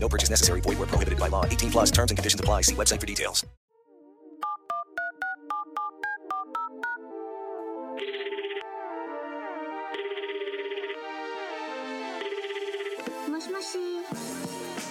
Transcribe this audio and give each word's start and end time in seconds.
No 0.00 0.08
purchase 0.08 0.30
necessary. 0.30 0.60
Void 0.60 0.78
where 0.78 0.86
prohibited 0.86 1.18
by 1.18 1.28
law. 1.28 1.44
18 1.44 1.70
plus 1.70 1.90
terms 1.90 2.10
and 2.10 2.18
conditions 2.18 2.40
apply. 2.40 2.62
See 2.62 2.74
website 2.74 3.00
for 3.00 3.06
details. 3.06 3.44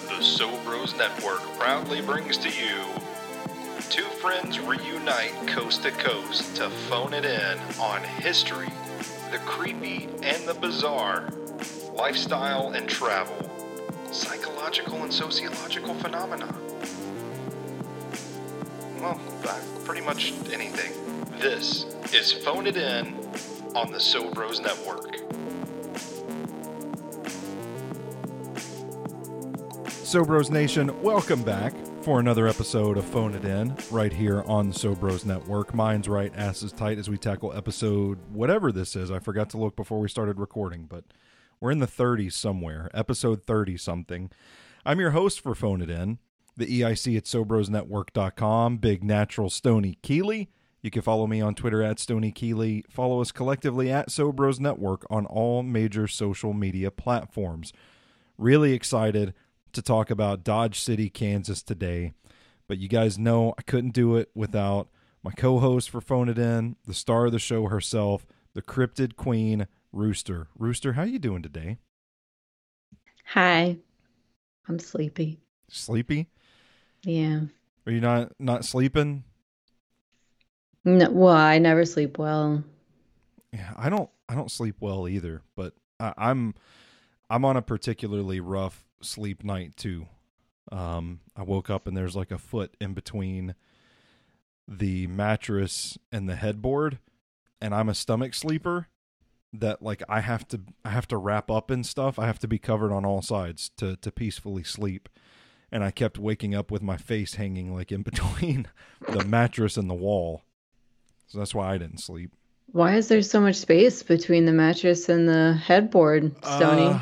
The 0.08 0.24
Sobros 0.24 0.96
Network 0.96 1.40
proudly 1.58 2.00
brings 2.00 2.38
to 2.38 2.48
you 2.48 2.84
Two 3.90 4.02
Friends 4.02 4.58
Reunite 4.58 5.46
Coast 5.46 5.82
to 5.82 5.90
Coast 5.92 6.56
to 6.56 6.68
phone 6.68 7.14
it 7.14 7.24
in 7.24 7.58
on 7.80 8.02
history, 8.02 8.68
the 9.30 9.38
creepy 9.38 10.08
and 10.22 10.46
the 10.46 10.54
bizarre, 10.54 11.28
lifestyle 11.92 12.70
and 12.70 12.88
travel, 12.88 13.36
psychological 14.10 15.02
and 15.02 15.12
sociological 15.12 15.94
phenomena. 15.94 16.54
Well, 19.00 19.20
uh, 19.46 19.60
pretty 19.84 20.00
much 20.00 20.32
anything. 20.50 20.92
This 21.38 21.84
is 22.12 22.32
Phone 22.32 22.66
It 22.66 22.76
In 22.76 23.14
on 23.74 23.92
the 23.92 23.98
Sobros 23.98 24.60
Network. 24.62 25.16
Sobros 30.02 30.50
Nation, 30.50 31.00
welcome 31.02 31.42
back 31.42 31.74
for 32.00 32.18
another 32.18 32.48
episode 32.48 32.96
of 32.96 33.04
Phone 33.04 33.34
It 33.34 33.44
In 33.44 33.76
right 33.90 34.12
here 34.12 34.42
on 34.46 34.70
the 34.70 34.74
Sobros 34.74 35.26
Network. 35.26 35.74
Mine's 35.74 36.08
right, 36.08 36.32
ass 36.34 36.62
is 36.62 36.72
tight 36.72 36.96
as 36.96 37.10
we 37.10 37.18
tackle 37.18 37.52
episode 37.52 38.18
whatever 38.32 38.72
this 38.72 38.96
is. 38.96 39.10
I 39.10 39.18
forgot 39.18 39.50
to 39.50 39.58
look 39.58 39.76
before 39.76 40.00
we 40.00 40.08
started 40.08 40.40
recording, 40.40 40.86
but 40.88 41.04
we're 41.60 41.70
in 41.70 41.80
the 41.80 41.86
30s 41.86 42.32
somewhere, 42.32 42.90
episode 42.94 43.44
30 43.44 43.76
something. 43.76 44.30
I'm 44.84 45.00
your 45.00 45.10
host 45.10 45.40
for 45.40 45.54
Phone 45.54 45.80
It 45.80 45.90
In, 45.90 46.18
the 46.56 46.66
EIC 46.66 47.16
at 47.16 47.24
SobrosNetwork.com, 47.24 48.76
Big 48.78 49.02
Natural 49.02 49.50
Stony 49.50 49.98
Keeley. 50.02 50.50
You 50.82 50.90
can 50.90 51.02
follow 51.02 51.26
me 51.26 51.40
on 51.40 51.54
Twitter 51.54 51.82
at 51.82 51.98
Stony 51.98 52.30
Keeley. 52.30 52.84
Follow 52.88 53.20
us 53.20 53.32
collectively 53.32 53.90
at 53.90 54.08
Sobros 54.08 54.60
Network 54.60 55.04
on 55.10 55.26
all 55.26 55.64
major 55.64 56.06
social 56.06 56.52
media 56.52 56.92
platforms. 56.92 57.72
Really 58.36 58.72
excited 58.72 59.34
to 59.72 59.82
talk 59.82 60.10
about 60.10 60.44
Dodge 60.44 60.78
City, 60.78 61.10
Kansas 61.10 61.62
today. 61.62 62.12
But 62.68 62.78
you 62.78 62.86
guys 62.86 63.18
know 63.18 63.54
I 63.58 63.62
couldn't 63.62 63.94
do 63.94 64.16
it 64.16 64.30
without 64.34 64.88
my 65.24 65.32
co-host 65.32 65.90
for 65.90 66.00
Phone 66.00 66.28
It 66.28 66.38
In, 66.38 66.76
the 66.86 66.94
star 66.94 67.26
of 67.26 67.32
the 67.32 67.40
show 67.40 67.66
herself, 67.66 68.24
the 68.54 68.62
cryptid 68.62 69.16
queen, 69.16 69.66
Rooster. 69.92 70.48
Rooster, 70.58 70.94
how 70.94 71.02
you 71.02 71.18
doing 71.18 71.42
today? 71.42 71.78
Hi. 73.26 73.76
I'm 74.68 74.78
sleepy. 74.78 75.40
Sleepy? 75.70 76.28
Yeah. 77.02 77.40
Are 77.86 77.92
you 77.92 78.00
not 78.00 78.32
not 78.38 78.64
sleeping? 78.64 79.24
No, 80.84 81.10
well, 81.10 81.34
I 81.34 81.58
never 81.58 81.84
sleep 81.84 82.18
well. 82.18 82.64
Yeah, 83.52 83.72
I 83.76 83.88
don't 83.88 84.10
I 84.28 84.34
don't 84.34 84.50
sleep 84.50 84.76
well 84.80 85.08
either, 85.08 85.42
but 85.56 85.74
I, 85.98 86.12
I'm 86.16 86.54
I'm 87.30 87.44
on 87.44 87.56
a 87.56 87.62
particularly 87.62 88.40
rough 88.40 88.84
sleep 89.02 89.42
night 89.44 89.76
too. 89.76 90.06
Um, 90.70 91.20
I 91.34 91.42
woke 91.42 91.70
up 91.70 91.86
and 91.86 91.96
there's 91.96 92.16
like 92.16 92.30
a 92.30 92.38
foot 92.38 92.76
in 92.80 92.92
between 92.92 93.54
the 94.66 95.06
mattress 95.06 95.96
and 96.12 96.28
the 96.28 96.36
headboard, 96.36 96.98
and 97.60 97.74
I'm 97.74 97.88
a 97.88 97.94
stomach 97.94 98.34
sleeper. 98.34 98.88
That 99.52 99.82
like 99.82 100.02
I 100.08 100.20
have 100.20 100.46
to 100.48 100.60
I 100.84 100.90
have 100.90 101.08
to 101.08 101.16
wrap 101.16 101.50
up 101.50 101.70
and 101.70 101.84
stuff. 101.86 102.18
I 102.18 102.26
have 102.26 102.38
to 102.40 102.48
be 102.48 102.58
covered 102.58 102.92
on 102.92 103.04
all 103.04 103.22
sides 103.22 103.70
to 103.78 103.96
to 103.96 104.12
peacefully 104.12 104.62
sleep. 104.62 105.08
And 105.70 105.84
I 105.84 105.90
kept 105.90 106.18
waking 106.18 106.54
up 106.54 106.70
with 106.70 106.82
my 106.82 106.96
face 106.96 107.34
hanging 107.34 107.74
like 107.74 107.90
in 107.92 108.02
between 108.10 108.66
the 109.08 109.24
mattress 109.24 109.76
and 109.76 109.88
the 109.88 109.94
wall. 109.94 110.44
So 111.28 111.38
that's 111.38 111.54
why 111.54 111.72
I 111.74 111.78
didn't 111.78 111.98
sleep. 111.98 112.32
Why 112.72 112.96
is 112.96 113.08
there 113.08 113.22
so 113.22 113.40
much 113.40 113.56
space 113.56 114.02
between 114.02 114.44
the 114.44 114.52
mattress 114.52 115.08
and 115.08 115.26
the 115.26 115.54
headboard, 115.54 116.36
Stony? 116.44 116.82
Uh, 116.82 117.00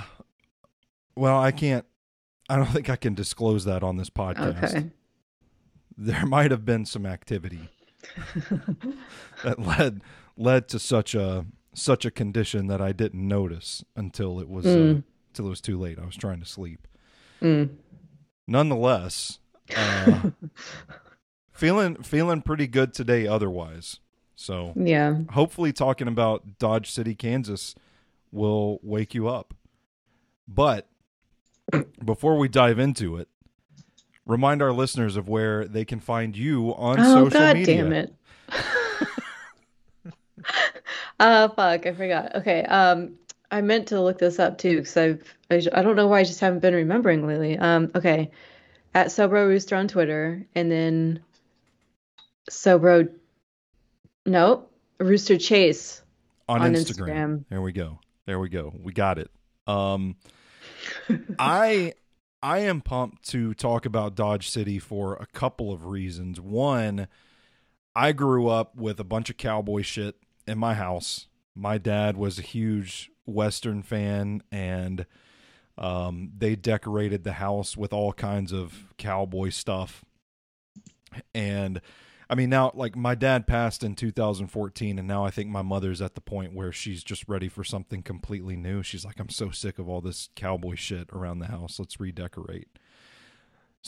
well, 1.17 1.41
I 1.41 1.51
can't. 1.51 1.85
I 2.49 2.57
don't 2.57 2.67
think 2.73 2.89
I 2.89 2.97
can 2.97 3.15
disclose 3.15 3.65
that 3.65 3.83
on 3.83 3.97
this 3.97 4.11
podcast. 4.11 4.65
okay. 4.77 4.91
There 5.99 6.27
might 6.27 6.51
have 6.51 6.65
been 6.65 6.85
some 6.85 7.07
activity 7.07 7.71
that 9.45 9.59
led 9.59 10.03
led 10.37 10.69
to 10.69 10.79
such 10.79 11.15
a 11.15 11.47
such 11.79 12.05
a 12.05 12.11
condition 12.11 12.67
that 12.69 12.81
I 12.81 12.93
didn't 12.93 13.27
notice 13.27 13.85
until 13.95 14.41
it 14.41 14.49
was 14.49 14.65
uh, 14.67 14.71
Mm. 14.71 15.03
until 15.31 15.47
it 15.47 15.51
was 15.51 15.61
too 15.61 15.79
late. 15.79 15.99
I 15.99 16.07
was 16.07 16.17
trying 16.17 16.41
to 16.41 16.47
sleep. 16.47 16.87
Mm. 17.43 17.71
Nonetheless, 18.47 19.39
uh, 19.77 20.31
feeling 21.53 21.97
feeling 22.03 22.43
pretty 22.43 22.67
good 22.67 22.93
today. 22.95 23.27
Otherwise, 23.27 24.01
so 24.35 24.73
Yeah. 24.77 25.19
hopefully 25.33 25.73
talking 25.73 26.09
about 26.09 26.59
Dodge 26.59 26.91
City, 26.91 27.15
Kansas 27.15 27.75
will 28.33 28.79
wake 28.83 29.15
you 29.15 29.29
up. 29.29 29.55
But 30.49 30.89
before 32.05 32.39
we 32.39 32.49
dive 32.49 32.79
into 32.79 33.17
it, 33.17 33.29
remind 34.25 34.63
our 34.63 34.73
listeners 34.73 35.17
of 35.17 35.29
where 35.29 35.67
they 35.67 35.85
can 35.85 36.01
find 36.01 36.37
you 36.37 36.75
on 36.75 37.01
Oh, 37.01 37.05
social 37.25 37.31
god 37.31 37.57
media. 37.57 37.83
damn 37.83 37.93
it. 37.93 38.15
uh, 41.21 41.49
fuck, 41.57 41.87
I 41.87 41.93
forgot. 41.93 42.35
Okay. 42.37 42.63
Um, 42.65 43.15
I 43.51 43.61
meant 43.61 43.89
to 43.89 44.01
look 44.01 44.19
this 44.19 44.39
up 44.39 44.59
too 44.59 44.79
because 44.79 44.97
I've 44.97 45.37
I, 45.51 45.63
I 45.73 45.83
don't 45.83 45.97
know 45.97 46.09
why 46.09 46.21
I 46.21 46.25
just 46.25 46.41
haven't 46.41 46.61
been 46.61 46.75
remembering 46.75 47.27
lately. 47.27 47.57
Um, 47.59 47.91
okay, 47.95 48.31
at 48.95 49.09
Sobro 49.09 49.47
Rooster 49.47 49.77
on 49.77 49.89
Twitter, 49.89 50.45
and 50.55 50.71
then 50.71 51.21
Sobro, 52.51 53.09
nope, 54.25 54.73
Rooster 54.99 55.39
Chase 55.39 56.03
on, 56.49 56.63
on 56.63 56.75
Instagram. 56.75 57.07
Instagram. 57.07 57.45
There 57.51 57.63
we 57.63 57.73
go. 57.73 58.01
There 58.27 58.41
we 58.41 58.49
go. 58.49 58.73
We 58.83 58.93
got 58.93 59.19
it. 59.19 59.31
Um 59.67 60.17
I 61.39 61.95
I 62.43 62.59
am 62.61 62.81
pumped 62.81 63.29
to 63.31 63.55
talk 63.55 63.87
about 63.87 64.15
Dodge 64.15 64.49
City 64.51 64.79
for 64.79 65.15
a 65.15 65.27
couple 65.27 65.73
of 65.73 65.87
reasons. 65.87 66.41
One, 66.41 67.09
I 67.95 68.13
grew 68.13 68.49
up 68.49 68.77
with 68.77 69.01
a 69.01 69.05
bunch 69.05 69.31
of 69.31 69.37
cowboy 69.37 69.83
shit 69.83 70.17
in 70.47 70.59
my 70.59 70.75
house. 70.75 71.27
My 71.55 71.79
dad 71.79 72.17
was 72.17 72.39
a 72.39 72.43
huge 72.43 73.11
western 73.25 73.83
fan 73.83 74.41
and 74.53 75.05
um 75.77 76.31
they 76.39 76.55
decorated 76.55 77.25
the 77.25 77.33
house 77.33 77.77
with 77.77 77.93
all 77.93 78.13
kinds 78.13 78.53
of 78.53 78.87
cowboy 78.99 79.49
stuff. 79.49 80.05
And 81.35 81.81
I 82.29 82.35
mean, 82.35 82.51
now, 82.51 82.73
like, 82.75 82.97
my 82.97 83.15
dad 83.15 83.47
passed 83.47 83.85
in 83.85 83.95
2014, 83.95 84.99
and 84.99 85.07
now 85.07 85.25
I 85.25 85.31
think 85.31 85.49
my 85.49 85.63
mother's 85.63 86.03
at 86.03 86.17
the 86.17 86.21
point 86.21 86.55
where 86.55 86.73
she's 86.73 87.05
just 87.05 87.29
ready 87.29 87.49
for 87.49 87.63
something 87.63 88.03
completely 88.03 88.57
new. 88.57 88.83
She's 88.83 89.05
like, 89.05 89.21
I'm 89.21 89.29
so 89.29 89.51
sick 89.51 89.79
of 89.79 89.89
all 89.89 90.01
this 90.01 90.29
cowboy 90.35 90.75
shit 90.75 91.09
around 91.13 91.39
the 91.39 91.47
house. 91.47 91.79
Let's 91.79 92.01
redecorate. 92.01 92.69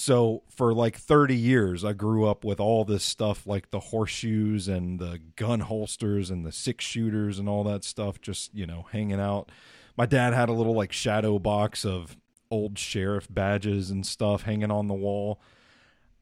So, 0.00 0.44
for 0.48 0.72
like 0.72 0.96
30 0.96 1.34
years, 1.34 1.84
I 1.84 1.92
grew 1.92 2.24
up 2.24 2.44
with 2.44 2.60
all 2.60 2.84
this 2.84 3.02
stuff 3.02 3.48
like 3.48 3.72
the 3.72 3.80
horseshoes 3.80 4.68
and 4.68 5.00
the 5.00 5.18
gun 5.34 5.58
holsters 5.58 6.30
and 6.30 6.46
the 6.46 6.52
six 6.52 6.84
shooters 6.84 7.40
and 7.40 7.48
all 7.48 7.64
that 7.64 7.82
stuff, 7.82 8.20
just, 8.20 8.54
you 8.54 8.64
know, 8.64 8.86
hanging 8.92 9.18
out. 9.18 9.50
My 9.96 10.06
dad 10.06 10.34
had 10.34 10.48
a 10.48 10.52
little 10.52 10.72
like 10.72 10.92
shadow 10.92 11.40
box 11.40 11.84
of 11.84 12.16
old 12.48 12.78
sheriff 12.78 13.26
badges 13.28 13.90
and 13.90 14.06
stuff 14.06 14.42
hanging 14.42 14.70
on 14.70 14.86
the 14.86 14.94
wall. 14.94 15.40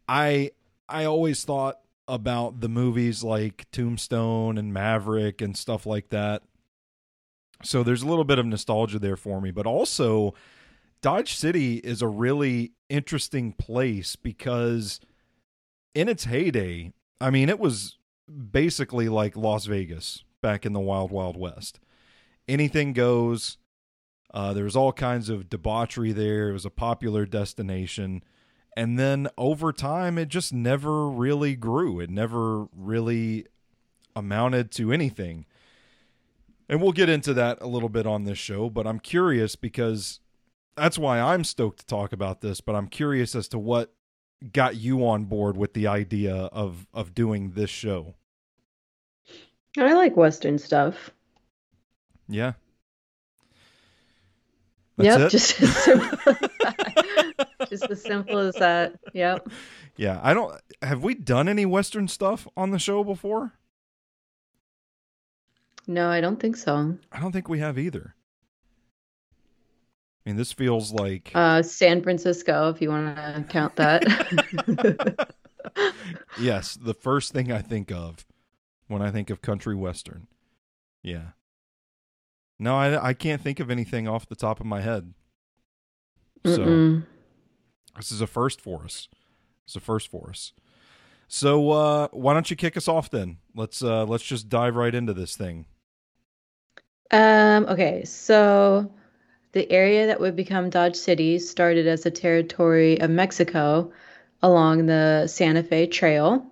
I 0.08 0.52
I 0.88 1.04
always 1.04 1.44
thought 1.44 1.78
about 2.08 2.62
the 2.62 2.70
movies 2.70 3.22
like 3.22 3.66
Tombstone 3.72 4.56
and 4.56 4.72
Maverick 4.72 5.42
and 5.42 5.54
stuff 5.54 5.84
like 5.84 6.08
that. 6.08 6.42
So 7.62 7.82
there's 7.82 8.02
a 8.02 8.08
little 8.08 8.24
bit 8.24 8.38
of 8.38 8.46
nostalgia 8.46 8.98
there 8.98 9.18
for 9.18 9.38
me, 9.42 9.50
but 9.50 9.66
also 9.66 10.32
Dodge 11.02 11.34
City 11.34 11.76
is 11.76 12.02
a 12.02 12.08
really 12.08 12.72
interesting 12.88 13.52
place 13.52 14.16
because 14.16 15.00
in 15.94 16.08
its 16.08 16.24
heyday, 16.24 16.92
I 17.20 17.30
mean, 17.30 17.48
it 17.48 17.58
was 17.58 17.98
basically 18.50 19.08
like 19.08 19.36
Las 19.36 19.66
Vegas 19.66 20.24
back 20.42 20.66
in 20.66 20.72
the 20.72 20.80
Wild 20.80 21.10
Wild 21.10 21.36
West. 21.36 21.80
Anything 22.48 22.92
goes. 22.92 23.58
Uh, 24.34 24.52
there 24.52 24.64
was 24.64 24.76
all 24.76 24.92
kinds 24.92 25.28
of 25.28 25.48
debauchery 25.48 26.12
there. 26.12 26.50
It 26.50 26.52
was 26.52 26.66
a 26.66 26.70
popular 26.70 27.24
destination 27.24 28.22
and 28.76 28.98
then 28.98 29.26
over 29.38 29.72
time 29.72 30.18
it 30.18 30.28
just 30.28 30.52
never 30.52 31.08
really 31.08 31.56
grew 31.56 31.98
it 31.98 32.10
never 32.10 32.66
really 32.76 33.46
amounted 34.14 34.70
to 34.70 34.92
anything 34.92 35.46
and 36.68 36.80
we'll 36.80 36.92
get 36.92 37.08
into 37.08 37.32
that 37.32 37.58
a 37.60 37.66
little 37.66 37.88
bit 37.88 38.06
on 38.06 38.24
this 38.24 38.38
show 38.38 38.68
but 38.68 38.86
i'm 38.86 39.00
curious 39.00 39.56
because 39.56 40.20
that's 40.76 40.98
why 40.98 41.20
i'm 41.20 41.42
stoked 41.44 41.80
to 41.80 41.86
talk 41.86 42.12
about 42.12 42.40
this 42.40 42.60
but 42.60 42.74
i'm 42.74 42.86
curious 42.88 43.34
as 43.34 43.48
to 43.48 43.58
what 43.58 43.92
got 44.52 44.76
you 44.76 45.06
on 45.06 45.24
board 45.24 45.56
with 45.56 45.72
the 45.74 45.86
idea 45.86 46.34
of 46.34 46.86
of 46.92 47.14
doing 47.14 47.52
this 47.52 47.70
show 47.70 48.14
I 49.78 49.92
like 49.92 50.16
Western 50.16 50.56
stuff. 50.58 51.10
yeah 52.28 52.54
That's 54.96 55.06
yep, 55.08 55.20
it? 55.20 55.30
just 55.30 55.60
as 55.60 55.76
simple 55.76 56.18
as 56.26 56.38
that. 56.60 57.68
just 57.68 57.90
as 57.90 58.02
simple 58.02 58.38
as 58.38 58.54
that. 58.54 58.94
Yep. 59.12 59.48
yeah 59.96 60.18
i 60.22 60.32
don't 60.32 60.58
have 60.82 61.02
we 61.02 61.14
done 61.14 61.46
any 61.48 61.66
western 61.66 62.08
stuff 62.08 62.48
on 62.56 62.70
the 62.70 62.78
show 62.78 63.04
before 63.04 63.52
No, 65.86 66.08
I 66.08 66.20
don't 66.20 66.40
think 66.40 66.56
so. 66.56 66.96
i 67.12 67.20
don't 67.20 67.32
think 67.32 67.48
we 67.48 67.58
have 67.58 67.78
either 67.78 68.14
i 70.26 70.30
mean 70.30 70.36
this 70.36 70.52
feels 70.52 70.92
like 70.92 71.30
Uh, 71.34 71.62
San 71.62 72.02
Francisco, 72.02 72.68
if 72.70 72.82
you 72.82 72.88
want 72.90 73.16
to 73.16 73.44
count 73.48 73.76
that. 73.76 74.02
yes, 76.40 76.74
the 76.74 76.94
first 76.94 77.32
thing 77.32 77.52
I 77.52 77.62
think 77.62 77.92
of 77.92 78.26
when 78.88 79.02
I 79.02 79.10
think 79.10 79.30
of 79.30 79.40
country 79.42 79.74
western. 79.74 80.26
Yeah. 81.02 81.28
No, 82.58 82.74
I 82.76 83.08
I 83.10 83.12
can't 83.14 83.40
think 83.42 83.60
of 83.60 83.70
anything 83.70 84.08
off 84.08 84.28
the 84.28 84.34
top 84.36 84.60
of 84.60 84.66
my 84.66 84.80
head. 84.80 85.14
So 86.44 86.58
Mm-mm. 86.58 87.06
this 87.96 88.10
is 88.12 88.20
a 88.20 88.26
first 88.26 88.60
for 88.60 88.84
us. 88.84 89.08
It's 89.66 89.76
a 89.76 89.80
first 89.80 90.08
for 90.08 90.30
us. 90.30 90.52
So 91.28 91.70
uh 91.70 92.08
why 92.12 92.34
don't 92.34 92.50
you 92.50 92.56
kick 92.56 92.76
us 92.76 92.88
off 92.88 93.10
then? 93.10 93.38
Let's 93.54 93.82
uh 93.82 94.04
let's 94.06 94.24
just 94.24 94.48
dive 94.48 94.76
right 94.76 94.94
into 94.94 95.12
this 95.14 95.36
thing. 95.36 95.66
Um, 97.10 97.66
okay, 97.66 98.04
so 98.04 98.90
the 99.56 99.72
area 99.72 100.06
that 100.08 100.20
would 100.20 100.36
become 100.36 100.68
Dodge 100.68 100.96
City 100.96 101.38
started 101.38 101.86
as 101.86 102.04
a 102.04 102.10
territory 102.10 103.00
of 103.00 103.08
Mexico 103.08 103.90
along 104.42 104.84
the 104.84 105.26
Santa 105.28 105.62
Fe 105.62 105.86
Trail. 105.86 106.44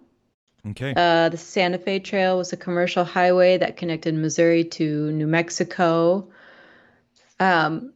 Okay. 0.70 0.94
Uh, 0.96 1.28
the 1.28 1.36
Santa 1.36 1.76
Fe 1.76 1.98
Trail 1.98 2.38
was 2.38 2.54
a 2.54 2.56
commercial 2.56 3.04
highway 3.04 3.58
that 3.58 3.76
connected 3.76 4.14
Missouri 4.14 4.64
to 4.64 5.12
New 5.12 5.26
Mexico. 5.26 6.30
Um, 7.38 7.92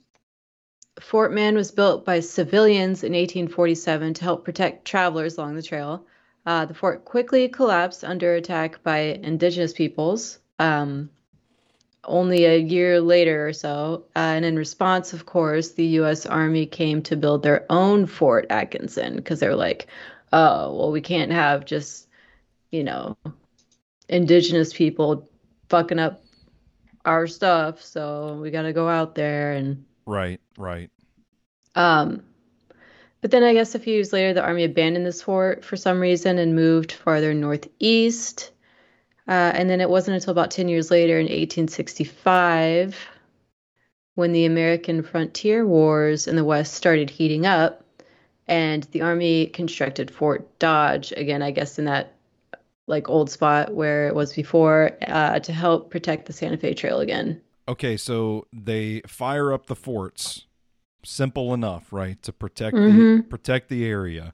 Fort 1.00 1.32
Mann 1.32 1.54
was 1.54 1.70
built 1.70 2.04
by 2.04 2.20
civilians 2.20 3.02
in 3.02 3.12
1847 3.12 4.12
to 4.12 4.22
help 4.22 4.44
protect 4.44 4.84
travelers 4.84 5.38
along 5.38 5.54
the 5.54 5.62
trail. 5.62 6.04
Uh, 6.44 6.66
the 6.66 6.74
fort 6.74 7.06
quickly 7.06 7.48
collapsed 7.48 8.04
under 8.04 8.34
attack 8.34 8.82
by 8.82 8.98
indigenous 8.98 9.72
peoples. 9.72 10.38
Um, 10.58 11.08
only 12.04 12.44
a 12.44 12.56
year 12.58 13.00
later 13.00 13.48
or 13.48 13.52
so, 13.52 14.04
uh, 14.16 14.18
and 14.18 14.44
in 14.44 14.56
response, 14.56 15.12
of 15.12 15.26
course, 15.26 15.72
the 15.72 15.84
U.S. 16.00 16.26
Army 16.26 16.66
came 16.66 17.02
to 17.02 17.16
build 17.16 17.42
their 17.42 17.66
own 17.70 18.06
Fort 18.06 18.46
Atkinson 18.50 19.16
because 19.16 19.40
they're 19.40 19.56
like, 19.56 19.88
oh, 20.32 20.74
well, 20.76 20.92
we 20.92 21.00
can't 21.00 21.32
have 21.32 21.64
just, 21.64 22.08
you 22.70 22.84
know, 22.84 23.16
indigenous 24.08 24.72
people 24.72 25.28
fucking 25.68 25.98
up 25.98 26.22
our 27.04 27.26
stuff, 27.26 27.82
so 27.82 28.38
we 28.40 28.50
got 28.50 28.62
to 28.62 28.72
go 28.72 28.88
out 28.88 29.14
there 29.14 29.52
and 29.52 29.84
Right, 30.06 30.40
right. 30.56 30.90
um, 31.74 32.22
but 33.20 33.30
then 33.30 33.42
I 33.42 33.52
guess 33.52 33.74
a 33.74 33.78
few 33.78 33.94
years 33.94 34.12
later, 34.12 34.32
the 34.32 34.42
army 34.42 34.64
abandoned 34.64 35.04
this 35.04 35.22
fort 35.22 35.64
for 35.64 35.76
some 35.76 36.00
reason 36.00 36.38
and 36.38 36.54
moved 36.54 36.92
farther 36.92 37.34
northeast. 37.34 38.52
Uh, 39.28 39.52
and 39.54 39.68
then 39.68 39.80
it 39.80 39.90
wasn't 39.90 40.14
until 40.14 40.30
about 40.30 40.50
10 40.50 40.68
years 40.68 40.90
later 40.90 41.18
in 41.18 41.26
1865 41.26 42.96
when 44.14 44.32
the 44.32 44.46
American 44.46 45.02
frontier 45.02 45.66
wars 45.66 46.26
in 46.26 46.34
the 46.34 46.44
West 46.44 46.74
started 46.74 47.10
heating 47.10 47.46
up 47.46 47.84
and 48.48 48.84
the 48.92 49.02
army 49.02 49.46
constructed 49.46 50.10
Fort 50.10 50.58
Dodge, 50.58 51.12
again, 51.16 51.42
I 51.42 51.50
guess 51.50 51.78
in 51.78 51.84
that 51.84 52.14
like 52.86 53.08
old 53.10 53.30
spot 53.30 53.74
where 53.74 54.08
it 54.08 54.14
was 54.14 54.32
before, 54.32 54.92
uh, 55.06 55.38
to 55.40 55.52
help 55.52 55.90
protect 55.90 56.24
the 56.26 56.32
Santa 56.32 56.56
Fe 56.56 56.72
Trail 56.72 57.00
again. 57.00 57.40
Okay, 57.68 57.98
so 57.98 58.46
they 58.50 59.02
fire 59.06 59.52
up 59.52 59.66
the 59.66 59.76
forts. 59.76 60.46
Simple 61.04 61.52
enough, 61.52 61.92
right? 61.92 62.20
To 62.22 62.32
protect 62.32 62.76
the 62.76 62.80
Mhm. 62.80 63.28
protect 63.28 63.68
the 63.68 63.84
area. 63.86 64.32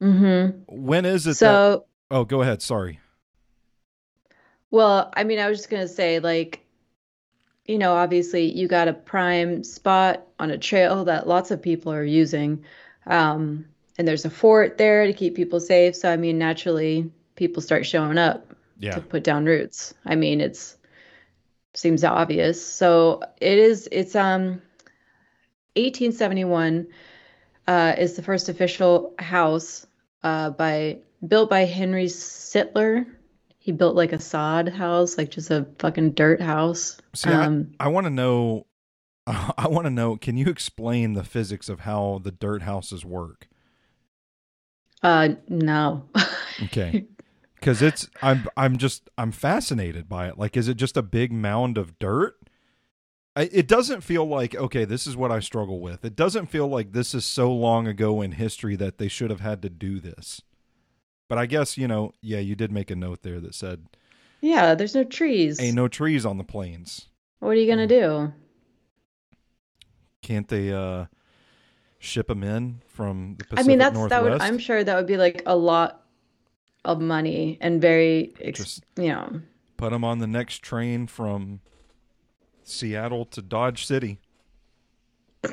Mm-hmm. 0.00 0.60
When 0.68 1.04
is 1.04 1.26
it 1.26 1.30
that 1.30 1.36
So, 1.36 1.84
Oh, 2.10 2.24
go 2.24 2.42
ahead. 2.42 2.62
Sorry. 2.62 3.00
Well, 4.72 5.12
I 5.14 5.24
mean, 5.24 5.38
I 5.38 5.48
was 5.48 5.58
just 5.58 5.70
gonna 5.70 5.86
say, 5.86 6.18
like, 6.18 6.64
you 7.66 7.78
know, 7.78 7.92
obviously 7.92 8.50
you 8.50 8.66
got 8.66 8.88
a 8.88 8.94
prime 8.94 9.62
spot 9.62 10.26
on 10.38 10.50
a 10.50 10.58
trail 10.58 11.04
that 11.04 11.28
lots 11.28 11.50
of 11.52 11.62
people 11.62 11.92
are 11.92 12.02
using. 12.02 12.64
Um, 13.06 13.66
and 13.98 14.08
there's 14.08 14.24
a 14.24 14.30
fort 14.30 14.78
there 14.78 15.06
to 15.06 15.12
keep 15.12 15.36
people 15.36 15.60
safe. 15.60 15.94
So, 15.94 16.10
I 16.10 16.16
mean, 16.16 16.38
naturally, 16.38 17.12
people 17.36 17.62
start 17.62 17.86
showing 17.86 18.18
up 18.18 18.54
Yeah. 18.80 18.94
to 18.94 19.00
put 19.02 19.22
down 19.22 19.44
roots. 19.44 19.94
I 20.06 20.16
mean, 20.16 20.40
it's 20.40 20.76
seems 21.74 22.02
obvious. 22.02 22.64
So 22.64 23.22
it 23.40 23.58
is, 23.58 23.88
it's 23.92 24.16
um 24.16 24.62
1871 25.76 26.86
uh, 27.66 27.94
is 27.98 28.14
the 28.14 28.22
first 28.22 28.48
official 28.48 29.14
house 29.18 29.86
uh, 30.22 30.50
by 30.50 30.98
built 31.26 31.50
by 31.50 31.64
Henry 31.64 32.06
Sitler. 32.06 33.06
He 33.64 33.70
built 33.70 33.94
like 33.94 34.12
a 34.12 34.18
sod 34.18 34.68
house, 34.68 35.16
like 35.16 35.30
just 35.30 35.48
a 35.52 35.68
fucking 35.78 36.12
dirt 36.14 36.40
house. 36.40 36.98
See, 37.14 37.30
I- 37.30 37.46
Um, 37.46 37.72
I 37.78 37.86
want 37.88 38.06
to 38.06 38.10
know. 38.10 38.66
I 39.26 39.68
want 39.68 39.84
to 39.86 39.90
know. 39.90 40.16
Can 40.16 40.36
you 40.36 40.46
explain 40.48 41.12
the 41.12 41.22
physics 41.22 41.68
of 41.68 41.80
how 41.80 42.20
the 42.24 42.32
dirt 42.32 42.62
houses 42.62 43.04
work? 43.04 43.46
uh, 45.04 45.30
no. 45.48 46.08
Okay, 46.64 47.06
because 47.54 47.82
it's 47.82 48.08
I'm 48.20 48.46
I'm 48.56 48.78
just 48.78 49.08
I'm 49.16 49.30
fascinated 49.32 50.08
by 50.08 50.26
it. 50.28 50.38
Like, 50.38 50.56
is 50.56 50.66
it 50.68 50.74
just 50.76 50.96
a 50.96 51.02
big 51.02 51.32
mound 51.32 51.78
of 51.78 51.98
dirt? 52.00 52.36
I, 53.34 53.42
it 53.52 53.66
doesn't 53.68 54.02
feel 54.02 54.26
like 54.26 54.54
okay. 54.56 54.84
This 54.84 55.06
is 55.06 55.16
what 55.16 55.30
I 55.32 55.38
struggle 55.40 55.80
with. 55.80 56.04
It 56.04 56.16
doesn't 56.16 56.46
feel 56.46 56.66
like 56.68 56.92
this 56.92 57.14
is 57.14 57.24
so 57.24 57.52
long 57.52 57.86
ago 57.86 58.20
in 58.22 58.32
history 58.32 58.74
that 58.76 58.98
they 58.98 59.08
should 59.08 59.30
have 59.30 59.40
had 59.40 59.62
to 59.62 59.70
do 59.70 60.00
this. 60.00 60.42
But 61.32 61.38
I 61.38 61.46
guess 61.46 61.78
you 61.78 61.88
know, 61.88 62.12
yeah, 62.20 62.40
you 62.40 62.54
did 62.54 62.70
make 62.70 62.90
a 62.90 62.94
note 62.94 63.22
there 63.22 63.40
that 63.40 63.54
said, 63.54 63.86
yeah, 64.42 64.74
there's 64.74 64.94
no 64.94 65.02
trees. 65.02 65.58
"Ain't 65.58 65.74
no 65.74 65.88
trees 65.88 66.26
on 66.26 66.36
the 66.36 66.44
plains." 66.44 67.06
What 67.38 67.52
are 67.52 67.54
you 67.54 67.66
gonna 67.66 67.86
do? 67.86 68.34
Can't 70.20 70.46
they 70.46 70.74
uh 70.74 71.06
ship 71.98 72.26
them 72.28 72.42
in 72.42 72.82
from 72.86 73.36
the 73.38 73.46
I 73.46 73.48
Pacific 73.48 73.66
mean, 73.66 73.78
that's 73.78 73.94
Northwest? 73.94 74.10
that 74.10 74.30
would 74.30 74.42
I'm 74.42 74.58
sure 74.58 74.84
that 74.84 74.94
would 74.94 75.06
be 75.06 75.16
like 75.16 75.42
a 75.46 75.56
lot 75.56 76.04
of 76.84 77.00
money 77.00 77.56
and 77.62 77.80
very, 77.80 78.34
ex- 78.38 78.58
Just- 78.58 78.84
you 78.96 79.08
know. 79.08 79.40
put 79.78 79.92
them 79.92 80.04
on 80.04 80.18
the 80.18 80.26
next 80.26 80.58
train 80.58 81.06
from 81.06 81.60
Seattle 82.62 83.24
to 83.24 83.40
Dodge 83.40 83.86
City. 83.86 84.18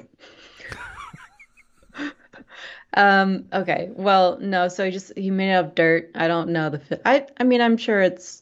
Um, 2.95 3.45
okay. 3.53 3.89
Well, 3.93 4.39
no, 4.39 4.67
so 4.67 4.85
he 4.85 4.91
just 4.91 5.11
he 5.17 5.29
made 5.31 5.49
it 5.51 5.53
out 5.53 5.65
of 5.65 5.75
dirt. 5.75 6.11
I 6.15 6.27
don't 6.27 6.49
know 6.49 6.69
the 6.69 7.01
I 7.07 7.27
I 7.37 7.43
mean, 7.43 7.61
I'm 7.61 7.77
sure 7.77 8.01
it's 8.01 8.41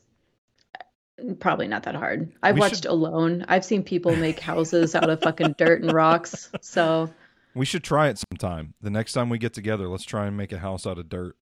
probably 1.39 1.67
not 1.67 1.83
that 1.83 1.95
hard. 1.95 2.31
I've 2.43 2.55
We 2.55 2.61
watched 2.61 2.75
should- 2.75 2.85
Alone. 2.85 3.43
I've 3.47 3.65
seen 3.65 3.83
people 3.83 4.15
make 4.15 4.39
houses 4.39 4.95
out 4.95 5.09
of 5.09 5.21
fucking 5.21 5.55
dirt 5.57 5.81
and 5.81 5.91
rocks. 5.91 6.49
So, 6.61 7.09
We 7.55 7.65
should 7.65 7.83
try 7.83 8.07
it 8.09 8.21
sometime. 8.31 8.73
The 8.81 8.89
next 8.91 9.13
time 9.13 9.29
we 9.29 9.37
get 9.37 9.53
together, 9.53 9.87
let's 9.87 10.03
try 10.03 10.27
and 10.27 10.37
make 10.37 10.51
a 10.51 10.59
house 10.59 10.85
out 10.87 10.97
of 10.99 11.09
dirt. 11.09 11.35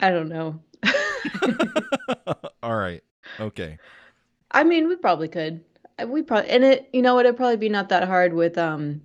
I 0.00 0.10
don't 0.10 0.28
know. 0.28 0.60
All 2.62 2.74
right. 2.76 3.02
Okay. 3.38 3.78
I 4.50 4.64
mean, 4.64 4.88
we 4.88 4.96
probably 4.96 5.28
could. 5.28 5.62
We 6.04 6.22
probably 6.22 6.50
and 6.50 6.64
it, 6.64 6.88
you 6.92 7.02
know 7.02 7.14
what, 7.14 7.26
it'd 7.26 7.36
probably 7.36 7.56
be 7.56 7.68
not 7.68 7.88
that 7.90 8.04
hard 8.04 8.32
with 8.34 8.56
um 8.58 9.02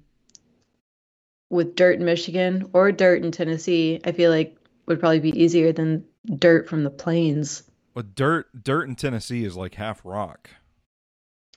with 1.50 1.76
dirt 1.76 2.00
in 2.00 2.06
Michigan 2.06 2.70
or 2.74 2.92
dirt 2.92 3.24
in 3.24 3.32
Tennessee. 3.32 4.00
I 4.04 4.12
feel 4.12 4.32
like 4.32 4.58
would 4.88 5.00
probably 5.00 5.20
be 5.20 5.30
easier 5.42 5.72
than 5.72 6.06
dirt 6.38 6.68
from 6.68 6.84
the 6.84 6.90
plains. 6.90 7.64
But 7.94 8.16
dirt 8.16 8.48
dirt 8.64 8.88
in 8.88 8.96
Tennessee 8.96 9.46
is 9.46 9.56
like 9.56 9.76
half 9.76 10.02
rock. 10.04 10.50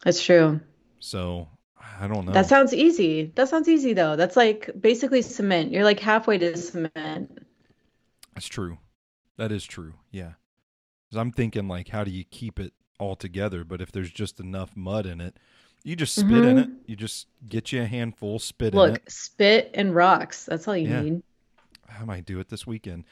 That's 0.04 0.22
true. 0.22 0.60
So 1.00 1.48
I 2.00 2.06
don't 2.06 2.26
know. 2.26 2.32
That 2.32 2.46
sounds 2.46 2.72
easy. 2.74 3.32
That 3.34 3.48
sounds 3.48 3.68
easy 3.68 3.92
though. 3.92 4.16
That's 4.16 4.36
like 4.36 4.70
basically 4.78 5.22
cement. 5.22 5.72
You're 5.72 5.84
like 5.84 6.00
halfway 6.00 6.38
to 6.38 6.56
cement. 6.56 7.38
That's 8.34 8.46
true. 8.46 8.78
That 9.36 9.52
is 9.52 9.64
true. 9.64 9.94
Yeah. 10.10 10.32
'Cause 11.10 11.18
I'm 11.18 11.32
thinking 11.32 11.68
like 11.68 11.88
how 11.88 12.04
do 12.04 12.10
you 12.10 12.24
keep 12.24 12.60
it 12.60 12.72
all 12.98 13.16
together, 13.16 13.64
but 13.64 13.80
if 13.80 13.90
there's 13.92 14.10
just 14.10 14.40
enough 14.40 14.76
mud 14.76 15.06
in 15.06 15.20
it, 15.20 15.36
You 15.84 15.94
just 15.94 16.16
spit 16.16 16.44
in 16.44 16.56
Mhm. 16.56 16.62
it. 16.64 16.70
You 16.86 16.96
just 16.96 17.28
get 17.48 17.70
you 17.70 17.80
a 17.82 17.86
handful, 17.86 18.40
spit 18.40 18.74
in 18.74 18.78
Look, 18.78 18.96
it. 18.96 19.10
spit 19.10 19.70
and 19.74 19.94
rocks. 19.94 20.44
That's 20.44 20.66
all 20.66 20.76
you 20.76 20.88
Yeah. 20.88 21.02
need. 21.02 21.22
I 21.88 22.04
might 22.04 22.26
do 22.26 22.40
it 22.40 22.48
this 22.48 22.66
weekend. 22.66 23.04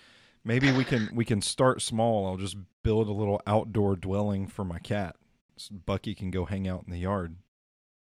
Maybe 0.44 0.72
we 0.72 0.84
can 0.84 1.08
we 1.14 1.24
can 1.24 1.40
start 1.40 1.80
small. 1.80 2.26
I'll 2.26 2.36
just 2.36 2.56
build 2.82 3.06
a 3.08 3.12
little 3.12 3.40
outdoor 3.46 3.94
dwelling 3.94 4.48
for 4.48 4.64
my 4.64 4.80
cat. 4.80 5.14
So 5.56 5.76
Bucky 5.76 6.12
can 6.14 6.30
go 6.32 6.44
hang 6.44 6.66
out 6.66 6.82
in 6.86 6.92
the 6.92 6.98
yard. 6.98 7.36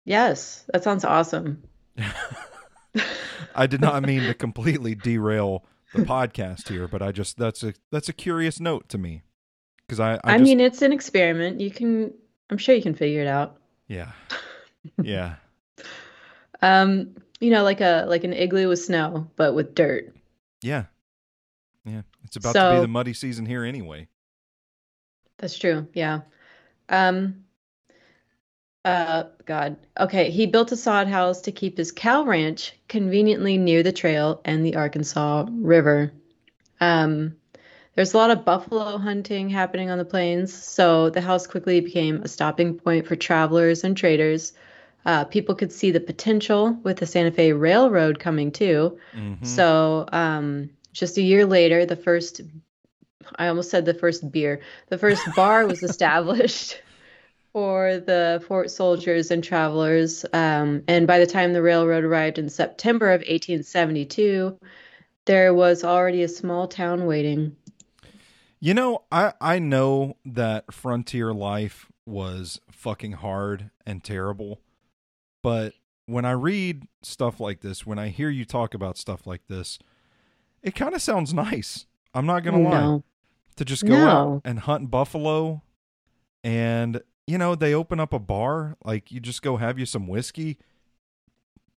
Yes, 0.04 0.66
that 0.74 0.84
sounds 0.84 1.06
awesome. 1.06 1.64
I 3.56 3.66
did 3.66 3.82
not 3.82 4.04
mean 4.08 4.22
to 4.24 4.34
completely 4.34 4.94
derail 4.94 5.66
the 5.94 6.04
podcast 6.04 6.68
here, 6.70 6.88
but 6.88 7.02
I 7.02 7.12
just 7.12 7.38
that's 7.38 7.64
a 7.64 7.74
that's 7.92 8.10
a 8.10 8.14
curious 8.14 8.60
note 8.60 8.90
to 8.90 8.98
me 8.98 9.24
because 9.90 10.00
I 10.00 10.14
I, 10.14 10.20
I, 10.36 10.38
just, 10.38 10.44
mean, 10.44 10.60
it's 10.60 10.82
an 10.84 10.94
experiment. 10.94 11.60
You 11.60 11.72
can, 11.72 12.14
I'm 12.52 12.60
sure 12.60 12.76
you 12.76 12.84
can 12.84 12.94
figure 12.94 13.22
it 13.22 13.28
out. 13.28 13.58
yeah 13.88 14.12
yeah 15.02 15.36
Um, 16.62 17.16
you 17.40 17.50
know, 17.50 17.64
like 17.64 17.82
a 17.82 18.06
like 18.08 18.24
an 18.24 18.34
igloo 18.34 18.70
with 18.70 18.80
snow, 18.80 19.28
but 19.36 19.56
with 19.56 19.74
dirt. 19.74 20.14
yeah 20.62 20.86
yeah. 21.86 22.02
It's 22.24 22.36
about 22.36 22.54
to 22.54 22.76
be 22.76 22.82
the 22.82 22.88
muddy 22.88 23.14
season 23.14 23.46
here 23.46 23.64
anyway. 23.64 24.08
That's 25.38 25.58
true. 25.58 25.88
Yeah. 25.94 26.22
Um. 26.90 27.46
Uh. 28.86 29.24
God. 29.46 29.78
Okay. 30.00 30.30
He 30.30 30.46
built 30.46 30.72
a 30.72 30.78
sod 30.78 31.08
house 31.08 31.42
to 31.42 31.52
keep 31.52 31.78
his 31.78 31.92
cow 31.92 32.24
ranch 32.24 32.74
conveniently 32.88 33.58
near 33.58 33.84
the 33.84 33.92
trail 33.92 34.42
and 34.46 34.66
the 34.66 34.76
Arkansas 34.76 35.48
River. 35.50 36.12
Um. 36.80 37.36
There's 37.96 38.14
a 38.14 38.18
lot 38.18 38.32
of 38.32 38.46
buffalo 38.46 38.98
hunting 38.98 39.50
happening 39.50 39.90
on 39.90 39.98
the 39.98 40.06
plains, 40.06 40.54
so 40.54 41.10
the 41.10 41.22
house 41.22 41.48
quickly 41.48 41.82
became 41.82 42.22
a 42.22 42.28
stopping 42.28 42.76
point 42.76 43.08
for 43.08 43.16
travelers 43.16 43.84
and 43.84 43.98
traders. 43.98 44.54
Uh, 45.06 45.26
people 45.26 45.56
could 45.56 45.72
see 45.72 45.92
the 45.92 46.00
potential 46.00 46.78
with 46.84 46.98
the 46.98 47.06
Santa 47.06 47.32
Fe 47.32 47.52
Railroad 47.54 48.20
coming 48.20 48.52
too. 48.52 48.98
Mhm. 49.16 49.46
So, 49.46 50.06
um, 50.12 50.70
just 50.94 51.18
a 51.18 51.22
year 51.22 51.46
later, 51.46 51.86
the 51.86 51.96
first, 51.96 52.42
I 53.36 53.48
almost 53.48 53.70
said 53.70 53.86
the 53.86 53.94
first 53.94 54.32
beer, 54.32 54.62
the 54.88 54.98
first 54.98 55.24
bar 55.36 55.66
was 55.66 55.84
established 55.84 56.82
for 57.54 57.98
the 57.98 58.44
fort 58.48 58.70
soldiers 58.72 59.32
and 59.32 59.44
travelers. 59.44 60.26
Um, 60.34 60.84
and 60.88 61.08
by 61.08 61.20
the 61.20 61.26
time 61.26 61.54
the 61.54 61.62
railroad 61.62 62.04
arrived 62.04 62.38
in 62.38 62.50
September 62.50 63.12
of 63.12 63.22
1872, 63.22 64.58
there 65.26 65.54
was 65.54 65.84
already 65.84 66.24
a 66.24 66.28
small 66.28 66.68
town 66.68 67.06
waiting. 67.06 67.56
You 68.60 68.74
know, 68.74 69.04
I 69.12 69.34
I 69.40 69.60
know 69.60 70.18
that 70.26 70.74
frontier 70.74 71.34
life 71.34 71.88
was 72.06 72.60
fucking 72.70 73.14
hard 73.14 73.72
and 73.86 74.04
terrible, 74.04 74.60
but 75.42 75.74
when 76.08 76.26
I 76.26 76.32
read 76.32 76.88
stuff 77.02 77.40
like 77.40 77.62
this, 77.62 77.86
when 77.86 78.00
I 78.00 78.10
hear 78.10 78.30
you 78.30 78.44
talk 78.44 78.74
about 78.74 78.98
stuff 78.98 79.26
like 79.26 79.48
this, 79.48 79.80
it 80.62 80.76
kind 80.76 80.94
of 80.94 81.02
sounds 81.02 81.34
nice. 81.34 81.86
I'm 82.14 82.26
not 82.26 82.44
gonna 82.44 82.60
lie. 82.60 83.04
To 83.58 83.66
just 83.66 83.86
go 83.86 83.96
out 83.96 84.42
and 84.46 84.60
hunt 84.60 84.90
buffalo, 84.90 85.62
and 86.44 87.02
you 87.28 87.38
know 87.38 87.56
they 87.56 87.74
open 87.74 88.00
up 88.00 88.12
a 88.12 88.20
bar, 88.20 88.76
like 88.84 89.12
you 89.12 89.20
just 89.20 89.42
go 89.42 89.58
have 89.58 89.78
you 89.78 89.86
some 89.86 90.08
whiskey, 90.08 90.58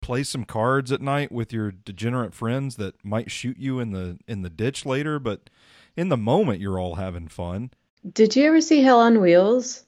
play 0.02 0.24
some 0.24 0.46
cards 0.46 0.92
at 0.92 1.02
night 1.02 1.32
with 1.32 1.54
your 1.54 1.72
degenerate 1.72 2.34
friends 2.34 2.76
that 2.78 3.04
might 3.04 3.30
shoot 3.30 3.58
you 3.58 3.80
in 3.80 3.92
the 3.92 4.18
in 4.28 4.42
the 4.42 4.50
ditch 4.50 4.86
later, 4.86 5.20
but 5.20 5.50
in 5.96 6.10
the 6.10 6.18
moment 6.18 6.62
you're 6.62 6.80
all 6.80 6.96
having 6.96 7.28
fun. 7.28 7.72
Did 8.14 8.36
you 8.36 8.46
ever 8.46 8.62
see 8.62 8.82
Hell 8.82 9.00
on 9.00 9.22
Wheels? 9.22 9.86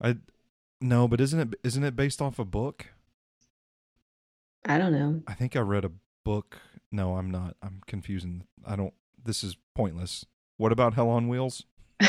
I 0.00 0.16
no, 0.80 1.08
but 1.08 1.20
isn't 1.20 1.40
it 1.40 1.60
isn't 1.64 1.84
it 1.84 1.96
based 1.96 2.22
off 2.22 2.38
a 2.38 2.44
book? 2.44 2.86
I 4.64 4.78
don't 4.78 4.92
know. 4.92 5.22
I 5.26 5.34
think 5.34 5.56
I 5.56 5.60
read 5.60 5.84
a 5.84 5.92
book. 6.24 6.58
No, 6.92 7.16
I'm 7.16 7.30
not. 7.30 7.56
I'm 7.62 7.80
confusing. 7.86 8.44
I 8.66 8.76
don't. 8.76 8.94
This 9.22 9.42
is 9.42 9.56
pointless. 9.74 10.24
What 10.56 10.72
about 10.72 10.94
Hell 10.94 11.08
on 11.08 11.28
Wheels? 11.28 11.64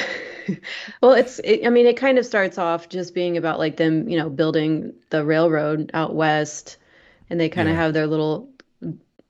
Well, 1.01 1.13
it's, 1.13 1.39
it, 1.43 1.65
I 1.65 1.69
mean, 1.69 1.85
it 1.85 1.97
kind 1.97 2.17
of 2.17 2.25
starts 2.25 2.57
off 2.57 2.89
just 2.89 3.13
being 3.13 3.37
about 3.37 3.59
like 3.59 3.77
them, 3.77 4.09
you 4.09 4.17
know, 4.17 4.29
building 4.29 4.93
the 5.11 5.23
railroad 5.23 5.91
out 5.93 6.15
west, 6.15 6.77
and 7.29 7.39
they 7.39 7.49
kind 7.49 7.69
of 7.69 7.75
have 7.75 7.93
their 7.93 8.07
little 8.07 8.49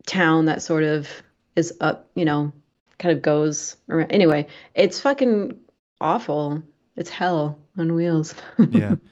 town 0.06 0.46
that 0.46 0.62
sort 0.62 0.84
of 0.84 1.10
is 1.58 1.74
up, 1.82 2.10
you 2.16 2.24
know, 2.24 2.54
kind 3.00 3.16
of 3.16 3.22
goes 3.22 3.78
around. 3.90 4.12
Anyway, 4.12 4.46
it's 4.76 5.00
fucking 5.00 5.58
awful. 6.00 6.62
It's 6.96 7.10
hell 7.10 7.58
on 7.78 7.96
wheels. 7.96 8.36
Yeah. 8.72 8.96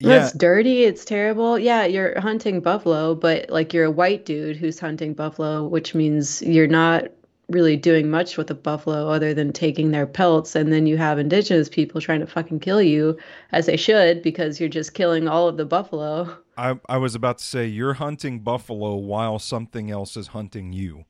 Yeah. 0.00 0.24
It's 0.24 0.32
dirty, 0.32 0.84
it's 0.84 1.04
terrible. 1.04 1.58
Yeah, 1.58 1.86
you're 1.86 2.20
hunting 2.20 2.60
buffalo, 2.60 3.14
but 3.14 3.48
like 3.48 3.72
you're 3.72 3.84
a 3.84 3.90
white 3.90 4.26
dude 4.26 4.56
who's 4.56 4.78
hunting 4.78 5.14
buffalo, 5.14 5.66
which 5.66 5.94
means 5.94 6.42
you're 6.42 6.66
not 6.66 7.04
really 7.48 7.76
doing 7.76 8.10
much 8.10 8.36
with 8.36 8.48
the 8.48 8.54
buffalo 8.54 9.08
other 9.08 9.32
than 9.34 9.52
taking 9.52 9.92
their 9.92 10.06
pelts. 10.06 10.56
And 10.56 10.72
then 10.72 10.86
you 10.86 10.96
have 10.96 11.18
indigenous 11.18 11.68
people 11.68 12.00
trying 12.00 12.20
to 12.20 12.26
fucking 12.26 12.60
kill 12.60 12.82
you, 12.82 13.16
as 13.52 13.66
they 13.66 13.76
should, 13.76 14.20
because 14.20 14.58
you're 14.58 14.68
just 14.68 14.94
killing 14.94 15.28
all 15.28 15.48
of 15.48 15.56
the 15.56 15.64
buffalo. 15.64 16.36
I 16.56 16.78
I 16.88 16.98
was 16.98 17.14
about 17.14 17.38
to 17.38 17.44
say 17.44 17.66
you're 17.66 17.94
hunting 17.94 18.40
buffalo 18.40 18.96
while 18.96 19.38
something 19.38 19.90
else 19.90 20.16
is 20.16 20.28
hunting 20.28 20.72
you. 20.72 21.04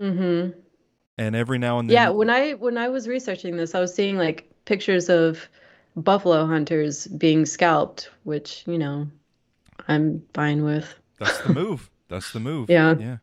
Mm-hmm. 0.00 0.58
And 1.18 1.34
every 1.34 1.58
now 1.58 1.78
and 1.78 1.88
then 1.88 1.94
Yeah, 1.94 2.08
when 2.10 2.28
I 2.30 2.52
when 2.52 2.76
I 2.76 2.88
was 2.88 3.08
researching 3.08 3.56
this, 3.56 3.74
I 3.74 3.80
was 3.80 3.94
seeing 3.94 4.18
like 4.18 4.50
pictures 4.66 5.08
of 5.08 5.48
buffalo 5.96 6.46
hunters 6.46 7.06
being 7.06 7.46
scalped, 7.46 8.10
which, 8.24 8.64
you 8.66 8.76
know, 8.78 9.08
I'm 9.88 10.22
fine 10.34 10.62
with. 10.64 10.94
that's 11.18 11.38
the 11.42 11.52
move. 11.54 11.90
That's 12.08 12.32
the 12.32 12.40
move. 12.40 12.68
Yeah. 12.70 12.94
Yeah. 12.98 13.16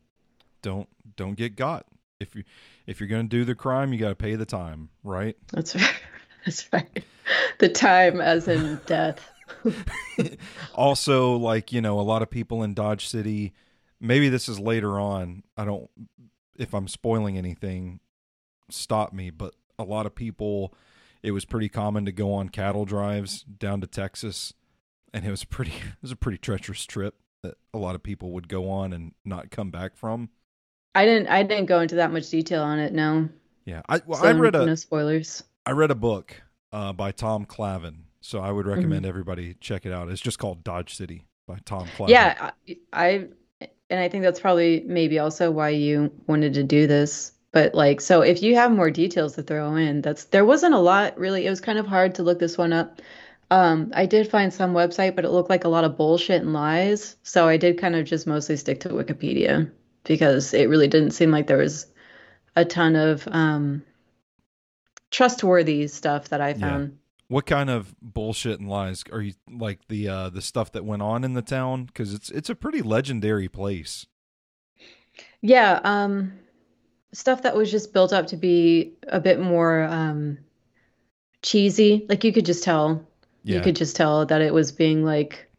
Don't 0.61 0.87
don't 1.15 1.35
get 1.35 1.55
got. 1.55 1.85
If 2.19 2.35
you 2.35 2.43
if 2.87 2.99
you're 2.99 3.09
going 3.09 3.29
to 3.29 3.37
do 3.37 3.45
the 3.45 3.55
crime, 3.55 3.93
you 3.93 3.99
got 3.99 4.09
to 4.09 4.15
pay 4.15 4.35
the 4.35 4.45
time, 4.45 4.89
right? 5.03 5.35
That's 5.51 5.75
right. 5.75 5.93
That's 6.45 6.67
right. 6.73 7.03
The 7.59 7.69
time 7.69 8.19
as 8.19 8.47
in 8.47 8.79
death. 8.85 9.29
also 10.73 11.35
like 11.35 11.71
you 11.71 11.81
know 11.81 11.99
a 11.99 12.01
lot 12.01 12.21
of 12.21 12.29
people 12.29 12.63
in 12.63 12.73
dodge 12.73 13.07
city 13.07 13.53
maybe 13.99 14.29
this 14.29 14.49
is 14.49 14.59
later 14.59 14.99
on 14.99 15.43
i 15.57 15.63
don't 15.65 15.89
if 16.57 16.73
i'm 16.73 16.87
spoiling 16.87 17.37
anything 17.37 17.99
stop 18.69 19.13
me. 19.13 19.29
But 19.29 19.55
a 19.77 19.83
lot 19.83 20.05
of 20.05 20.15
people 20.15 20.73
it 21.21 21.31
was 21.31 21.45
pretty 21.45 21.69
common 21.69 22.05
to 22.05 22.11
go 22.11 22.33
on 22.33 22.49
cattle 22.49 22.85
drives 22.85 23.43
down 23.43 23.81
to 23.81 23.87
texas 23.87 24.53
and 25.13 25.25
it 25.25 25.31
was 25.31 25.43
pretty 25.43 25.71
it 25.75 26.01
was 26.01 26.11
a 26.11 26.15
pretty 26.15 26.37
treacherous 26.37 26.85
trip 26.85 27.15
that 27.43 27.55
a 27.73 27.77
lot 27.77 27.95
of 27.95 28.03
people 28.03 28.31
would 28.31 28.47
go 28.47 28.69
on 28.69 28.93
and 28.93 29.13
not 29.25 29.51
come 29.51 29.69
back 29.69 29.97
from. 29.97 30.29
I 30.95 31.05
didn't 31.05 31.27
I 31.27 31.43
didn't 31.43 31.65
go 31.65 31.81
into 31.81 31.95
that 31.95 32.11
much 32.11 32.29
detail 32.29 32.63
on 32.63 32.79
it, 32.79 32.93
no. 32.93 33.29
yeah 33.65 33.81
i 33.89 34.01
well, 34.05 34.19
So 34.19 34.27
i 34.27 34.31
read 34.31 34.55
a 34.55 34.65
no 34.65 34.75
spoilers. 34.75 35.43
I 35.65 35.71
read 35.71 35.91
a 35.91 35.95
book 35.95 36.41
uh, 36.71 36.93
by 36.93 37.11
tom 37.11 37.45
clavin 37.45 38.03
so 38.21 38.39
i 38.39 38.51
would 38.51 38.65
recommend 38.65 39.05
everybody 39.05 39.55
check 39.59 39.85
it 39.85 39.91
out. 39.91 40.09
It's 40.09 40.21
just 40.21 40.39
called 40.39 40.63
dodge 40.63 40.95
city 40.95 41.25
by 41.47 41.57
tom 41.65 41.87
clavin. 41.97 42.09
Yeah, 42.09 42.51
I, 42.67 42.77
I 42.93 43.27
and 43.93 44.01
I 44.01 44.09
think 44.09 44.23
that's 44.23 44.39
probably 44.39 44.83
maybe 44.87 45.19
also 45.19 45.51
why 45.51 45.69
you 45.69 46.11
wanted 46.25 46.55
to 46.55 46.63
do 46.63 46.87
this. 46.87 47.31
But 47.51 47.75
like 47.75 48.01
so 48.01 48.21
if 48.21 48.41
you 48.41 48.55
have 48.55 48.71
more 48.71 48.89
details 48.89 49.35
to 49.35 49.43
throw 49.43 49.75
in, 49.75 50.01
that's 50.01 50.25
there 50.25 50.45
wasn't 50.45 50.73
a 50.73 50.79
lot 50.79 51.15
really. 51.15 51.45
It 51.45 51.51
was 51.51 51.61
kind 51.61 51.77
of 51.77 51.85
hard 51.85 52.15
to 52.15 52.23
look 52.23 52.39
this 52.39 52.57
one 52.57 52.73
up. 52.73 53.01
Um, 53.51 53.91
I 53.95 54.07
did 54.07 54.27
find 54.27 54.51
some 54.51 54.73
website, 54.73 55.15
but 55.15 55.25
it 55.25 55.29
looked 55.29 55.51
like 55.51 55.63
a 55.63 55.69
lot 55.69 55.83
of 55.83 55.95
bullshit 55.95 56.41
and 56.41 56.53
lies. 56.53 57.17
So 57.21 57.47
I 57.47 57.57
did 57.57 57.77
kind 57.77 57.95
of 57.95 58.05
just 58.05 58.25
mostly 58.25 58.57
stick 58.57 58.79
to 58.79 58.89
Wikipedia 58.89 59.69
because 60.05 60.55
it 60.55 60.69
really 60.69 60.87
didn't 60.87 61.11
seem 61.11 61.29
like 61.29 61.45
there 61.45 61.57
was 61.57 61.85
a 62.55 62.65
ton 62.65 62.95
of 62.95 63.27
um, 63.27 63.83
trustworthy 65.11 65.87
stuff 65.87 66.29
that 66.29 66.41
I 66.41 66.55
Yeah. 66.57 66.87
What 67.27 67.45
kind 67.45 67.69
of 67.69 67.95
bullshit 68.01 68.59
and 68.59 68.69
lies 68.69 69.03
are 69.11 69.21
you 69.21 69.33
like 69.49 69.87
the 69.87 70.07
uh 70.07 70.29
the 70.29 70.41
stuff 70.41 70.71
that 70.73 70.85
went 70.85 71.01
on 71.01 71.23
in 71.23 71.33
the 71.33 71.41
town 71.41 71.89
cuz 71.93 72.13
it's 72.13 72.29
it's 72.29 72.49
a 72.49 72.55
pretty 72.55 72.81
legendary 72.81 73.47
place. 73.47 74.05
Yeah, 75.41 75.79
um, 75.83 76.33
stuff 77.11 77.43
that 77.43 77.55
was 77.55 77.71
just 77.71 77.93
built 77.93 78.13
up 78.13 78.27
to 78.27 78.37
be 78.37 78.93
a 79.07 79.19
bit 79.19 79.39
more 79.39 79.83
um, 79.83 80.39
cheesy. 81.41 82.05
Like 82.09 82.23
you 82.23 82.33
could 82.33 82.45
just 82.45 82.63
tell. 82.63 83.05
You 83.55 83.61
could 83.61 83.75
just 83.75 83.97
tell 83.97 84.25
that 84.25 84.41
it 84.41 84.53
was 84.53 84.71
being 84.71 85.03
like, 85.03 85.49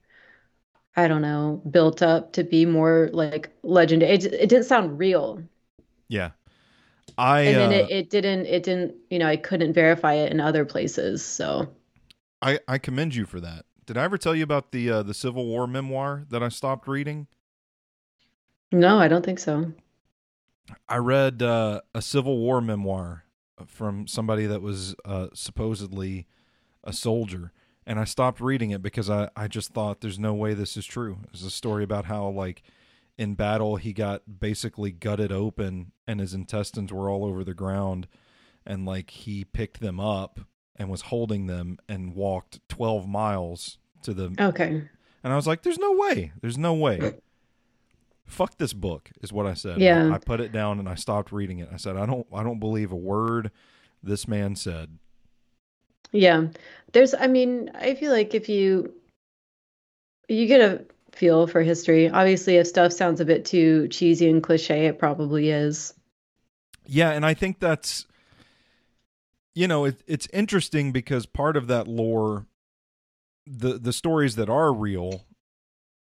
I 0.96 1.06
don't 1.06 1.20
know, 1.20 1.60
built 1.70 2.02
up 2.02 2.32
to 2.32 2.44
be 2.44 2.64
more 2.64 3.10
like 3.12 3.50
legendary. 3.62 4.14
It, 4.14 4.24
it 4.24 4.48
didn't 4.48 4.64
sound 4.64 4.98
real. 4.98 5.42
Yeah. 6.08 6.30
I 7.16 7.40
And 7.42 7.56
then 7.56 7.72
uh, 7.72 7.84
it, 7.84 7.90
it 7.90 8.10
didn't, 8.10 8.46
it 8.46 8.62
didn't, 8.62 8.94
you 9.10 9.18
know, 9.18 9.26
I 9.26 9.36
couldn't 9.36 9.72
verify 9.72 10.14
it 10.14 10.32
in 10.32 10.40
other 10.40 10.64
places. 10.64 11.24
So, 11.24 11.68
I 12.42 12.60
I 12.68 12.78
commend 12.78 13.14
you 13.14 13.24
for 13.24 13.40
that. 13.40 13.64
Did 13.86 13.96
I 13.96 14.04
ever 14.04 14.18
tell 14.18 14.34
you 14.34 14.44
about 14.44 14.72
the 14.72 14.90
uh, 14.90 15.02
the 15.02 15.14
Civil 15.14 15.46
War 15.46 15.66
memoir 15.66 16.24
that 16.30 16.42
I 16.42 16.48
stopped 16.48 16.88
reading? 16.88 17.26
no, 18.72 18.98
I 18.98 19.08
don't 19.08 19.24
think 19.24 19.38
so. 19.38 19.72
I 20.88 20.96
read 20.96 21.42
uh, 21.42 21.82
a 21.94 22.02
Civil 22.02 22.38
War 22.38 22.60
memoir 22.60 23.24
from 23.66 24.06
somebody 24.06 24.46
that 24.46 24.62
was 24.62 24.94
uh, 25.04 25.28
supposedly 25.32 26.26
a 26.82 26.92
soldier, 26.92 27.52
and 27.86 27.98
I 27.98 28.04
stopped 28.04 28.40
reading 28.40 28.70
it 28.70 28.82
because 28.82 29.08
I 29.08 29.30
I 29.36 29.48
just 29.48 29.72
thought 29.72 30.00
there's 30.00 30.18
no 30.18 30.34
way 30.34 30.54
this 30.54 30.76
is 30.76 30.86
true. 30.86 31.18
It's 31.32 31.42
a 31.44 31.50
story 31.50 31.84
about 31.84 32.06
how 32.06 32.28
like 32.28 32.62
in 33.16 33.34
battle 33.34 33.76
he 33.76 33.92
got 33.92 34.22
basically 34.40 34.90
gutted 34.90 35.30
open 35.30 35.92
and 36.06 36.20
his 36.20 36.34
intestines 36.34 36.92
were 36.92 37.08
all 37.08 37.24
over 37.24 37.44
the 37.44 37.54
ground 37.54 38.08
and 38.66 38.84
like 38.84 39.10
he 39.10 39.44
picked 39.44 39.80
them 39.80 40.00
up 40.00 40.40
and 40.76 40.90
was 40.90 41.02
holding 41.02 41.46
them 41.46 41.78
and 41.88 42.14
walked 42.14 42.60
12 42.68 43.06
miles 43.06 43.78
to 44.02 44.12
the 44.12 44.34
Okay. 44.40 44.82
and 45.22 45.32
I 45.32 45.36
was 45.36 45.46
like 45.46 45.62
there's 45.62 45.78
no 45.78 45.92
way. 45.92 46.32
There's 46.40 46.58
no 46.58 46.74
way. 46.74 47.14
Fuck 48.26 48.58
this 48.58 48.72
book 48.72 49.10
is 49.22 49.32
what 49.32 49.46
I 49.46 49.54
said. 49.54 49.80
Yeah. 49.80 50.12
I 50.12 50.18
put 50.18 50.40
it 50.40 50.50
down 50.50 50.78
and 50.78 50.88
I 50.88 50.94
stopped 50.94 51.30
reading 51.30 51.58
it. 51.58 51.68
I 51.72 51.76
said 51.76 51.96
I 51.96 52.06
don't 52.06 52.26
I 52.32 52.42
don't 52.42 52.58
believe 52.58 52.90
a 52.90 52.96
word 52.96 53.50
this 54.02 54.26
man 54.26 54.56
said. 54.56 54.98
Yeah. 56.10 56.46
There's, 56.92 57.12
I 57.12 57.26
mean, 57.26 57.70
I 57.74 57.94
feel 57.94 58.12
like 58.12 58.34
if 58.34 58.48
you 58.48 58.94
you 60.28 60.46
get 60.46 60.60
a 60.60 60.84
feel 61.14 61.46
for 61.46 61.62
history, 61.62 62.08
obviously 62.08 62.56
if 62.56 62.66
stuff 62.66 62.92
sounds 62.92 63.20
a 63.20 63.24
bit 63.24 63.44
too 63.44 63.88
cheesy 63.88 64.28
and 64.28 64.42
cliche, 64.42 64.86
it 64.86 64.98
probably 64.98 65.50
is. 65.50 65.94
Yeah, 66.86 67.10
and 67.10 67.24
I 67.24 67.34
think 67.34 67.60
that's 67.60 68.06
you 69.54 69.68
know, 69.68 69.84
it, 69.84 70.02
it's 70.06 70.26
interesting 70.32 70.90
because 70.90 71.26
part 71.26 71.56
of 71.56 71.68
that 71.68 71.86
lore 71.86 72.46
the 73.46 73.78
the 73.78 73.92
stories 73.92 74.36
that 74.36 74.48
are 74.48 74.72
real 74.72 75.24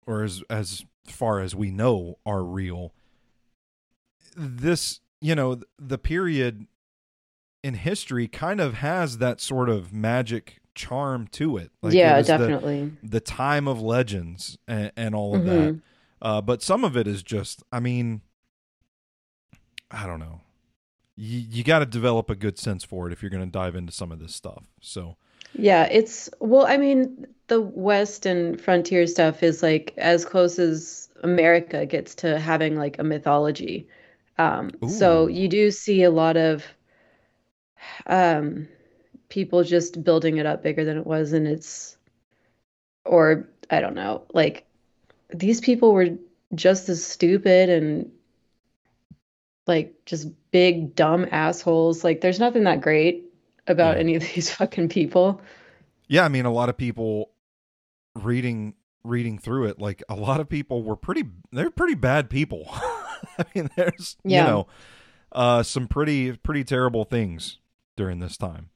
or 0.05 0.23
as 0.23 0.43
as 0.49 0.85
far 1.07 1.39
as 1.39 1.55
we 1.55 1.71
know 1.71 2.17
are 2.25 2.43
real 2.43 2.93
this 4.35 4.99
you 5.19 5.33
know 5.35 5.59
the 5.79 5.97
period 5.97 6.67
in 7.63 7.73
history 7.73 8.27
kind 8.27 8.59
of 8.59 8.75
has 8.75 9.17
that 9.17 9.39
sort 9.39 9.69
of 9.69 9.93
magic 9.93 10.60
charm 10.75 11.27
to 11.27 11.57
it 11.57 11.71
like 11.81 11.93
yeah, 11.93 12.21
the- 12.21 12.23
definitely. 12.23 12.91
the 13.03 13.19
time 13.19 13.67
of 13.67 13.81
legends 13.81 14.57
and, 14.67 14.91
and 14.95 15.15
all 15.15 15.35
of 15.35 15.45
that. 15.45 15.73
Mhm. 15.73 15.81
Uh, 16.21 16.41
but 16.41 16.61
some 16.61 16.83
of 16.83 16.95
it 16.95 17.07
is 17.07 17.23
just, 17.23 17.63
I 17.71 17.79
mean, 17.79 18.21
I 19.89 20.05
don't 20.07 20.19
know. 20.19 20.41
You, 21.15 21.39
you 21.39 21.63
got 21.63 21.79
to 21.79 21.85
develop 21.85 22.29
a 22.29 22.35
good 22.35 22.57
sense 22.59 22.83
for 22.83 23.07
it 23.07 23.13
if 23.13 23.21
you're 23.21 23.31
going 23.31 23.45
to 23.45 23.51
dive 23.51 23.75
into 23.75 23.91
some 23.91 24.11
of 24.11 24.19
this 24.19 24.35
stuff. 24.35 24.63
So, 24.81 25.17
Yeah, 25.53 25.85
it's 25.85 26.29
well, 26.39 26.65
I 26.65 26.77
mean, 26.77 27.27
the 27.47 27.61
West 27.61 28.25
and 28.25 28.59
frontier 28.59 29.07
stuff 29.07 29.43
is 29.43 29.61
like 29.63 29.93
as 29.97 30.25
close 30.25 30.59
as 30.59 31.09
America 31.23 31.85
gets 31.85 32.15
to 32.15 32.39
having 32.39 32.77
like 32.77 32.99
a 32.99 33.03
mythology. 33.03 33.87
Um, 34.37 34.71
so 34.87 35.27
you 35.27 35.47
do 35.47 35.69
see 35.71 36.03
a 36.03 36.09
lot 36.11 36.37
of 36.37 36.65
um 38.07 38.67
people 39.31 39.63
just 39.63 40.03
building 40.03 40.37
it 40.37 40.45
up 40.45 40.63
bigger 40.63 40.85
than 40.85 40.97
it 40.99 41.07
was, 41.07 41.33
and 41.33 41.47
it's 41.47 41.97
or 43.05 43.49
I 43.69 43.79
don't 43.81 43.95
know, 43.95 44.23
like 44.33 44.65
these 45.29 45.61
people 45.61 45.93
were 45.93 46.09
just 46.55 46.89
as 46.89 47.03
stupid 47.05 47.69
and 47.69 48.11
like 49.67 49.93
just 50.05 50.29
big 50.51 50.95
dumb 50.95 51.27
assholes. 51.31 52.03
Like 52.03 52.21
there's 52.21 52.39
nothing 52.39 52.63
that 52.65 52.81
great 52.81 53.25
about 53.67 53.97
Yeah. 53.97 53.99
any 53.99 54.15
of 54.15 54.23
these 54.35 54.51
fucking 54.51 54.89
people. 54.89 55.41
yeah, 56.07 56.25
I 56.25 56.29
mean, 56.29 56.45
a 56.45 56.51
lot 56.51 56.69
of 56.69 56.77
people 56.77 57.31
reading 58.15 58.75
reading 59.03 59.39
through 59.39 59.65
it, 59.67 59.79
like 59.79 60.03
a 60.09 60.15
lot 60.15 60.41
of 60.41 60.49
people 60.49 60.83
were 60.83 60.97
pretty, 60.97 61.23
they're 61.51 61.71
pretty 61.71 61.95
bad 61.95 62.29
people. 62.29 62.67
I 62.73 63.45
mean, 63.55 63.69
there's, 63.77 64.17
Yeah. 64.25 64.39
you 64.41 64.43
know, 64.51 64.67
uh, 65.31 65.63
some 65.63 65.87
pretty, 65.87 66.33
pretty 66.37 66.63
terrible 66.65 67.05
things 67.05 67.59
during 67.97 68.19
this 68.19 68.37
time. 68.37 68.70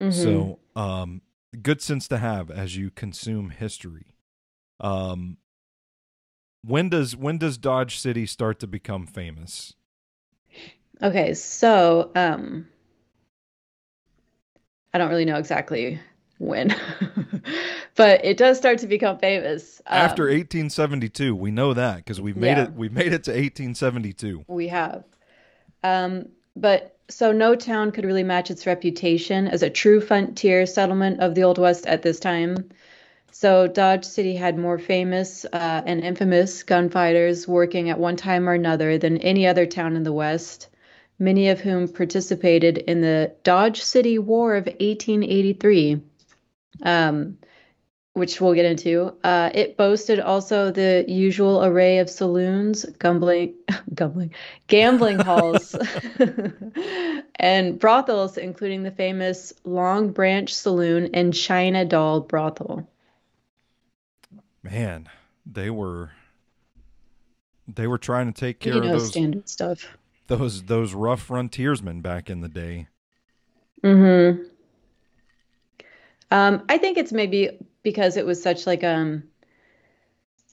Mhm. 0.00 0.12
So, 0.12 0.58
um, 0.74 1.22
good 1.62 1.80
sense 1.80 2.08
to 2.08 2.18
have 2.18 2.50
as 2.50 2.76
you 2.76 2.90
consume 2.90 3.50
history. 3.50 4.14
Um, 4.80 5.38
when 6.62 6.88
does 6.88 7.16
when 7.16 7.38
does 7.38 7.58
Dodge 7.58 7.98
City 7.98 8.26
start 8.26 8.58
to 8.60 8.66
become 8.66 9.06
famous? 9.06 9.74
Okay, 11.02 11.34
so 11.34 12.10
um 12.14 12.66
I 14.92 14.98
don't 14.98 15.10
really 15.10 15.24
know 15.24 15.36
exactly 15.36 16.00
when, 16.38 16.74
but 17.96 18.24
it 18.24 18.36
does 18.36 18.56
start 18.58 18.78
to 18.78 18.86
become 18.86 19.18
famous. 19.18 19.80
After 19.90 20.24
Um, 20.24 20.30
1872, 20.30 21.34
we 21.34 21.50
know 21.50 21.74
that 21.74 21.96
because 21.98 22.20
we've 22.20 22.36
made 22.36 22.56
Yeah. 22.56 22.64
it. 22.64 22.72
We've 22.72 22.92
made 22.92 23.12
it 23.12 23.24
to 23.24 23.32
1872. 23.34 24.44
we 24.48 24.68
have. 24.68 25.04
Um, 25.82 26.28
but 26.56 26.95
so 27.08 27.32
no 27.32 27.54
town 27.54 27.92
could 27.92 28.04
really 28.04 28.24
match 28.24 28.50
its 28.50 28.66
reputation 28.66 29.46
as 29.46 29.62
a 29.62 29.70
true 29.70 30.00
frontier 30.00 30.66
settlement 30.66 31.20
of 31.20 31.34
the 31.34 31.44
Old 31.44 31.58
West 31.58 31.86
at 31.86 32.02
this 32.02 32.18
time. 32.18 32.70
So 33.30 33.66
Dodge 33.66 34.04
City 34.04 34.34
had 34.34 34.58
more 34.58 34.78
famous 34.78 35.44
uh, 35.52 35.82
and 35.84 36.02
infamous 36.02 36.62
gunfighters 36.62 37.46
working 37.46 37.90
at 37.90 37.98
one 37.98 38.16
time 38.16 38.48
or 38.48 38.54
another 38.54 38.98
than 38.98 39.18
any 39.18 39.46
other 39.46 39.66
town 39.66 39.94
in 39.94 40.04
the 40.04 40.12
West, 40.12 40.68
many 41.18 41.48
of 41.48 41.60
whom 41.60 41.86
participated 41.88 42.78
in 42.78 43.02
the 43.02 43.32
Dodge 43.44 43.82
City 43.82 44.18
War 44.18 44.56
of 44.56 44.66
1883, 44.66 46.00
um, 46.82 47.38
which 48.16 48.40
we'll 48.40 48.54
get 48.54 48.64
into. 48.64 49.12
Uh, 49.22 49.50
it 49.52 49.76
boasted 49.76 50.18
also 50.20 50.70
the 50.70 51.04
usual 51.06 51.62
array 51.62 51.98
of 51.98 52.08
saloons, 52.08 52.86
gambling, 52.98 53.52
gambling, 53.94 54.32
gambling 54.68 55.18
halls, 55.18 55.76
and 57.36 57.78
brothels, 57.78 58.38
including 58.38 58.84
the 58.84 58.90
famous 58.90 59.52
Long 59.64 60.12
Branch 60.12 60.52
Saloon 60.52 61.10
and 61.12 61.34
China 61.34 61.84
Doll 61.84 62.20
Brothel. 62.20 62.88
Man, 64.62 65.10
they 65.44 65.68
were 65.68 66.12
they 67.68 67.86
were 67.86 67.98
trying 67.98 68.32
to 68.32 68.40
take 68.40 68.60
care 68.60 68.72
You 68.72 68.82
of 68.82 68.88
those 68.88 69.10
standard 69.10 69.46
stuff. 69.46 69.94
those 70.28 70.62
those 70.62 70.94
rough 70.94 71.20
frontiersmen 71.20 72.00
back 72.00 72.30
in 72.30 72.40
the 72.40 72.48
day. 72.48 72.88
Mm-hmm. 73.84 74.42
Um, 76.30 76.64
I 76.70 76.78
think 76.78 76.96
it's 76.96 77.12
maybe 77.12 77.58
because 77.86 78.16
it 78.16 78.26
was 78.26 78.42
such 78.42 78.66
like 78.66 78.82
um 78.82 79.22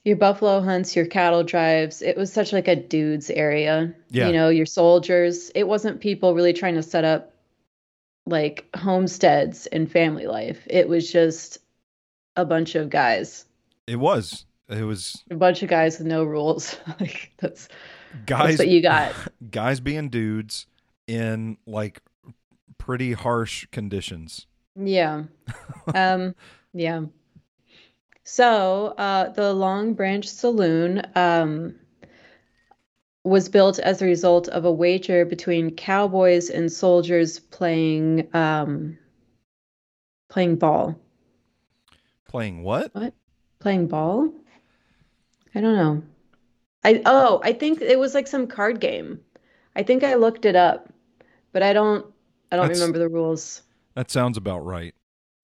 your 0.04 0.18
buffalo 0.18 0.62
hunts, 0.62 0.96
your 0.96 1.08
cattle 1.08 1.44
drives, 1.44 2.04
it 2.04 2.16
was 2.16 2.32
such 2.32 2.54
like 2.54 2.68
a 2.68 2.76
dudes 2.76 3.32
area. 3.32 3.96
Yeah. 4.12 4.28
You 4.28 4.34
know, 4.34 4.50
your 4.50 4.68
soldiers. 4.68 5.50
It 5.56 5.68
wasn't 5.68 6.00
people 6.00 6.36
really 6.36 6.54
trying 6.54 6.76
to 6.76 6.84
set 6.84 7.04
up 7.04 7.34
like 8.28 8.68
homesteads 8.76 9.66
and 9.66 9.92
family 9.92 10.28
life. 10.28 10.62
It 10.70 10.88
was 10.88 11.12
just 11.12 11.58
a 12.36 12.46
bunch 12.46 12.76
of 12.76 12.92
guys. 12.92 13.46
It 13.88 13.96
was 13.96 14.46
it 14.70 14.84
was 14.84 15.24
A 15.32 15.36
bunch 15.36 15.64
of 15.64 15.70
guys 15.70 15.98
with 15.98 16.06
no 16.06 16.24
rules. 16.24 16.78
like 17.00 17.32
that's 17.40 17.68
guys 18.28 18.50
that's 18.50 18.60
what 18.60 18.68
you 18.68 18.84
got. 18.84 19.12
guys 19.50 19.80
being 19.80 20.10
dudes 20.10 20.68
in 21.08 21.58
like 21.66 22.00
pretty 22.78 23.14
harsh 23.14 23.66
conditions. 23.72 24.46
Yeah. 24.76 25.24
Um, 25.94 26.34
yeah. 26.74 27.02
So, 28.24 28.88
uh, 28.98 29.30
the 29.30 29.54
Long 29.54 29.94
Branch 29.94 30.28
Saloon, 30.28 31.02
um, 31.16 31.76
was 33.24 33.48
built 33.48 33.80
as 33.80 34.02
a 34.02 34.06
result 34.06 34.50
of 34.50 34.66
a 34.66 34.72
wager 34.72 35.26
between 35.26 35.76
cowboys 35.76 36.50
and 36.50 36.72
soldiers 36.72 37.40
playing, 37.40 38.28
um, 38.36 38.98
playing 40.30 40.58
ball. 40.58 41.00
Playing 42.28 42.64
what? 42.64 42.94
What? 42.94 43.14
Playing 43.60 43.88
ball? 43.88 44.30
I 45.56 45.62
don't 45.62 45.76
know. 45.76 46.04
I, 46.84 47.02
oh, 47.06 47.40
I 47.44 47.54
think 47.54 47.82
it 47.82 47.98
was 47.98 48.14
like 48.14 48.28
some 48.28 48.48
card 48.48 48.80
game. 48.82 49.22
I 49.76 49.84
think 49.84 50.04
I 50.04 50.16
looked 50.16 50.46
it 50.46 50.56
up, 50.56 50.92
but 51.54 51.64
I 51.64 51.72
don't, 51.72 52.06
I 52.52 52.58
don't 52.58 52.64
That's- 52.66 52.80
remember 52.80 53.00
the 53.00 53.10
rules. 53.10 53.62
That 53.96 54.10
sounds 54.10 54.38
about 54.38 54.66
right. 54.66 54.96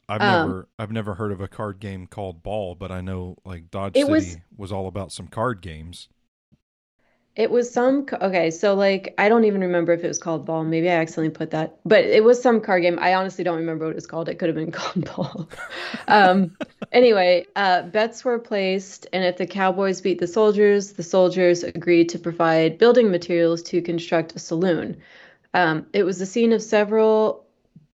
I've 0.10 0.22
Um, 0.22 0.26
never 0.26 0.68
I've 0.78 0.92
never 0.92 1.16
heard 1.16 1.32
of 1.32 1.40
a 1.40 1.48
card 1.48 1.80
game 1.80 2.06
called 2.08 2.44
Ball, 2.44 2.76
but 2.76 2.92
I 2.92 3.00
know 3.02 3.38
like 3.46 3.72
Dodge 3.72 3.98
City 3.98 4.36
was- 4.36 4.38
was 4.58 4.72
all 4.74 4.88
about 4.88 5.14
some 5.14 5.28
card 5.30 5.62
games. 5.62 6.10
It 7.36 7.52
was 7.52 7.72
some 7.72 8.06
okay, 8.22 8.52
so 8.52 8.74
like 8.76 9.14
I 9.18 9.30
don't 9.30 9.46
even 9.46 9.62
remember 9.62 9.94
if 9.94 10.04
it 10.04 10.08
was 10.08 10.20
called 10.20 10.46
Ball. 10.46 10.64
Maybe 10.66 10.90
I 10.90 10.96
accidentally 10.96 11.30
put 11.34 11.52
that, 11.52 11.80
but 11.86 12.04
it 12.04 12.24
was 12.24 12.42
some 12.42 12.60
card 12.60 12.82
game. 12.82 13.00
I 13.00 13.14
honestly 13.14 13.44
don't 13.46 13.58
remember 13.58 13.86
what 13.86 13.92
it 13.92 13.96
was 13.96 14.08
called. 14.08 14.28
It 14.28 14.36
could 14.40 14.50
have 14.50 14.56
been 14.56 14.72
called 14.74 15.06
Ball. 15.16 15.50
um, 16.10 16.58
anyway, 16.92 17.46
uh, 17.56 17.84
bets 17.84 18.26
were 18.26 18.40
placed, 18.40 19.08
and 19.14 19.24
if 19.24 19.38
the 19.38 19.48
Cowboys 19.48 20.02
beat 20.02 20.20
the 20.20 20.28
soldiers, 20.28 20.94
the 20.94 21.04
soldiers 21.04 21.64
agreed 21.64 22.10
to 22.10 22.20
provide 22.20 22.78
building 22.78 23.10
materials 23.10 23.64
to 23.64 23.82
construct 23.82 24.36
a 24.36 24.40
saloon. 24.40 24.98
Um, 25.54 25.88
it 25.94 26.04
was 26.04 26.20
the 26.20 26.26
scene 26.26 26.52
of 26.54 26.62
several 26.62 27.46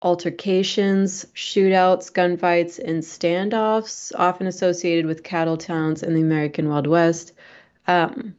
altercations, 0.05 1.25
shootouts, 1.33 2.13
gunfights, 2.13 2.77
and 2.79 3.01
standoffs, 3.01 4.11
often 4.15 4.45
associated 4.45 5.07
with 5.07 5.23
cattle 5.23 5.57
towns 5.57 6.03
in 6.03 6.13
the 6.13 6.21
American 6.21 6.69
Wild 6.69 6.85
West. 6.85 7.33
Um, 7.87 8.35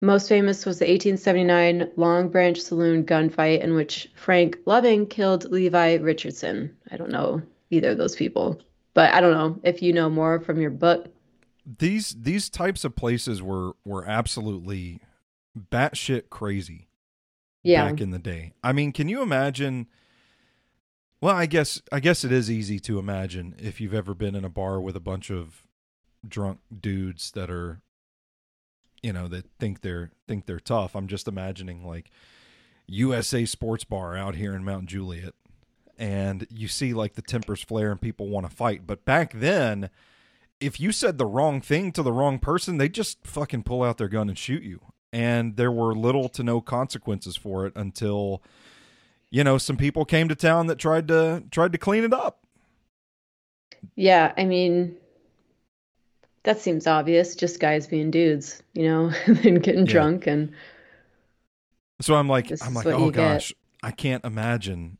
most 0.00 0.28
famous 0.28 0.64
was 0.64 0.78
the 0.78 0.86
1879 0.86 1.90
Long 1.96 2.28
Branch 2.30 2.58
Saloon 2.58 3.04
gunfight 3.04 3.60
in 3.60 3.74
which 3.74 4.10
Frank 4.16 4.58
Loving 4.64 5.06
killed 5.06 5.44
Levi 5.52 5.96
Richardson. 5.96 6.74
I 6.90 6.96
don't 6.96 7.12
know 7.12 7.42
either 7.70 7.90
of 7.90 7.98
those 7.98 8.16
people. 8.16 8.60
But 8.94 9.12
I 9.14 9.20
don't 9.20 9.32
know 9.32 9.60
if 9.62 9.82
you 9.82 9.92
know 9.92 10.10
more 10.10 10.40
from 10.40 10.60
your 10.60 10.70
book. 10.70 11.06
These 11.78 12.16
these 12.20 12.50
types 12.50 12.84
of 12.84 12.96
places 12.96 13.42
were 13.42 13.72
were 13.84 14.04
absolutely 14.06 15.00
batshit 15.56 16.28
crazy 16.30 16.88
Yeah. 17.62 17.90
back 17.90 18.00
in 18.00 18.10
the 18.10 18.18
day. 18.18 18.52
I 18.64 18.72
mean, 18.72 18.92
can 18.92 19.08
you 19.08 19.22
imagine? 19.22 19.86
Well, 21.22 21.36
I 21.36 21.46
guess 21.46 21.80
I 21.92 22.00
guess 22.00 22.24
it 22.24 22.32
is 22.32 22.50
easy 22.50 22.80
to 22.80 22.98
imagine 22.98 23.54
if 23.56 23.80
you've 23.80 23.94
ever 23.94 24.12
been 24.12 24.34
in 24.34 24.44
a 24.44 24.50
bar 24.50 24.80
with 24.80 24.96
a 24.96 25.00
bunch 25.00 25.30
of 25.30 25.62
drunk 26.26 26.58
dudes 26.80 27.30
that 27.30 27.48
are, 27.48 27.80
you 29.04 29.12
know, 29.12 29.28
that 29.28 29.46
think 29.60 29.82
they're 29.82 30.10
think 30.26 30.46
they're 30.46 30.58
tough. 30.58 30.96
I'm 30.96 31.06
just 31.06 31.28
imagining 31.28 31.86
like 31.86 32.10
USA 32.88 33.44
Sports 33.44 33.84
Bar 33.84 34.16
out 34.16 34.34
here 34.34 34.52
in 34.52 34.64
Mount 34.64 34.86
Juliet, 34.86 35.34
and 35.96 36.44
you 36.50 36.66
see 36.66 36.92
like 36.92 37.14
the 37.14 37.22
tempers 37.22 37.62
flare 37.62 37.92
and 37.92 38.00
people 38.00 38.26
want 38.26 38.50
to 38.50 38.56
fight. 38.56 38.84
But 38.84 39.04
back 39.04 39.32
then, 39.32 39.90
if 40.58 40.80
you 40.80 40.90
said 40.90 41.18
the 41.18 41.26
wrong 41.26 41.60
thing 41.60 41.92
to 41.92 42.02
the 42.02 42.12
wrong 42.12 42.40
person, 42.40 42.78
they 42.78 42.88
just 42.88 43.24
fucking 43.24 43.62
pull 43.62 43.84
out 43.84 43.96
their 43.96 44.08
gun 44.08 44.28
and 44.28 44.36
shoot 44.36 44.64
you. 44.64 44.80
And 45.12 45.56
there 45.56 45.70
were 45.70 45.94
little 45.94 46.28
to 46.30 46.42
no 46.42 46.60
consequences 46.60 47.36
for 47.36 47.64
it 47.64 47.74
until 47.76 48.42
you 49.32 49.42
know 49.44 49.58
some 49.58 49.76
people 49.76 50.04
came 50.04 50.28
to 50.28 50.36
town 50.36 50.68
that 50.68 50.78
tried 50.78 51.08
to 51.08 51.44
tried 51.50 51.72
to 51.72 51.78
clean 51.78 52.04
it 52.04 52.14
up. 52.14 52.46
Yeah, 53.96 54.32
I 54.36 54.44
mean, 54.44 54.96
that 56.44 56.60
seems 56.60 56.86
obvious, 56.86 57.34
just 57.34 57.58
guys 57.60 57.86
being 57.86 58.10
dudes, 58.10 58.62
you 58.74 58.84
know, 58.84 59.10
and 59.26 59.62
getting 59.62 59.84
Yeah. 59.84 59.92
drunk 59.92 60.26
and 60.26 60.52
So 62.00 62.14
I'm 62.16 62.28
like 62.28 62.52
I'm 62.60 62.74
like 62.74 62.90
oh 62.92 62.98
you 63.06 63.12
get. 63.12 63.12
gosh, 63.16 63.52
I 63.82 63.90
can't 63.90 64.24
imagine 64.24 64.98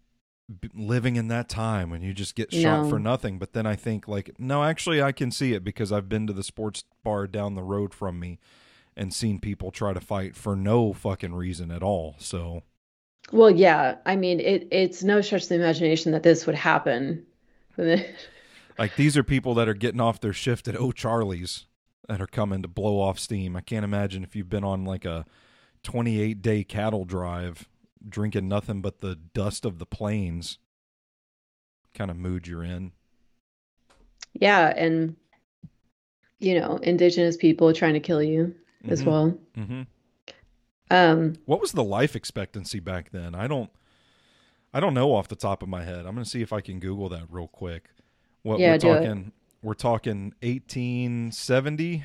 living 0.75 1.16
in 1.16 1.29
that 1.29 1.49
time 1.49 1.88
when 1.90 2.03
you 2.03 2.12
just 2.12 2.35
get 2.35 2.53
shot 2.53 2.85
No. 2.85 2.88
for 2.88 2.99
nothing. 2.99 3.38
But 3.38 3.53
then 3.53 3.66
I 3.66 3.77
think 3.77 4.07
like 4.09 4.38
no, 4.38 4.62
actually 4.64 5.03
I 5.03 5.12
can 5.12 5.31
see 5.31 5.53
it 5.55 5.64
because 5.64 5.92
I've 5.92 6.09
been 6.09 6.27
to 6.27 6.33
the 6.33 6.42
sports 6.45 6.85
bar 7.05 7.27
down 7.27 7.55
the 7.55 7.62
road 7.62 7.95
from 7.95 8.21
me 8.21 8.38
and 8.97 9.12
seen 9.14 9.40
people 9.40 9.71
try 9.71 9.92
to 9.92 10.01
fight 10.01 10.37
for 10.37 10.55
no 10.55 10.92
fucking 10.92 11.35
reason 11.35 11.71
at 11.71 11.83
all. 11.83 12.16
So 12.18 12.62
well, 13.31 13.51
yeah, 13.51 13.97
I 14.05 14.17
mean, 14.17 14.41
it 14.41 14.69
it's 14.71 15.03
no 15.05 15.21
stretch 15.21 15.45
of 15.45 15.49
the 15.51 15.55
imagination 15.55 16.13
that 16.13 16.23
this 16.23 16.47
would 16.47 16.57
happen. 16.57 17.25
Like 18.79 18.97
these 18.97 19.17
are 19.19 19.23
people 19.23 19.55
that 19.55 19.69
are 19.69 19.75
getting 19.75 20.01
off 20.01 20.21
their 20.21 20.33
shift 20.33 20.67
at 20.67 20.75
O'Charlie's 20.77 21.67
that 22.09 22.23
are 22.23 22.27
coming 22.27 22.63
to 22.63 22.69
blow 22.69 23.01
off 23.01 23.19
steam. 23.19 23.55
I 23.55 23.61
can't 23.61 23.85
imagine 23.85 24.25
if 24.25 24.35
you've 24.35 24.49
been 24.49 24.65
on 24.65 24.85
like 24.87 25.05
a 25.05 25.27
28 25.83 26.41
day 26.41 26.65
cattle 26.65 27.05
drive 27.05 27.69
drinking 28.09 28.49
nothing 28.49 28.81
but 28.81 29.01
the 29.01 29.15
dust 29.35 29.65
of 29.67 29.79
the 29.79 29.87
plains 29.87 30.59
kind 31.95 32.11
of 32.11 32.17
mood 32.17 32.47
you're 32.47 32.65
in. 32.65 32.93
Yeah, 34.33 34.73
and 34.75 35.17
you 36.39 36.59
know, 36.59 36.77
indigenous 36.79 37.37
people 37.37 37.73
trying 37.75 37.95
to 37.95 38.01
kill 38.01 38.23
you 38.23 38.55
as 38.89 39.03
Mhm. 39.03 39.07
well. 39.07 39.39
Mm-hmm. 39.57 39.83
Um, 40.93 41.35
What 41.45 41.61
was 41.61 41.73
the 41.73 41.85
life 41.85 42.15
expectancy 42.17 42.81
back 42.81 43.11
then? 43.11 43.35
I 43.35 43.47
don't 43.47 43.71
I 44.75 44.81
don't 44.81 44.95
know 44.95 45.15
off 45.15 45.29
the 45.29 45.37
top 45.37 45.63
of 45.63 45.69
my 45.69 45.85
head. 45.85 46.07
I'm 46.07 46.15
going 46.15 46.25
to 46.25 46.31
see 46.31 46.43
if 46.43 46.53
I 46.53 46.61
can 46.61 46.81
google 46.81 47.09
that 47.11 47.25
real 47.29 47.49
quick. 47.49 47.91
What 48.43 48.61
Yeah, 48.61 48.73
we're 48.73 48.79
do 48.79 48.93
it. 48.93 48.99
talking 48.99 49.33
we're 49.63 49.75
talking 49.75 50.35
1870 50.43 52.05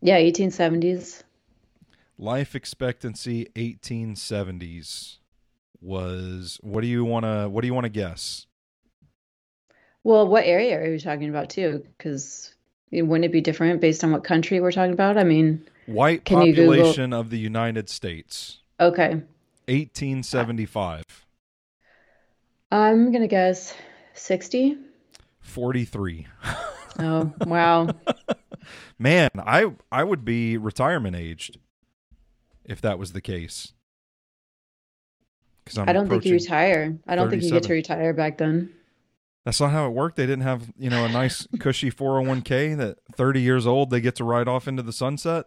yeah, 0.00 0.18
1870s. 0.18 1.22
life 2.18 2.54
expectancy 2.54 3.46
1870s 3.56 5.18
was 5.80 6.58
what 6.62 6.82
do 6.82 6.86
you 6.86 7.04
want 7.04 7.24
to 7.24 7.48
what 7.48 7.62
do 7.62 7.66
you 7.66 7.74
want 7.74 7.84
to 7.84 7.90
guess 7.90 8.46
Well, 10.04 10.26
what 10.28 10.44
area 10.44 10.78
are 10.80 10.86
you 10.86 10.98
talking 10.98 11.28
about 11.28 11.50
too? 11.50 11.84
Because 11.96 12.54
wouldn't 12.92 13.24
it 13.24 13.32
be 13.32 13.40
different 13.40 13.80
based 13.80 14.04
on 14.04 14.12
what 14.12 14.24
country 14.24 14.60
we're 14.60 14.72
talking 14.72 14.92
about? 14.92 15.16
I 15.18 15.24
mean, 15.24 15.66
white 15.86 16.24
Can 16.24 16.38
population 16.38 17.12
of 17.12 17.30
the 17.30 17.38
united 17.38 17.88
states. 17.88 18.58
Okay, 18.80 19.22
1875 19.68 21.04
I'm 22.70 23.12
gonna 23.12 23.28
guess 23.28 23.74
60. 24.14 24.78
43 25.40 26.26
Oh, 26.98 27.32
wow. 27.46 27.88
man 28.98 29.30
i 29.38 29.72
i 29.90 30.04
would 30.04 30.24
be 30.24 30.56
retirement 30.56 31.16
aged 31.16 31.58
if 32.64 32.80
that 32.80 32.98
was 32.98 33.12
the 33.12 33.20
case. 33.20 33.72
Because 35.64 35.78
i'm 35.78 35.86
don't 35.86 36.08
think 36.08 36.24
you 36.24 36.34
retire. 36.34 36.96
I 37.06 37.14
don't 37.16 37.28
think 37.30 37.42
you 37.42 37.50
get 37.50 37.64
to 37.64 37.72
retire 37.72 38.12
back 38.12 38.38
then. 38.38 38.70
that's 39.44 39.60
not 39.60 39.70
how 39.72 39.86
it 39.86 39.90
worked. 39.90 40.16
They 40.16 40.26
didn't 40.26 40.42
have 40.44 40.72
you 40.78 40.90
know 40.90 41.04
a 41.04 41.08
nice 41.08 41.46
cushy 41.60 41.90
401k 41.90 42.76
that 42.78 42.98
30 43.16 43.40
years 43.40 43.66
old 43.66 43.90
they 43.90 44.00
get 44.00 44.14
to 44.16 44.24
ride 44.24 44.48
off 44.48 44.68
into 44.68 44.82
the 44.82 44.92
sunset 44.92 45.46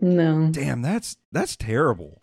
No. 0.00 0.48
Damn, 0.50 0.82
that's 0.82 1.16
that's 1.32 1.56
terrible. 1.56 2.20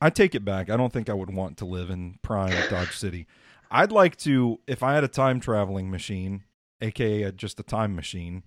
I 0.00 0.10
take 0.10 0.34
it 0.34 0.44
back. 0.44 0.68
I 0.68 0.76
don't 0.76 0.92
think 0.92 1.08
I 1.08 1.14
would 1.14 1.32
want 1.32 1.56
to 1.58 1.64
live 1.64 1.88
in 1.90 2.18
prime 2.22 2.54
Dodge 2.68 2.96
City. 2.96 3.26
I'd 3.70 3.92
like 3.92 4.16
to 4.18 4.60
if 4.66 4.82
I 4.82 4.94
had 4.94 5.04
a 5.04 5.08
time 5.08 5.40
traveling 5.40 5.90
machine, 5.90 6.42
aka 6.80 7.30
just 7.32 7.58
a 7.60 7.62
time 7.62 7.94
machine. 7.96 8.42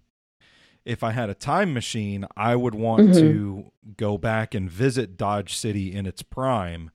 If 0.85 1.03
I 1.03 1.11
had 1.11 1.29
a 1.29 1.33
time 1.33 1.73
machine, 1.73 2.25
I 2.37 2.55
would 2.55 2.75
want 2.75 3.09
Mhm. 3.09 3.19
to 3.19 3.71
go 3.97 4.17
back 4.17 4.53
and 4.53 4.69
visit 4.69 5.17
Dodge 5.17 5.53
City 5.55 5.93
in 5.93 6.05
its 6.05 6.21
prime. 6.21 6.91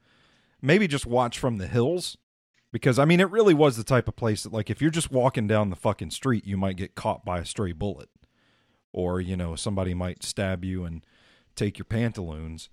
Maybe 0.63 0.87
just 0.87 1.05
watch 1.07 1.39
from 1.39 1.59
the 1.59 1.67
hills 1.67 2.17
because 2.73 2.99
I 2.99 3.05
mean 3.05 3.21
it 3.21 3.31
really 3.31 3.53
was 3.55 3.77
the 3.77 3.85
type 3.85 4.07
of 4.09 4.17
place 4.17 4.45
that 4.45 4.53
like 4.53 4.71
if 4.71 4.81
you're 4.81 4.91
just 4.91 5.11
walking 5.11 5.47
down 5.49 5.71
the 5.71 5.77
fucking 5.77 6.11
street, 6.13 6.47
you 6.47 6.57
might 6.57 6.77
get 6.77 6.95
caught 6.95 7.25
by 7.25 7.41
a 7.41 7.45
stray 7.45 7.73
bullet 7.73 8.09
or 8.93 9.21
you 9.21 9.37
know 9.37 9.57
somebody 9.57 9.95
might 9.95 10.23
stab 10.23 10.65
you 10.65 10.85
and 10.85 11.05
take 11.57 11.79
your 11.79 11.85
pantaloons. 11.85 12.69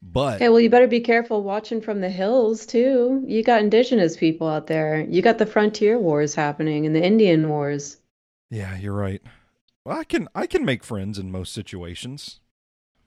But 0.00 0.36
Okay, 0.36 0.48
well, 0.48 0.60
you 0.60 0.70
better 0.70 0.86
be 0.86 1.00
careful 1.00 1.42
watching 1.42 1.80
from 1.80 2.00
the 2.00 2.08
hills 2.10 2.64
too. 2.66 3.24
You 3.26 3.42
got 3.42 3.62
indigenous 3.62 4.16
people 4.16 4.46
out 4.46 4.68
there. 4.68 5.00
You 5.00 5.22
got 5.22 5.38
the 5.38 5.46
frontier 5.46 5.98
wars 5.98 6.36
happening 6.36 6.86
and 6.86 6.94
the 6.94 7.02
Indian 7.04 7.48
wars. 7.48 7.96
yeah 8.50 8.76
you're 8.76 8.94
right. 8.94 9.20
Well 9.84 9.98
i 9.98 10.04
can 10.04 10.28
i 10.34 10.46
can 10.46 10.64
make 10.64 10.84
friends 10.84 11.18
in 11.18 11.30
most 11.32 11.52
situations. 11.52 12.40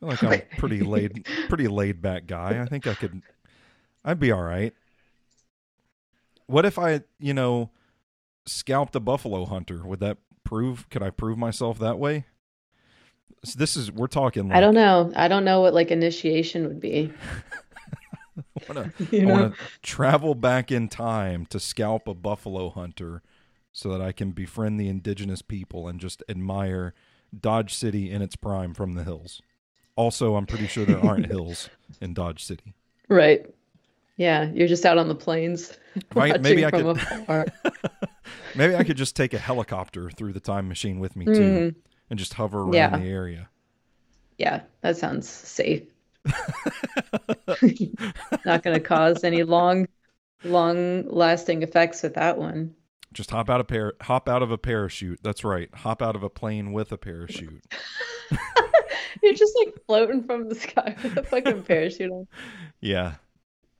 Like 0.01 0.21
i'm 0.23 0.33
a 0.33 0.39
pretty 0.57 0.81
laid 0.81 1.25
pretty 1.47 1.67
laid 1.67 2.01
back 2.01 2.25
guy. 2.27 2.61
I 2.61 2.65
think 2.65 2.87
i 2.87 2.93
could 2.95 3.21
i'd 4.03 4.19
be 4.19 4.31
all 4.31 4.43
right. 4.43 4.73
What 6.47 6.65
if 6.65 6.77
i 6.77 7.01
you 7.19 7.33
know 7.33 7.69
scalped 8.45 8.95
a 8.95 8.99
buffalo 8.99 9.45
hunter? 9.45 9.85
Would 9.85 9.99
that 10.01 10.17
prove 10.43 10.89
could 10.89 11.03
i 11.03 11.09
prove 11.09 11.37
myself 11.37 11.77
that 11.79 11.99
way 11.99 12.25
So 13.43 13.57
this 13.57 13.75
is 13.75 13.91
we're 13.91 14.07
talking 14.07 14.47
like 14.49 14.57
I 14.57 14.61
don't 14.61 14.75
know. 14.75 15.11
I 15.15 15.27
don't 15.27 15.43
know 15.45 15.61
what 15.61 15.73
like 15.73 15.89
initiation 15.91 16.67
would 16.67 16.79
be. 16.79 17.11
I 18.37 18.43
wanna- 18.69 18.93
You 19.11 19.21
I 19.21 19.23
know? 19.25 19.33
want 19.33 19.55
to 19.55 19.59
travel 19.81 20.35
back 20.35 20.71
in 20.71 20.87
time 20.87 21.45
to 21.47 21.59
scalp 21.59 22.07
a 22.07 22.13
buffalo 22.13 22.69
hunter 22.69 23.21
so 23.71 23.89
that 23.89 24.01
I 24.01 24.11
can 24.11 24.31
befriend 24.31 24.79
the 24.79 24.87
indigenous 24.89 25.41
people 25.41 25.87
and 25.87 25.99
just 25.99 26.21
admire 26.29 26.93
Dodge 27.37 27.73
City 27.73 28.11
in 28.11 28.21
its 28.21 28.35
prime 28.35 28.73
from 28.73 28.93
the 28.93 29.03
hills. 29.03 29.41
Also, 29.95 30.35
I'm 30.35 30.45
pretty 30.45 30.67
sure 30.67 30.85
there 30.85 31.03
aren't 31.03 31.25
hills 31.31 31.69
in 31.99 32.13
Dodge 32.13 32.43
City. 32.43 32.73
Right. 33.07 33.45
Yeah, 34.17 34.51
you're 34.51 34.67
just 34.67 34.85
out 34.85 34.97
on 34.97 35.07
the 35.07 35.15
plains 35.15 35.77
Right, 36.13 36.39
maybe 36.41 36.63
I 36.65 36.71
could- 36.71 37.01
Maybe 38.55 38.75
I 38.75 38.83
could 38.83 38.97
just 38.97 39.15
take 39.15 39.33
a 39.33 39.37
helicopter 39.39 40.09
through 40.11 40.33
the 40.33 40.39
time 40.39 40.67
machine 40.67 40.99
with 40.99 41.15
me 41.15 41.25
too 41.25 41.31
Mhm. 41.31 41.75
And 42.11 42.19
just 42.19 42.35
hover 42.35 42.59
around 42.59 42.73
Yeah. 42.73 42.95
the 42.95 43.07
area. 43.07 43.49
Yeah, 44.37 44.61
that 44.81 44.97
sounds 44.97 45.27
safe. 45.27 45.83
Not 48.45 48.63
going 48.63 48.75
to 48.75 48.79
cause 48.79 49.23
any 49.23 49.43
long, 49.43 49.87
long 50.43 51.07
lasting 51.07 51.63
effects 51.63 52.03
with 52.03 52.13
that 52.15 52.37
one. 52.37 52.75
Just 53.13 53.31
hop 53.31 53.49
out 53.49 53.59
of 53.59 53.67
par- 53.67 53.95
hop 54.01 54.29
out 54.29 54.43
of 54.43 54.51
a 54.51 54.57
parachute. 54.57 55.19
That's 55.23 55.43
right. 55.43 55.73
Hop 55.73 56.01
out 56.01 56.15
of 56.15 56.23
a 56.23 56.29
plane 56.29 56.71
with 56.71 56.91
a 56.91 56.97
parachute. 56.97 57.63
You're 59.23 59.33
just 59.33 59.53
like 59.65 59.75
floating 59.85 60.23
from 60.23 60.47
the 60.47 60.55
sky 60.55 60.95
with 61.03 61.17
a 61.17 61.23
fucking 61.23 61.63
parachute 61.63 62.11
on. 62.11 62.27
Yeah. 62.79 63.15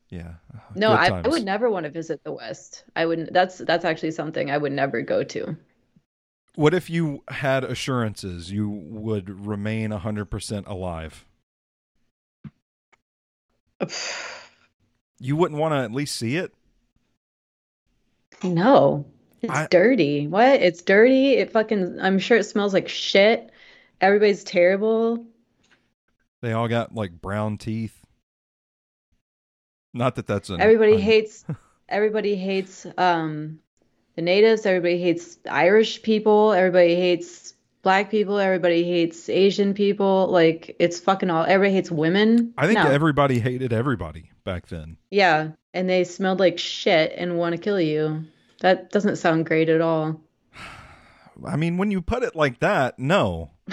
Yeah. 0.10 0.34
No, 0.76 0.92
I, 0.92 1.08
I 1.08 1.28
would 1.28 1.46
never 1.46 1.70
want 1.70 1.86
to 1.86 1.90
visit 1.90 2.24
the 2.26 2.34
West. 2.34 2.84
I 2.96 3.06
wouldn't. 3.06 3.32
That's 3.32 3.58
that's 3.60 3.86
actually 3.86 4.12
something 4.12 4.52
I 4.52 4.58
would 4.58 4.74
never 4.74 5.02
go 5.02 5.24
to. 5.24 5.56
What 6.56 6.74
if 6.74 6.90
you 6.90 7.24
had 7.30 7.64
assurances 7.64 8.52
you 8.52 8.70
would 8.70 9.46
remain 9.48 9.92
100% 9.92 10.68
alive? 10.68 11.26
You 15.20 15.36
wouldn't 15.36 15.60
want 15.60 15.74
to 15.74 15.78
at 15.78 15.92
least 15.92 16.16
see 16.16 16.36
it? 16.36 16.54
No, 18.44 19.06
it's 19.42 19.54
I- 19.54 19.68
dirty. 19.70 20.28
What? 20.28 20.62
It's 20.62 20.82
dirty. 20.82 21.34
It 21.36 21.52
fucking. 21.52 22.00
I'm 22.02 22.20
sure 22.20 22.38
it 22.38 22.44
smells 22.46 22.74
like 22.74 22.88
shit. 22.90 23.52
Everybody's 24.00 24.44
terrible. 24.44 25.26
They 26.42 26.54
all 26.54 26.68
got 26.68 26.96
like 26.96 27.22
brown 27.22 27.58
teeth. 27.58 27.96
Not 29.94 30.16
that 30.16 30.26
that's 30.28 30.50
an 30.50 30.60
Everybody 30.62 30.94
un- 30.94 31.00
hates. 31.02 31.46
Everybody 31.90 32.36
hates 32.36 32.88
um, 32.98 33.60
the 34.22 34.26
natives, 34.26 34.66
everybody 34.68 35.02
hates 35.02 35.38
Irish 35.50 36.02
people, 36.04 36.54
everybody 36.54 36.96
hates 36.96 37.54
black 37.82 38.12
people, 38.12 38.38
everybody 38.38 38.84
hates 38.84 39.28
Asian 39.30 39.74
people. 39.74 40.28
Like 40.28 40.76
it's 40.80 41.00
fucking 41.00 41.30
all. 41.32 41.44
Everybody 41.44 41.74
hates 41.74 41.90
women. 41.92 42.54
I 42.58 42.68
think 42.68 42.78
No. 42.80 42.90
everybody 42.90 43.40
hated 43.40 43.74
everybody 43.74 44.30
back 44.44 44.68
then. 44.68 44.98
Yeah, 45.10 45.50
and 45.74 45.90
they 45.90 46.04
smelled 46.04 46.40
like 46.40 46.60
shit 46.60 47.14
and 47.18 47.38
want 47.38 47.56
to 47.56 47.62
kill 47.62 47.82
you. 47.82 48.24
That 48.60 48.92
doesn't 48.92 49.16
sound 49.16 49.48
great 49.48 49.70
at 49.70 49.82
all. 49.82 50.22
I 51.46 51.56
mean, 51.56 51.78
when 51.78 51.90
you 51.90 52.02
put 52.02 52.22
it 52.22 52.36
like 52.36 52.60
that, 52.60 53.00
no. 53.00 53.50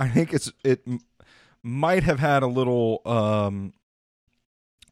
I 0.00 0.08
think 0.08 0.32
it's 0.34 0.50
it 0.64 0.82
might 1.62 2.02
have 2.02 2.18
had 2.18 2.42
a 2.42 2.46
little 2.48 3.02
um 3.04 3.72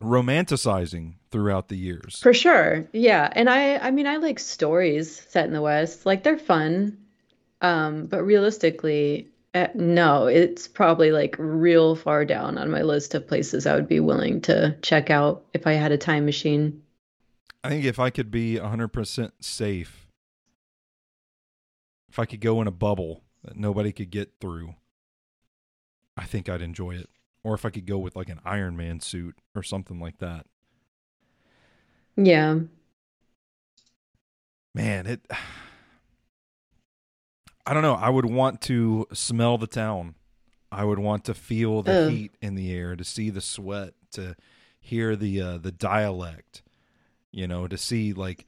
romanticizing 0.02 1.14
throughout 1.30 1.68
the 1.68 1.76
years. 1.76 2.20
For 2.20 2.32
sure. 2.32 2.88
Yeah. 2.92 3.30
And 3.32 3.50
I 3.50 3.78
I 3.78 3.90
mean 3.90 4.06
I 4.06 4.16
like 4.16 4.38
stories 4.38 5.22
set 5.28 5.46
in 5.46 5.52
the 5.52 5.62
West. 5.62 6.06
Like 6.06 6.22
they're 6.22 6.38
fun. 6.38 6.98
Um, 7.60 8.06
but 8.06 8.22
realistically, 8.22 9.28
uh, 9.54 9.68
no, 9.74 10.26
it's 10.26 10.68
probably 10.68 11.10
like 11.10 11.34
real 11.38 11.96
far 11.96 12.24
down 12.24 12.58
on 12.58 12.70
my 12.70 12.82
list 12.82 13.14
of 13.14 13.26
places 13.26 13.66
I 13.66 13.74
would 13.74 13.88
be 13.88 14.00
willing 14.00 14.40
to 14.42 14.76
check 14.82 15.10
out 15.10 15.44
if 15.54 15.66
I 15.66 15.72
had 15.72 15.90
a 15.90 15.98
time 15.98 16.24
machine. 16.24 16.82
I 17.64 17.70
think 17.70 17.84
if 17.84 17.98
I 17.98 18.10
could 18.10 18.30
be 18.30 18.56
100% 18.56 19.32
safe, 19.40 20.06
if 22.08 22.18
I 22.18 22.26
could 22.26 22.40
go 22.40 22.60
in 22.60 22.68
a 22.68 22.72
bubble 22.72 23.24
that 23.42 23.56
nobody 23.56 23.90
could 23.90 24.10
get 24.10 24.34
through, 24.40 24.74
I 26.16 26.24
think 26.24 26.48
I'd 26.48 26.62
enjoy 26.62 26.92
it. 26.92 27.10
Or 27.48 27.54
if 27.54 27.64
I 27.64 27.70
could 27.70 27.86
go 27.86 27.96
with 27.96 28.14
like 28.14 28.28
an 28.28 28.40
Iron 28.44 28.76
Man 28.76 29.00
suit 29.00 29.34
or 29.54 29.62
something 29.62 29.98
like 29.98 30.18
that. 30.18 30.44
Yeah. 32.14 32.58
Man, 34.74 35.06
it 35.06 35.22
I 37.66 37.72
don't 37.72 37.82
know, 37.82 37.94
I 37.94 38.10
would 38.10 38.26
want 38.26 38.60
to 38.62 39.06
smell 39.14 39.56
the 39.56 39.66
town. 39.66 40.14
I 40.70 40.84
would 40.84 40.98
want 40.98 41.24
to 41.24 41.32
feel 41.32 41.82
the 41.82 42.02
Ugh. 42.02 42.10
heat 42.10 42.34
in 42.42 42.54
the 42.54 42.70
air, 42.70 42.96
to 42.96 43.04
see 43.04 43.30
the 43.30 43.40
sweat, 43.40 43.94
to 44.12 44.36
hear 44.78 45.16
the 45.16 45.40
uh, 45.40 45.56
the 45.56 45.72
dialect, 45.72 46.60
you 47.32 47.48
know, 47.48 47.66
to 47.66 47.78
see 47.78 48.12
like 48.12 48.46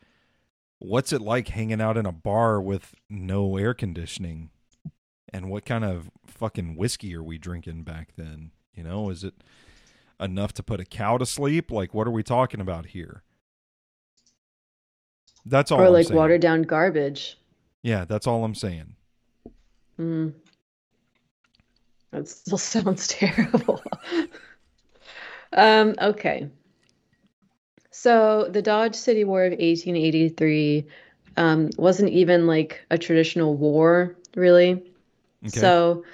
what's 0.78 1.10
it 1.10 1.22
like 1.22 1.48
hanging 1.48 1.80
out 1.80 1.96
in 1.96 2.04
a 2.04 2.12
bar 2.12 2.60
with 2.60 2.94
no 3.08 3.56
air 3.56 3.72
conditioning 3.72 4.50
and 5.32 5.48
what 5.48 5.64
kind 5.64 5.86
of 5.86 6.10
fucking 6.26 6.76
whiskey 6.76 7.14
are 7.14 7.22
we 7.22 7.38
drinking 7.38 7.82
back 7.82 8.10
then 8.16 8.50
you 8.74 8.82
know 8.82 9.10
is 9.10 9.24
it 9.24 9.34
enough 10.20 10.52
to 10.52 10.62
put 10.62 10.80
a 10.80 10.84
cow 10.84 11.16
to 11.18 11.26
sleep 11.26 11.70
like 11.70 11.94
what 11.94 12.06
are 12.06 12.10
we 12.10 12.22
talking 12.22 12.60
about 12.60 12.86
here 12.86 13.22
that's 15.46 15.70
all 15.70 15.80
Or 15.80 15.86
I'm 15.86 15.92
like 15.92 16.06
saying. 16.06 16.16
watered 16.18 16.40
down 16.40 16.62
garbage. 16.62 17.38
yeah 17.82 18.04
that's 18.04 18.26
all 18.26 18.44
i'm 18.44 18.54
saying 18.54 18.96
Mm. 19.98 20.32
That 22.10 22.26
still 22.26 22.56
sounds 22.72 23.06
terrible. 23.08 23.82
Um, 25.52 25.96
okay. 26.00 26.48
So 27.90 28.48
the 28.50 28.62
Dodge 28.62 28.94
City 28.94 29.24
War 29.24 29.44
of 29.44 29.50
1883 29.50 30.86
um, 31.36 31.70
wasn't 31.76 32.10
even 32.10 32.46
like 32.46 32.80
a 32.90 32.96
traditional 32.96 33.56
war, 33.56 34.16
really. 34.36 34.74
okay 35.44 35.58
So, 35.58 36.04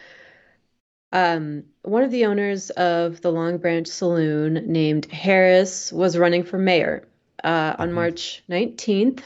um, 1.17 1.65
one 1.83 2.03
of 2.03 2.11
the 2.11 2.27
owners 2.27 2.69
of 2.71 3.21
the 3.23 3.33
Long 3.33 3.57
Branch 3.59 3.87
Saloon, 3.87 4.65
named 4.67 5.07
Harris, 5.07 5.91
was 5.93 6.19
running 6.19 6.45
for 6.45 6.59
mayor. 6.59 7.09
Uh, 7.43 7.75
on 7.79 7.91
Mhm. 7.91 7.95
March 7.95 8.43
19th, 8.49 9.23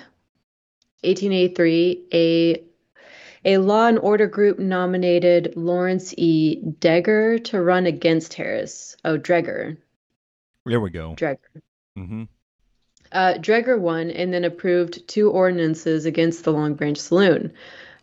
1883, 1.02 2.04
a 2.12 2.64
a 3.44 3.56
law 3.56 3.86
and 3.86 3.98
order 3.98 4.26
group 4.26 4.58
nominated 4.58 5.54
Lawrence 5.56 6.12
E. 6.18 6.60
Degger 6.80 7.42
to 7.44 7.60
run 7.62 7.86
against 7.86 8.34
Harris. 8.34 8.96
Oh, 9.04 9.16
Dreger. 9.16 9.78
there 10.66 10.80
we 10.80 10.90
go 10.90 11.14
Dreger. 11.16 11.62
hmm 11.96 12.24
Uh, 13.12 13.34
Dreger 13.38 13.78
won 13.80 14.10
and 14.10 14.32
then 14.32 14.44
approved 14.44 15.08
two 15.08 15.30
ordinances 15.30 16.04
against 16.04 16.44
the 16.44 16.52
Long 16.52 16.74
Branch 16.74 16.98
Saloon. 16.98 17.52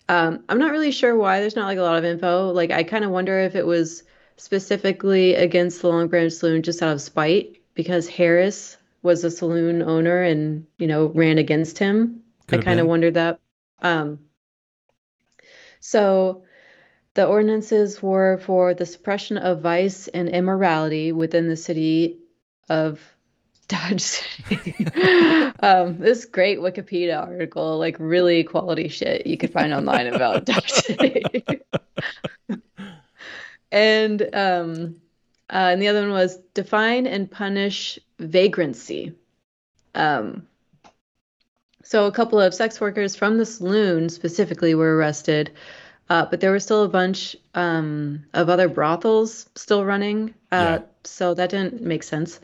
Um, 0.09 0.43
I'm 0.47 0.59
not 0.59 0.71
really 0.71 0.91
sure 0.91 1.15
why. 1.15 1.39
There's 1.39 1.55
not 1.55 1.65
like 1.65 1.77
a 1.77 1.83
lot 1.83 1.97
of 1.97 2.05
info. 2.05 2.51
Like 2.51 2.71
I 2.71 2.83
kind 2.83 3.03
of 3.03 3.11
wonder 3.11 3.39
if 3.39 3.55
it 3.55 3.65
was 3.65 4.03
specifically 4.37 5.35
against 5.35 5.81
the 5.81 5.89
Long 5.89 6.07
Branch 6.07 6.31
Saloon 6.31 6.63
just 6.63 6.81
out 6.81 6.93
of 6.93 7.01
spite 7.01 7.61
because 7.73 8.07
Harris 8.07 8.77
was 9.03 9.23
a 9.23 9.31
saloon 9.31 9.81
owner 9.81 10.23
and 10.23 10.65
you 10.77 10.87
know 10.87 11.07
ran 11.07 11.37
against 11.37 11.77
him. 11.77 12.21
Could 12.47 12.61
I 12.61 12.63
kind 12.63 12.79
of 12.79 12.87
wondered 12.87 13.15
that. 13.15 13.39
Um, 13.81 14.19
so 15.79 16.43
the 17.13 17.25
ordinances 17.25 18.01
were 18.01 18.37
for 18.37 18.73
the 18.73 18.85
suppression 18.85 19.37
of 19.37 19.61
vice 19.61 20.07
and 20.07 20.29
immorality 20.29 21.11
within 21.11 21.47
the 21.47 21.55
city 21.57 22.19
of 22.69 23.01
Dodge 23.67 24.01
City. 24.01 24.73
um, 25.59 25.97
this 25.99 26.25
great 26.25 26.59
Wikipedia 26.59 27.19
article, 27.19 27.77
like 27.77 27.97
really 27.99 28.43
quality 28.43 28.87
shit 28.87 29.27
you 29.27 29.37
could 29.37 29.51
find 29.51 29.73
online 29.73 30.07
about 30.07 30.45
Dodge 30.45 30.69
City. 30.71 31.23
and 33.71 34.21
um, 34.33 34.95
uh, 35.49 35.71
and 35.71 35.81
the 35.81 35.87
other 35.87 36.01
one 36.01 36.11
was 36.11 36.37
define 36.53 37.07
and 37.07 37.29
punish 37.29 37.99
vagrancy. 38.19 39.13
Um, 39.95 40.47
so 41.83 42.05
a 42.05 42.11
couple 42.11 42.39
of 42.39 42.53
sex 42.53 42.81
workers 42.81 43.15
from 43.15 43.37
the 43.37 43.45
saloon 43.45 44.09
specifically 44.09 44.75
were 44.75 44.97
arrested, 44.97 45.51
uh, 46.09 46.25
but 46.25 46.41
there 46.41 46.51
were 46.51 46.59
still 46.59 46.83
a 46.83 46.89
bunch 46.89 47.35
um, 47.55 48.25
of 48.33 48.49
other 48.49 48.67
brothels 48.67 49.49
still 49.55 49.85
running. 49.85 50.33
Uh, 50.51 50.79
Yeah. 50.79 50.81
So 51.05 51.33
that 51.33 51.49
didn't 51.49 51.81
make 51.81 52.03
sense. 52.03 52.41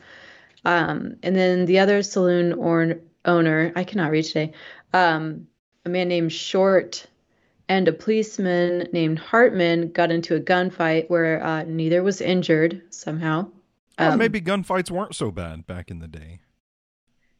Um, 0.64 1.16
and 1.22 1.36
then 1.36 1.66
the 1.66 1.78
other 1.80 2.02
saloon 2.02 2.52
or- 2.54 3.00
owner, 3.24 3.72
I 3.76 3.84
cannot 3.84 4.10
read 4.10 4.24
today, 4.24 4.52
um, 4.92 5.46
a 5.84 5.88
man 5.88 6.08
named 6.08 6.32
Short 6.32 7.06
and 7.68 7.88
a 7.88 7.92
policeman 7.92 8.88
named 8.92 9.18
Hartman 9.18 9.92
got 9.92 10.10
into 10.10 10.34
a 10.34 10.40
gunfight 10.40 11.08
where 11.08 11.42
uh, 11.42 11.64
neither 11.64 12.02
was 12.02 12.20
injured 12.20 12.82
somehow. 12.90 13.48
Well, 13.98 14.12
Um, 14.12 14.18
maybe 14.18 14.40
gunfights 14.40 14.90
weren't 14.90 15.14
so 15.14 15.30
bad 15.30 15.66
back 15.66 15.90
in 15.90 16.00
the 16.00 16.08
day 16.08 16.40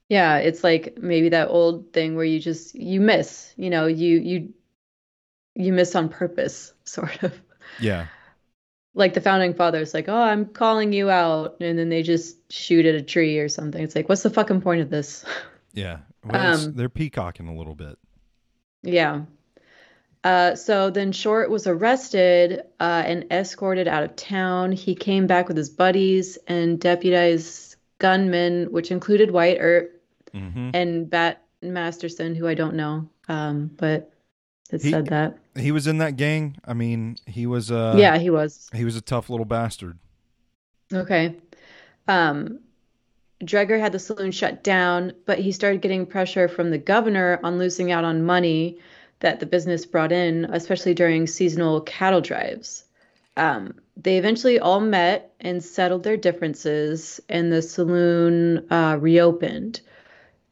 Yeah, 0.09 0.37
it's 0.39 0.63
like 0.63 0.99
maybe 0.99 1.31
that 1.31 1.49
old 1.49 1.93
thing 1.93 2.15
where 2.17 2.25
you 2.25 2.39
just 2.39 2.75
you 2.75 3.01
miss, 3.01 3.53
you 3.57 3.71
know, 3.71 3.87
you 3.87 4.19
you 4.19 4.55
you 5.55 5.73
miss 5.73 5.95
on 5.95 6.09
purpose, 6.09 6.73
sort 6.85 7.23
of. 7.23 7.41
yeah 7.81 8.07
Like 8.97 9.15
the 9.15 9.21
founding 9.21 9.55
fathers, 9.55 9.93
like, 9.93 10.09
oh, 10.09 10.17
I'm 10.17 10.47
calling 10.47 10.93
you 10.93 11.11
out, 11.11 11.57
and 11.61 11.77
then 11.79 11.89
they 11.89 12.03
just 12.03 12.37
shoot 12.53 12.87
at 12.87 12.95
a 12.95 13.03
tree 13.03 13.39
or 13.41 13.49
something. 13.49 13.83
It's 13.83 13.97
like, 13.97 14.09
what's 14.09 14.23
the 14.23 14.31
fucking 14.31 14.61
point 14.61 14.83
of 14.83 14.91
this? 14.91 15.25
yeah 15.73 15.99
well, 16.25 16.55
Um, 16.55 16.75
they're 16.75 16.89
peacocking 16.89 17.49
a 17.49 17.55
little 17.57 17.75
bit 17.75 17.99
Yeah. 18.83 19.23
Uh, 20.23 20.55
so 20.55 20.89
then 20.89 21.13
Short 21.13 21.51
was 21.51 21.67
arrested 21.67 22.63
uh, 22.81 23.03
and 23.05 23.27
escorted 23.31 23.87
out 23.89 24.05
of 24.05 24.17
town. 24.17 24.73
He 24.73 24.95
came 24.95 25.27
back 25.27 25.49
with 25.49 25.57
his 25.57 25.69
buddies 25.69 26.39
and 26.47 26.81
deputized 26.81 27.77
gunmen, 27.99 28.73
which 28.73 28.91
included 28.91 29.31
Wyatt 29.33 29.59
Earp 29.61 30.03
hmm 30.33 30.71
and 30.73 31.11
Bat 31.11 31.43
Masterson, 31.63 32.35
who 32.35 32.47
I 32.49 32.55
don't 32.55 32.75
know, 32.75 33.09
um, 33.29 33.71
but 33.77 34.11
it 34.71 34.83
He- 34.83 34.91
said 34.91 35.07
that. 35.09 35.37
He 35.57 35.73
was 35.73 35.87
in 35.87 35.99
that 35.99 36.17
gang 36.17 36.57
i 36.65 36.73
mean 36.75 37.17
he 37.27 37.47
was 37.47 37.71
uh 37.71 37.95
yeah, 37.97 38.19
he 38.19 38.31
was. 38.31 38.69
he 38.75 38.85
was 38.85 38.97
a 38.97 39.01
tough 39.01 39.31
little 39.31 39.47
bastard 39.47 39.99
Okay. 40.93 41.37
Um, 42.09 42.61
Dreger 43.43 43.81
had 43.81 43.93
the 43.93 43.99
saloon 43.99 44.31
shut 44.31 44.63
down, 44.63 45.13
but 45.27 45.39
he 45.39 45.53
started 45.53 45.83
getting 45.83 46.07
pressure 46.07 46.49
from 46.49 46.71
the 46.71 46.79
governor 46.79 47.41
on 47.43 47.59
losing 47.59 47.91
out 47.91 48.05
on 48.05 48.25
money 48.25 48.79
that 49.21 49.41
the 49.41 49.47
business 49.47 49.87
brought 49.87 50.13
in, 50.13 50.45
especially 50.47 50.95
during 50.95 51.27
seasonal 51.27 51.81
cattle 51.83 52.21
drives. 52.21 52.85
Um, 53.37 53.75
they 53.97 54.19
eventually 54.19 54.59
all 54.59 54.81
met 54.81 55.35
and 55.41 55.63
settled 55.63 56.05
their 56.05 56.17
differences, 56.17 57.21
and 57.29 57.53
the 57.53 57.63
saloon 57.63 58.71
uh, 58.71 58.99
reopened. 59.01 59.81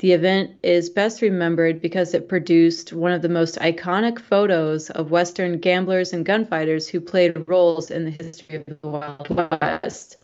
The 0.03 0.11
event 0.15 0.57
is 0.65 0.91
best 0.91 1.23
remembered 1.23 1.81
because 1.81 2.13
it 2.13 2.29
produced 2.29 2.93
one 2.93 3.13
of 3.13 3.23
the 3.23 3.29
most 3.29 3.57
iconic 3.61 4.19
photos 4.19 4.91
of 4.91 5.13
Western 5.13 5.61
gamblers 5.61 6.13
and 6.13 6.27
gunfighters 6.27 6.89
who 6.89 7.01
played 7.01 7.45
roles 7.47 7.89
in 7.89 8.07
the 8.07 8.11
history 8.11 8.57
of 8.57 8.67
the 8.67 8.79
Wild 8.83 9.29
West. 9.61 10.17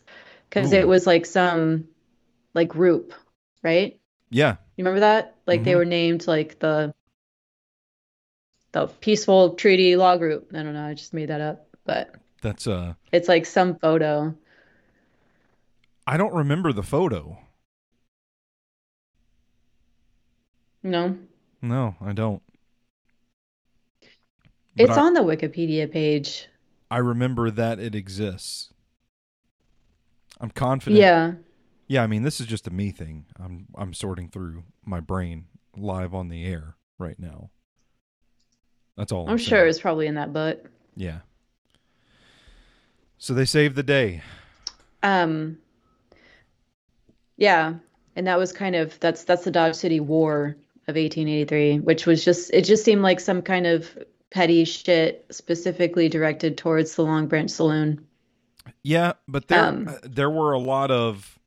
Because 0.49 0.73
it 0.73 0.89
was 0.89 1.07
like 1.07 1.25
some 1.25 1.87
like 2.55 2.67
group, 2.67 3.15
right? 3.63 4.01
yeah 4.31 4.57
You 4.77 4.83
remember 4.85 4.99
that? 4.99 5.37
Like 5.47 5.63
they 5.63 5.75
Mhm. 5.75 5.77
were 5.77 5.85
named 5.85 6.27
like 6.27 6.59
the 6.59 6.93
the 8.73 8.89
Peaceful 9.01 9.55
Treaty 9.55 9.95
Law 9.95 10.17
Group. 10.17 10.51
I 10.55 10.65
don't 10.65 10.75
know, 10.75 10.87
I 10.87 10.95
just 10.95 11.15
made 11.15 11.29
that 11.29 11.41
up, 11.41 11.69
but 11.85 12.17
that's 12.43 12.67
uh 12.67 12.95
it's 13.13 13.29
like 13.29 13.47
some 13.47 13.77
photo. 13.77 14.35
i 16.05 16.17
don't 16.17 16.35
remember 16.35 16.73
the 16.73 16.83
photo 16.83 17.39
No? 20.83 21.17
No, 21.61 21.97
I 22.01 22.13
don't. 22.13 22.43
It's 24.77 24.97
I, 24.97 25.01
on 25.01 25.15
the 25.15 25.21
Wikipedia 25.21 25.91
page. 25.91 26.47
I 26.91 26.99
remember 26.99 27.51
that 27.51 27.79
it 27.81 27.95
exists. 27.95 28.73
I'm 30.41 30.51
confident. 30.51 31.01
Yeah. 31.01 31.33
Yeah, 31.89 32.03
I 32.03 32.07
mean, 32.07 32.23
this 32.23 32.41
is 32.41 32.47
just 32.47 32.67
a 32.67 32.71
me 32.71 32.91
thing. 32.91 33.25
I'm 33.41 33.67
I'm 33.75 33.95
sorting 33.95 34.29
through 34.29 34.65
my 34.85 35.01
brain 35.01 35.47
live 35.77 36.15
on 36.15 36.29
the 36.29 36.45
air 36.45 36.77
right 36.99 37.19
now. 37.19 37.51
That's 38.97 39.11
all. 39.11 39.25
I'm, 39.25 39.33
I'm 39.33 39.39
sure 39.39 39.67
it's 39.67 39.81
probably 39.81 40.07
in 40.07 40.15
that 40.17 40.33
book. 40.33 40.71
Yeah. 40.97 41.21
So 43.17 43.35
they 43.35 43.47
saved 43.47 43.75
the 43.75 43.83
day. 43.83 44.23
Um, 45.03 45.59
yeah, 47.37 47.75
and 48.17 48.27
that 48.27 48.39
was 48.39 48.53
kind 48.53 48.77
of 48.77 48.99
that's 49.01 49.25
that's 49.25 49.45
the 49.45 49.51
Dodge 49.51 49.75
City 49.75 50.01
War 50.01 50.57
of 50.89 50.97
1883, 50.97 51.81
which 51.81 52.07
was 52.07 52.25
just 52.25 52.51
it 52.53 52.63
just 52.63 52.85
seemed 52.85 53.03
like 53.03 53.21
some 53.21 53.43
kind 53.43 53.67
of 53.67 53.97
petty 54.31 54.65
shit 54.65 55.27
specifically 55.31 56.09
directed 56.09 56.59
towards 56.59 56.95
the 56.95 57.03
Long 57.05 57.27
Branch 57.27 57.51
Saloon. 57.51 58.05
Yeah, 58.83 59.13
but 59.27 59.49
there 59.49 59.65
Um, 59.65 59.89
uh, 59.89 59.95
there 60.03 60.31
were 60.31 60.53
a 60.53 60.59
lot 60.59 60.91
of 60.91 61.39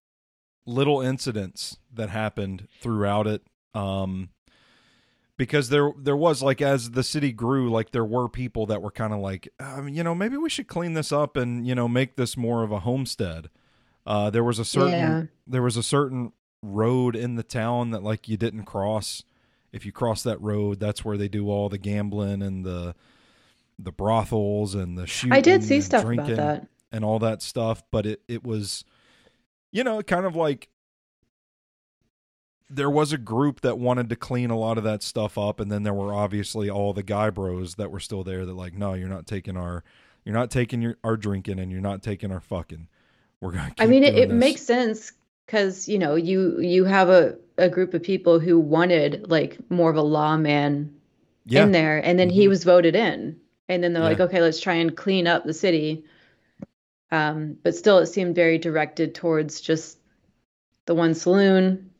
little 0.65 1.01
incidents 1.01 1.77
that 1.93 2.09
happened 2.09 2.67
throughout 2.79 3.27
it. 3.27 3.41
Um 3.73 4.29
because 5.37 5.69
there 5.69 5.91
there 5.97 6.15
was 6.17 6.43
like 6.43 6.61
as 6.61 6.91
the 6.91 7.01
city 7.03 7.31
grew 7.31 7.71
like 7.71 7.91
there 7.91 8.05
were 8.05 8.29
people 8.29 8.67
that 8.67 8.81
were 8.81 8.91
kind 8.91 9.11
of 9.13 9.19
like 9.19 9.49
um, 9.59 9.87
you 9.89 10.03
know 10.03 10.13
maybe 10.13 10.37
we 10.37 10.49
should 10.49 10.67
clean 10.67 10.93
this 10.93 11.11
up 11.11 11.35
and 11.35 11.65
you 11.65 11.73
know 11.73 11.87
make 11.87 12.15
this 12.15 12.37
more 12.37 12.63
of 12.63 12.71
a 12.71 12.81
homestead 12.81 13.49
uh 14.05 14.29
there 14.29 14.43
was 14.43 14.59
a 14.59 14.65
certain 14.65 14.91
Yeah. 14.91 15.23
there 15.47 15.63
was 15.63 15.77
a 15.77 15.83
certain 15.83 16.33
road 16.61 17.15
in 17.15 17.35
the 17.37 17.43
town 17.43 17.89
that 17.89 18.03
like 18.03 18.27
you 18.27 18.37
didn't 18.37 18.65
cross 18.65 19.23
if 19.71 19.85
you 19.85 19.91
cross 19.91 20.23
that 20.23 20.39
road 20.41 20.79
that's 20.79 21.03
where 21.05 21.17
they 21.17 21.27
do 21.27 21.49
all 21.49 21.69
the 21.69 21.77
gambling 21.77 22.41
and 22.41 22.65
the 22.65 22.95
the 23.79 23.91
brothels 23.91 24.75
and 24.75 24.97
the 24.97 25.07
shooting 25.07 25.33
I 25.33 25.41
did 25.41 25.63
see 25.63 25.81
stuff 25.81 26.03
about 26.03 26.27
that. 26.27 26.67
and 26.91 27.03
all 27.03 27.19
that 27.19 27.41
stuff 27.41 27.83
but 27.91 28.05
it 28.05 28.21
it 28.27 28.43
was 28.43 28.83
you 29.71 29.83
know 29.83 30.01
kind 30.03 30.25
of 30.25 30.35
like 30.35 30.69
there 32.69 32.89
was 32.89 33.11
a 33.11 33.17
group 33.17 33.61
that 33.61 33.77
wanted 33.77 34.09
to 34.09 34.15
clean 34.15 34.49
a 34.49 34.57
lot 34.57 34.77
of 34.77 34.83
that 34.85 35.03
stuff 35.03 35.37
up 35.37 35.59
and 35.59 35.71
then 35.71 35.83
there 35.83 35.93
were 35.93 36.13
obviously 36.13 36.69
all 36.69 36.93
the 36.93 37.03
guy 37.03 37.29
bros 37.29 37.75
that 37.75 37.91
were 37.91 37.99
still 37.99 38.23
there 38.23 38.45
that 38.45 38.53
like 38.53 38.73
no 38.73 38.93
you're 38.93 39.09
not 39.09 39.27
taking 39.27 39.57
our 39.57 39.83
you're 40.23 40.35
not 40.35 40.51
taking 40.51 40.81
your 40.81 40.97
our 41.03 41.17
drinking 41.17 41.59
and 41.59 41.71
you're 41.71 41.81
not 41.81 42.01
taking 42.01 42.31
our 42.31 42.39
fucking 42.39 42.87
we're 43.41 43.51
gonna 43.51 43.73
I 43.79 43.87
mean, 43.87 44.03
it, 44.03 44.15
it 44.15 44.29
this." 44.29 44.35
makes 44.39 44.61
sense 44.61 45.13
because 45.51 45.89
you 45.89 45.99
know 45.99 46.15
you 46.15 46.59
you 46.61 46.85
have 46.85 47.09
a 47.09 47.37
a 47.57 47.67
group 47.67 47.93
of 47.93 48.01
people 48.01 48.39
who 48.39 48.57
wanted 48.57 49.29
like 49.29 49.57
more 49.69 49.89
of 49.89 49.97
a 49.97 50.01
lawman 50.01 50.95
yeah 51.45 51.63
in 51.63 51.71
there, 51.73 51.97
and 51.97 52.17
then 52.17 52.29
he 52.29 52.45
Mhm. 52.45 52.49
was 52.49 52.63
voted 52.63 52.95
in, 52.95 53.37
and 53.67 53.83
then 53.83 53.91
they're 53.93 54.03
like, 54.03 54.21
okay, 54.21 54.41
let's 54.41 54.61
try 54.61 54.75
and 54.75 54.95
clean 54.95 55.27
up 55.27 55.43
the 55.43 55.53
city. 55.53 56.05
Um, 57.11 57.57
but 57.61 57.75
still, 57.75 57.97
it 57.97 58.05
seemed 58.05 58.35
very 58.35 58.57
directed 58.57 59.13
towards 59.13 59.59
just 59.59 59.97
the 60.85 60.95
one 60.95 61.13
saloon. 61.13 61.91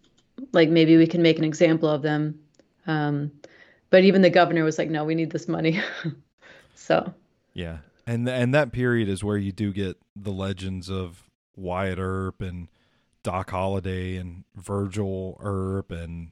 Like 0.53 0.69
maybe 0.69 0.95
we 0.95 1.05
can 1.07 1.21
make 1.21 1.37
an 1.37 1.43
example 1.43 1.89
of 1.89 2.01
them. 2.01 2.39
Um, 2.87 3.31
but 3.89 4.05
even 4.05 4.21
the 4.21 4.29
governor 4.29 4.63
was 4.63 4.77
like, 4.77 4.89
no, 4.89 5.03
we 5.03 5.15
need 5.15 5.31
this 5.31 5.49
money. 5.49 5.81
so 6.75 7.13
yeah 7.53 7.79
and 8.07 8.27
and 8.29 8.53
that 8.53 8.71
period 8.71 9.09
is 9.09 9.23
where 9.23 9.37
you 9.37 9.51
do 9.51 9.73
get 9.73 9.97
the 10.15 10.31
legends 10.31 10.89
of 10.89 11.29
Wyatt 11.57 11.99
Earp 11.99 12.41
and 12.41 12.69
Doc 13.23 13.51
Holliday 13.51 14.15
and 14.17 14.43
Virgil 14.55 15.38
Earp 15.41 15.91
and 15.91 16.31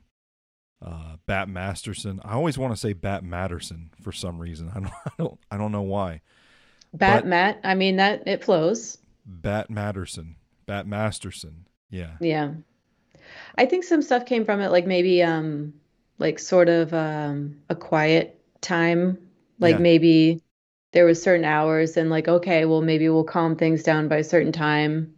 uh, 0.85 1.17
Bat 1.25 1.49
Masterson. 1.49 2.19
I 2.23 2.33
always 2.33 2.57
want 2.57 2.73
to 2.73 2.77
say 2.79 2.93
Bat 2.93 3.23
Matterson 3.23 3.91
for 4.01 4.11
some 4.11 4.39
reason. 4.39 4.69
I 4.73 4.79
don't, 4.79 4.91
I 5.05 5.11
don't, 5.17 5.39
I 5.51 5.57
don't 5.57 5.71
know 5.71 5.81
why. 5.83 6.21
Bat 6.93 7.23
But- 7.23 7.27
Matt, 7.27 7.59
I 7.63 7.75
mean 7.75 7.97
that 7.97 8.23
it 8.27 8.43
flows. 8.43 8.97
Bat 9.25 9.69
Matterson, 9.69 10.35
Bat 10.65 10.87
Masterson. 10.87 11.67
Yeah, 11.91 12.11
Yeah. 12.19 12.53
I 13.55 13.65
think 13.67 13.83
some 13.83 14.01
stuff 14.01 14.25
came 14.25 14.43
from 14.45 14.59
it, 14.61 14.69
like 14.69 14.87
maybe 14.87 15.21
um 15.21 15.73
like 16.17 16.39
sort 16.39 16.67
of 16.69 16.93
um 16.93 17.59
a 17.69 17.75
quiet 17.75 18.39
time. 18.61 19.17
Like 19.59 19.75
Yeah. 19.75 19.81
maybe 19.81 20.41
there 20.93 21.05
was 21.05 21.21
certain 21.21 21.45
hours 21.45 21.97
and 21.97 22.09
like, 22.09 22.27
okay, 22.27 22.65
well 22.65 22.81
maybe 22.81 23.07
we'll 23.09 23.23
calm 23.23 23.55
things 23.55 23.83
down 23.83 24.07
by 24.07 24.17
a 24.17 24.23
certain 24.23 24.51
time. 24.51 25.13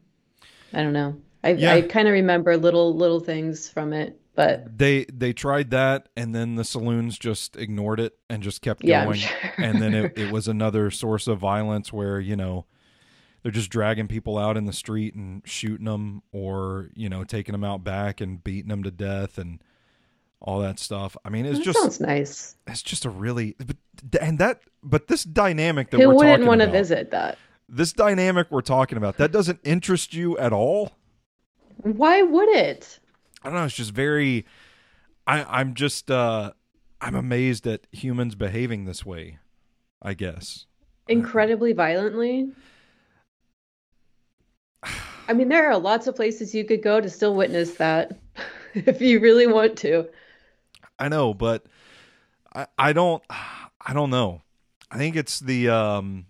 I 0.74 0.82
don't 0.82 0.94
know. 0.94 1.16
I 1.44 1.50
Yeah. 1.52 1.74
I 1.74 1.82
kind 1.82 2.08
of 2.08 2.14
remember 2.14 2.56
little 2.58 2.96
little 2.96 3.20
things 3.20 3.70
from 3.70 3.94
it, 3.94 4.20
but 4.36 4.78
they 4.78 5.06
they 5.06 5.34
tried 5.34 5.72
that, 5.72 6.10
and 6.16 6.34
then 6.36 6.56
the 6.56 6.64
saloons 6.64 7.18
just 7.18 7.56
ignored 7.56 8.00
it 8.00 8.18
and 8.30 8.44
just 8.44 8.62
kept 8.62 8.84
yeah, 8.84 9.06
going. 9.06 9.18
sure. 9.20 9.40
and 9.58 9.82
then 9.82 9.94
it, 9.94 10.14
it 10.18 10.32
was 10.32 10.48
another 10.48 10.92
source 10.92 11.28
of 11.28 11.40
violence 11.40 11.92
where 11.92 12.20
you 12.20 12.36
know 12.36 12.66
they're 13.44 13.52
just 13.52 13.70
dragging 13.72 14.08
people 14.08 14.38
out 14.38 14.58
in 14.58 14.66
the 14.66 14.74
street 14.74 15.16
and 15.16 15.42
shooting 15.46 15.86
them 15.86 16.22
or 16.32 16.90
you 16.94 17.10
know 17.10 17.24
taking 17.24 17.54
them 17.54 17.64
out 17.64 17.84
back 17.84 18.22
and 18.22 18.44
beating 18.44 18.70
them 18.70 18.84
to 18.84 18.92
death 18.92 19.38
and 19.38 19.64
all 20.40 20.60
that 20.60 20.80
stuff 20.80 21.16
i 21.24 21.30
mean 21.30 21.46
it's 21.46 21.60
That 21.60 21.66
just 21.66 21.80
sounds 21.80 22.00
nice. 22.00 22.56
it's 22.68 22.82
just 22.82 23.06
a 23.06 23.10
really 23.10 23.56
but, 23.60 24.22
and 24.22 24.40
that 24.40 24.62
but 24.82 25.08
this 25.08 25.24
dynamic 25.24 25.92
that 25.92 26.00
Who 26.02 26.10
we're 26.10 26.16
wouldn't 26.16 26.46
want 26.46 26.62
to 26.62 26.68
visit 26.68 27.12
that? 27.12 27.38
this 27.70 27.94
dynamic 27.94 28.48
we're 28.50 28.62
talking 28.62 28.98
about 28.98 29.18
that 29.18 29.32
doesn't 29.32 29.60
interest 29.64 30.14
you 30.14 30.38
at 30.38 30.52
all 30.52 30.92
Why 31.78 32.22
would 32.22 32.50
it? 32.50 33.00
I 33.44 33.50
don't 33.50 33.58
know. 33.58 33.66
It's 33.66 33.76
just 33.76 33.92
very. 33.92 34.46
I 35.28 35.44
I'm 35.44 35.74
just 35.74 36.12
uh 36.12 36.54
I'm 37.00 37.16
amazed 37.16 37.68
at 37.68 37.88
humans 37.92 38.36
behaving 38.36 38.86
this 38.86 39.06
way. 39.06 39.40
I 40.02 40.14
guess. 40.14 40.66
Incredibly 41.08 41.74
violently. 41.74 42.52
I 45.28 45.34
mean, 45.34 45.50
there 45.50 45.70
are 45.70 45.78
lots 45.78 46.08
of 46.08 46.16
places 46.16 46.54
you 46.54 46.66
could 46.66 46.82
go 46.82 47.00
to 47.00 47.10
still 47.10 47.36
witness 47.36 47.76
that 47.76 48.20
if 48.74 49.02
you 49.02 49.20
really 49.20 49.48
want 49.48 49.78
to. 49.80 50.10
I 51.00 51.08
know, 51.08 51.34
but 51.34 51.66
I 52.54 52.68
I 52.78 52.94
don't 52.94 53.24
I 53.30 53.94
don't 53.94 54.10
know. 54.10 54.42
I 54.90 54.98
think 54.98 55.16
it's 55.16 55.40
the 55.40 55.70
um 55.70 56.26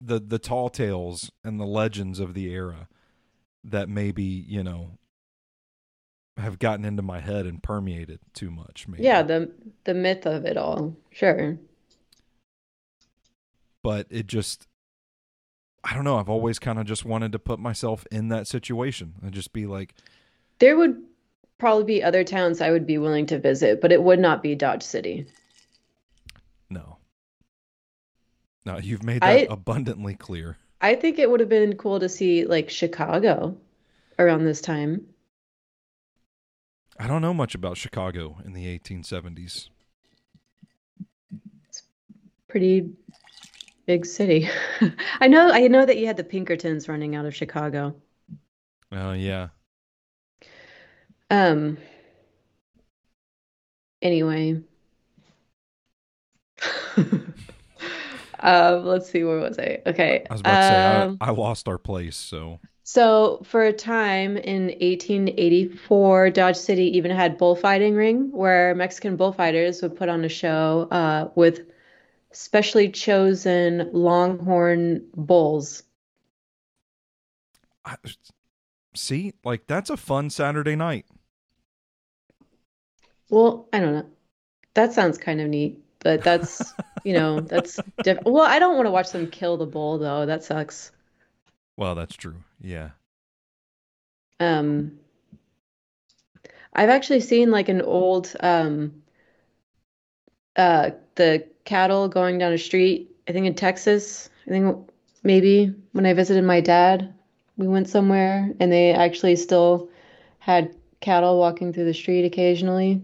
the 0.00 0.18
the 0.20 0.38
tall 0.38 0.68
tales 0.68 1.30
and 1.42 1.58
the 1.58 1.66
legends 1.66 2.18
of 2.20 2.34
the 2.34 2.50
era 2.50 2.88
that 3.64 3.88
maybe 3.88 4.22
you 4.22 4.62
know 4.62 4.98
have 6.36 6.58
gotten 6.58 6.84
into 6.84 7.02
my 7.02 7.20
head 7.20 7.46
and 7.46 7.62
permeated 7.62 8.18
too 8.34 8.50
much. 8.50 8.86
Maybe. 8.88 9.04
Yeah, 9.04 9.22
the 9.22 9.50
the 9.84 9.94
myth 9.94 10.26
of 10.26 10.44
it 10.44 10.56
all. 10.56 10.96
Sure. 11.10 11.58
but 13.82 14.06
it 14.10 14.26
just 14.26 14.66
I 15.84 15.92
don't 15.94 16.04
know. 16.04 16.16
I've 16.18 16.30
always 16.30 16.58
kind 16.58 16.78
of 16.78 16.86
just 16.86 17.04
wanted 17.04 17.32
to 17.32 17.38
put 17.38 17.58
myself 17.58 18.06
in 18.10 18.28
that 18.28 18.46
situation 18.46 19.14
and 19.22 19.32
just 19.32 19.52
be 19.52 19.66
like, 19.66 19.94
There 20.58 20.76
would 20.78 21.02
probably 21.58 21.84
be 21.84 22.02
other 22.02 22.24
towns 22.24 22.60
I 22.62 22.70
would 22.70 22.86
be 22.86 22.96
willing 22.98 23.26
to 23.26 23.38
visit, 23.38 23.80
but 23.82 23.92
it 23.92 24.02
would 24.02 24.18
not 24.18 24.42
be 24.42 24.54
Dodge 24.54 24.82
City. 24.82 25.26
no. 26.70 26.96
No, 28.66 28.78
you've 28.78 29.02
made 29.02 29.20
that 29.20 29.28
I- 29.28 29.46
abundantly 29.50 30.14
clear. 30.14 30.56
I 30.84 30.94
think 30.96 31.18
it 31.18 31.30
would 31.30 31.40
have 31.40 31.48
been 31.48 31.78
cool 31.78 31.98
to 31.98 32.10
see 32.10 32.44
like 32.44 32.68
Chicago 32.68 33.56
around 34.18 34.44
this 34.44 34.60
time. 34.60 35.06
I 37.00 37.06
don't 37.06 37.22
know 37.22 37.32
much 37.32 37.54
about 37.54 37.78
Chicago 37.78 38.36
in 38.44 38.52
the 38.52 38.78
1870s. 38.78 39.70
It's 41.70 41.82
Pretty 42.48 42.90
big 43.86 44.04
city. 44.04 44.46
I 45.20 45.26
know 45.26 45.50
I 45.50 45.68
know 45.68 45.86
that 45.86 45.96
you 45.96 46.06
had 46.06 46.18
the 46.18 46.22
Pinkertons 46.22 46.86
running 46.86 47.16
out 47.16 47.24
of 47.24 47.34
Chicago. 47.34 47.96
Oh, 48.92 49.12
yeah. 49.12 49.48
Um 51.30 51.78
anyway. 54.02 54.60
Um, 58.40 58.84
let's 58.84 59.10
see, 59.10 59.24
where 59.24 59.38
was 59.38 59.58
I? 59.58 59.80
Okay. 59.86 60.26
I 60.28 60.34
was 60.34 60.40
about 60.40 60.60
to 60.60 60.66
say, 60.66 60.80
Um, 60.80 61.18
I, 61.20 61.28
I 61.28 61.30
lost 61.30 61.68
our 61.68 61.78
place. 61.78 62.16
So, 62.16 62.60
So 62.84 63.40
for 63.44 63.64
a 63.64 63.72
time 63.72 64.36
in 64.36 64.70
1884, 64.80 66.30
Dodge 66.30 66.56
City 66.56 66.96
even 66.96 67.10
had 67.10 67.36
bullfighting 67.38 67.94
ring 67.94 68.30
where 68.30 68.74
Mexican 68.74 69.16
bullfighters 69.16 69.82
would 69.82 69.96
put 69.96 70.08
on 70.08 70.24
a 70.24 70.28
show 70.28 70.88
uh, 70.90 71.30
with 71.34 71.62
specially 72.32 72.90
chosen 72.90 73.90
longhorn 73.92 75.06
bulls. 75.14 75.84
I, 77.84 77.96
see, 78.94 79.34
like, 79.44 79.66
that's 79.66 79.90
a 79.90 79.96
fun 79.96 80.30
Saturday 80.30 80.76
night. 80.76 81.06
Well, 83.28 83.68
I 83.72 83.80
don't 83.80 83.92
know. 83.94 84.06
That 84.74 84.92
sounds 84.92 85.18
kind 85.18 85.40
of 85.40 85.48
neat, 85.48 85.82
but 86.00 86.22
that's, 86.24 86.74
you 87.04 87.12
know, 87.12 87.40
that's 87.40 87.78
different. 88.02 88.26
Well, 88.26 88.44
I 88.44 88.58
don't 88.58 88.76
want 88.76 88.86
to 88.86 88.90
watch 88.90 89.12
them 89.12 89.30
kill 89.30 89.56
the 89.56 89.66
bull 89.66 89.98
though. 89.98 90.26
That 90.26 90.42
sucks. 90.42 90.90
Well, 91.76 91.94
that's 91.94 92.16
true. 92.16 92.36
Yeah. 92.60 92.90
Um, 94.40 94.98
I've 96.72 96.88
actually 96.88 97.20
seen 97.20 97.50
like 97.50 97.68
an 97.68 97.82
old 97.82 98.34
um 98.40 99.02
uh 100.56 100.90
the 101.14 101.46
cattle 101.64 102.08
going 102.08 102.38
down 102.38 102.52
a 102.52 102.58
street, 102.58 103.14
I 103.28 103.32
think 103.32 103.46
in 103.46 103.54
Texas. 103.54 104.30
I 104.46 104.50
think 104.50 104.90
maybe 105.22 105.74
when 105.92 106.06
I 106.06 106.14
visited 106.14 106.44
my 106.44 106.60
dad, 106.60 107.14
we 107.56 107.68
went 107.68 107.88
somewhere 107.88 108.52
and 108.58 108.72
they 108.72 108.92
actually 108.92 109.36
still 109.36 109.90
had 110.38 110.74
cattle 111.00 111.38
walking 111.38 111.72
through 111.72 111.84
the 111.84 111.94
street 111.94 112.24
occasionally. 112.24 113.02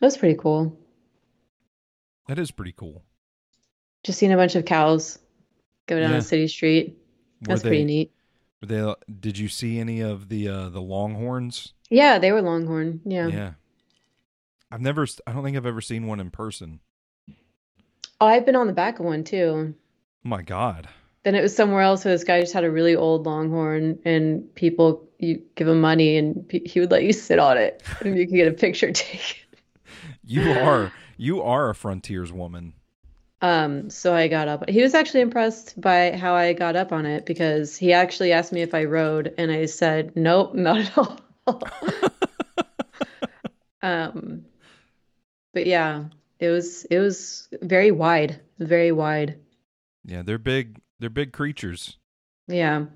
That 0.00 0.06
was 0.06 0.16
pretty 0.16 0.38
cool. 0.38 0.78
That 2.26 2.38
is 2.38 2.50
pretty 2.50 2.72
cool. 2.76 3.04
Just 4.04 4.18
seeing 4.18 4.32
a 4.32 4.36
bunch 4.36 4.54
of 4.54 4.64
cows 4.64 5.18
go 5.86 5.98
down 6.00 6.10
Yeah. 6.10 6.18
a 6.18 6.22
city 6.22 6.48
street. 6.48 6.98
That's 7.42 7.62
they, 7.62 7.68
pretty 7.68 7.84
neat. 7.84 8.12
Were 8.60 8.68
they, 8.68 8.94
did 9.20 9.38
you 9.38 9.48
see 9.48 9.78
any 9.78 10.00
of 10.00 10.28
the 10.28 10.48
uh, 10.48 10.68
the 10.70 10.80
Longhorns? 10.80 11.72
Yeah, 11.90 12.18
they 12.18 12.32
were 12.32 12.42
Longhorn. 12.42 13.00
Yeah. 13.04 13.28
Yeah. 13.28 13.52
I've 14.70 14.80
never. 14.80 15.06
I 15.26 15.32
don't 15.32 15.44
think 15.44 15.56
I've 15.56 15.66
ever 15.66 15.80
seen 15.80 16.06
one 16.06 16.20
in 16.20 16.30
person. 16.30 16.80
Oh, 18.20 18.26
I've 18.26 18.46
been 18.46 18.56
on 18.56 18.66
the 18.66 18.72
back 18.72 18.98
of 18.98 19.04
one 19.04 19.24
too. 19.24 19.74
Oh 20.24 20.28
my 20.28 20.42
God. 20.42 20.88
Then 21.22 21.34
it 21.34 21.42
was 21.42 21.54
somewhere 21.54 21.82
else 21.82 22.04
where 22.04 22.14
this 22.14 22.24
guy 22.24 22.40
just 22.40 22.52
had 22.52 22.64
a 22.64 22.70
really 22.70 22.96
old 22.96 23.26
Longhorn, 23.26 23.98
and 24.04 24.52
people 24.54 25.04
you 25.18 25.42
give 25.54 25.68
him 25.68 25.80
money, 25.80 26.16
and 26.16 26.50
he 26.64 26.80
would 26.80 26.90
let 26.90 27.02
you 27.02 27.12
sit 27.12 27.38
on 27.38 27.58
it, 27.58 27.82
and 28.00 28.16
you 28.16 28.26
could 28.26 28.34
get 28.36 28.48
a 28.48 28.52
picture 28.52 28.92
taken. 28.92 29.36
You 30.28 30.50
are 30.50 30.92
you 31.16 31.42
are 31.42 31.70
a 31.70 31.74
frontiers 31.74 32.32
woman. 32.32 32.74
Um, 33.42 33.90
so 33.90 34.14
I 34.14 34.28
got 34.28 34.48
up. 34.48 34.68
He 34.68 34.82
was 34.82 34.94
actually 34.94 35.20
impressed 35.20 35.78
by 35.80 36.16
how 36.16 36.34
I 36.34 36.52
got 36.52 36.74
up 36.74 36.92
on 36.92 37.04
it 37.06 37.26
because 37.26 37.76
he 37.76 37.92
actually 37.92 38.32
asked 38.32 38.52
me 38.52 38.62
if 38.62 38.74
I 38.74 38.84
rode, 38.84 39.34
and 39.36 39.50
I 39.50 39.66
said, 39.66 40.16
nope, 40.16 40.54
not 40.54 40.78
at 40.78 40.98
all. 40.98 41.20
Um, 43.82 44.44
but 45.54 45.66
yeah, 45.66 46.06
it 46.40 46.48
was 46.48 46.84
it 46.86 46.98
was 46.98 47.46
very 47.62 47.92
wide, 47.92 48.40
very 48.58 48.90
wide. 48.90 49.38
Yeah, 50.04 50.22
they're 50.22 50.38
big. 50.38 50.80
They're 50.98 51.08
big 51.08 51.32
creatures. 51.32 51.96
Yeah. 52.48 52.86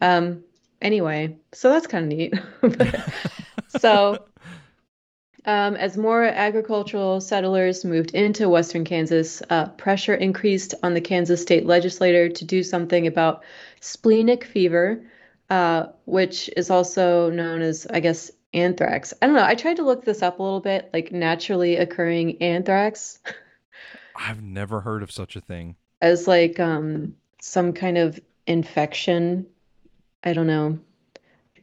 Um, 0.00 0.44
anyway, 0.80 1.38
so 1.52 1.70
that's 1.70 1.88
kind 1.88 2.12
of 2.12 2.18
neat. 2.18 2.34
So, 3.78 4.26
um, 5.44 5.74
as 5.74 5.96
more 5.96 6.24
agricultural 6.24 7.20
settlers 7.20 7.84
moved 7.84 8.12
into 8.12 8.48
western 8.48 8.84
Kansas, 8.84 9.42
uh, 9.50 9.66
pressure 9.70 10.14
increased 10.14 10.74
on 10.82 10.94
the 10.94 11.00
Kansas 11.00 11.42
state 11.42 11.66
legislature 11.66 12.28
to 12.28 12.44
do 12.44 12.62
something 12.62 13.06
about 13.06 13.42
splenic 13.80 14.44
fever, 14.44 15.04
uh, 15.50 15.86
which 16.04 16.48
is 16.56 16.70
also 16.70 17.30
known 17.30 17.60
as, 17.62 17.86
I 17.90 18.00
guess, 18.00 18.30
anthrax. 18.54 19.14
I 19.20 19.26
don't 19.26 19.34
know. 19.34 19.44
I 19.44 19.54
tried 19.54 19.76
to 19.76 19.84
look 19.84 20.04
this 20.04 20.22
up 20.22 20.38
a 20.38 20.42
little 20.42 20.60
bit, 20.60 20.90
like 20.92 21.12
naturally 21.12 21.76
occurring 21.76 22.40
anthrax, 22.42 23.18
I've 24.16 24.42
never 24.42 24.80
heard 24.80 25.02
of 25.02 25.10
such 25.10 25.36
a 25.36 25.40
thing. 25.40 25.76
as 26.00 26.28
like 26.28 26.60
um, 26.60 27.14
some 27.40 27.72
kind 27.72 27.98
of 27.98 28.20
infection. 28.46 29.46
I 30.24 30.32
don't 30.32 30.46
know. 30.46 30.78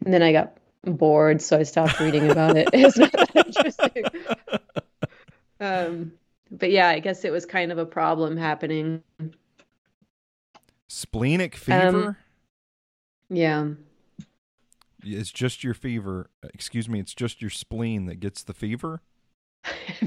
And 0.03 0.13
then 0.13 0.21
I 0.21 0.31
got 0.31 0.57
bored, 0.83 1.41
so 1.41 1.57
I 1.57 1.63
stopped 1.63 1.99
reading 1.99 2.29
about 2.31 2.57
it. 2.57 2.69
It's 2.73 2.97
not 2.97 3.11
that 3.11 3.35
interesting. 3.35 4.03
Um, 5.61 6.13
but 6.49 6.71
yeah, 6.71 6.87
I 6.87 6.99
guess 6.99 7.25
it 7.25 7.33
was 7.33 7.45
kind 7.45 7.73
of 7.73 7.77
a 7.77 7.85
problem 7.85 8.37
happening. 8.37 9.03
Splenic 10.87 11.55
Um, 11.55 11.59
fever. 11.59 12.17
Yeah. 13.29 13.67
it's 15.03 15.31
just 15.33 15.61
your 15.63 15.73
fever. 15.73 16.29
Excuse 16.53 16.87
me. 16.87 17.01
It's 17.01 17.13
just 17.13 17.41
your 17.41 17.49
spleen 17.49 18.05
that 18.05 18.21
gets 18.21 18.41
the 18.43 18.53
fever. 18.53 19.01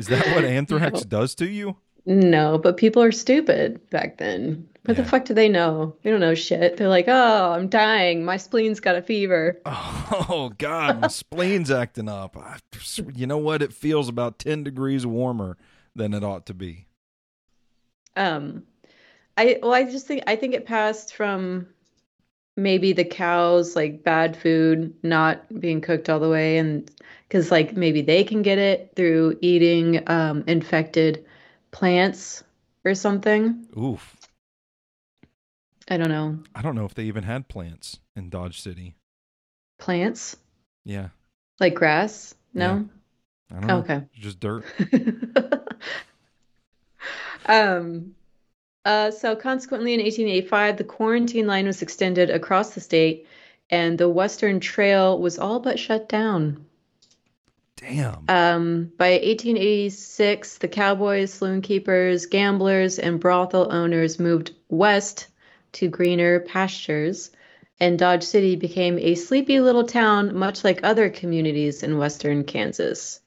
Is 0.00 0.08
that 0.08 0.26
what 0.34 0.44
anthrax 0.44 1.04
No. 1.04 1.08
does 1.08 1.34
to 1.36 1.48
you? 1.48 1.76
No, 2.06 2.58
but 2.58 2.76
people 2.76 3.02
are 3.02 3.12
stupid 3.12 3.88
back 3.90 4.18
then. 4.18 4.66
What 4.86 4.96
the 4.96 5.04
fuck 5.04 5.26
do 5.26 5.34
they 5.34 5.48
know? 5.48 5.94
They 6.02 6.10
don't 6.10 6.20
know 6.20 6.34
shit. 6.34 6.76
They're 6.76 6.88
like, 6.88 7.04
oh, 7.06 7.52
I'm 7.52 7.68
dying. 7.68 8.24
My 8.24 8.36
spleen's 8.36 8.80
got 8.80 8.96
a 8.96 9.02
fever. 9.02 9.60
Oh 10.12 10.50
God, 10.58 11.00
my 11.00 11.06
spleen's 11.08 11.70
acting 11.70 12.08
up. 12.08 12.36
I, 12.36 12.58
you 13.14 13.26
know 13.28 13.38
what? 13.38 13.62
It 13.62 13.72
feels 13.72 14.08
about 14.08 14.40
ten 14.40 14.64
degrees 14.64 15.06
warmer 15.06 15.56
than 15.94 16.14
it 16.14 16.24
ought 16.24 16.46
to 16.46 16.54
be. 16.54 16.86
Um, 18.16 18.64
I 19.36 19.58
well, 19.62 19.72
I 19.72 19.84
just 19.84 20.06
think 20.06 20.24
I 20.26 20.34
think 20.36 20.54
it 20.54 20.66
passed 20.66 21.14
from 21.14 21.68
maybe 22.56 22.92
the 22.92 23.04
cows 23.04 23.76
like 23.76 24.02
bad 24.02 24.36
food 24.36 24.92
not 25.02 25.60
being 25.60 25.80
cooked 25.80 26.10
all 26.10 26.20
the 26.20 26.28
way, 26.28 26.58
and 26.58 26.90
because 27.28 27.50
like 27.50 27.76
maybe 27.76 28.02
they 28.02 28.24
can 28.24 28.42
get 28.42 28.58
it 28.58 28.92
through 28.96 29.38
eating 29.40 30.02
um 30.08 30.42
infected 30.48 31.24
plants 31.70 32.44
or 32.84 32.94
something. 32.94 33.66
Oof. 33.76 34.16
I 35.88 35.96
don't 35.96 36.08
know. 36.08 36.38
I 36.54 36.62
don't 36.62 36.74
know 36.74 36.84
if 36.84 36.94
they 36.94 37.04
even 37.04 37.24
had 37.24 37.48
plants 37.48 37.98
in 38.14 38.30
Dodge 38.30 38.60
City. 38.60 38.94
Plants 39.78 40.36
Yeah, 40.84 41.08
like 41.58 41.74
grass? 41.74 42.34
No. 42.54 42.88
I 43.50 43.54
don't 43.54 43.66
know. 43.66 43.78
Okay. 43.78 44.02
Just 44.14 44.38
dirt. 44.38 44.64
Um, 47.46 48.14
uh, 48.84 49.10
so 49.10 49.34
consequently, 49.34 49.94
in 49.94 50.00
1885, 50.00 50.76
the 50.76 50.84
quarantine 50.84 51.46
line 51.46 51.66
was 51.66 51.82
extended 51.82 52.30
across 52.30 52.74
the 52.74 52.80
state, 52.80 53.26
and 53.70 53.98
the 53.98 54.08
Western 54.08 54.60
Trail 54.60 55.18
was 55.18 55.38
all 55.38 55.60
but 55.60 55.78
shut 55.78 56.08
down. 56.08 56.64
Damn. 57.80 58.24
Um, 58.28 58.92
by 58.98 59.12
1886, 59.12 60.58
the 60.58 60.68
cowboys, 60.68 61.32
saloon 61.32 61.62
keepers, 61.62 62.26
gamblers, 62.26 62.98
and 62.98 63.18
brothel 63.18 63.72
owners 63.72 64.20
moved 64.20 64.52
west 64.68 65.28
to 65.72 65.88
greener 65.88 66.40
pastures, 66.40 67.30
and 67.80 67.98
Dodge 67.98 68.22
City 68.22 68.56
became 68.56 68.98
a 68.98 69.14
sleepy 69.14 69.60
little 69.60 69.84
town, 69.84 70.36
much 70.36 70.62
like 70.62 70.80
other 70.82 71.08
communities 71.08 71.82
in 71.82 71.96
western 71.96 72.44
Kansas. 72.44 73.20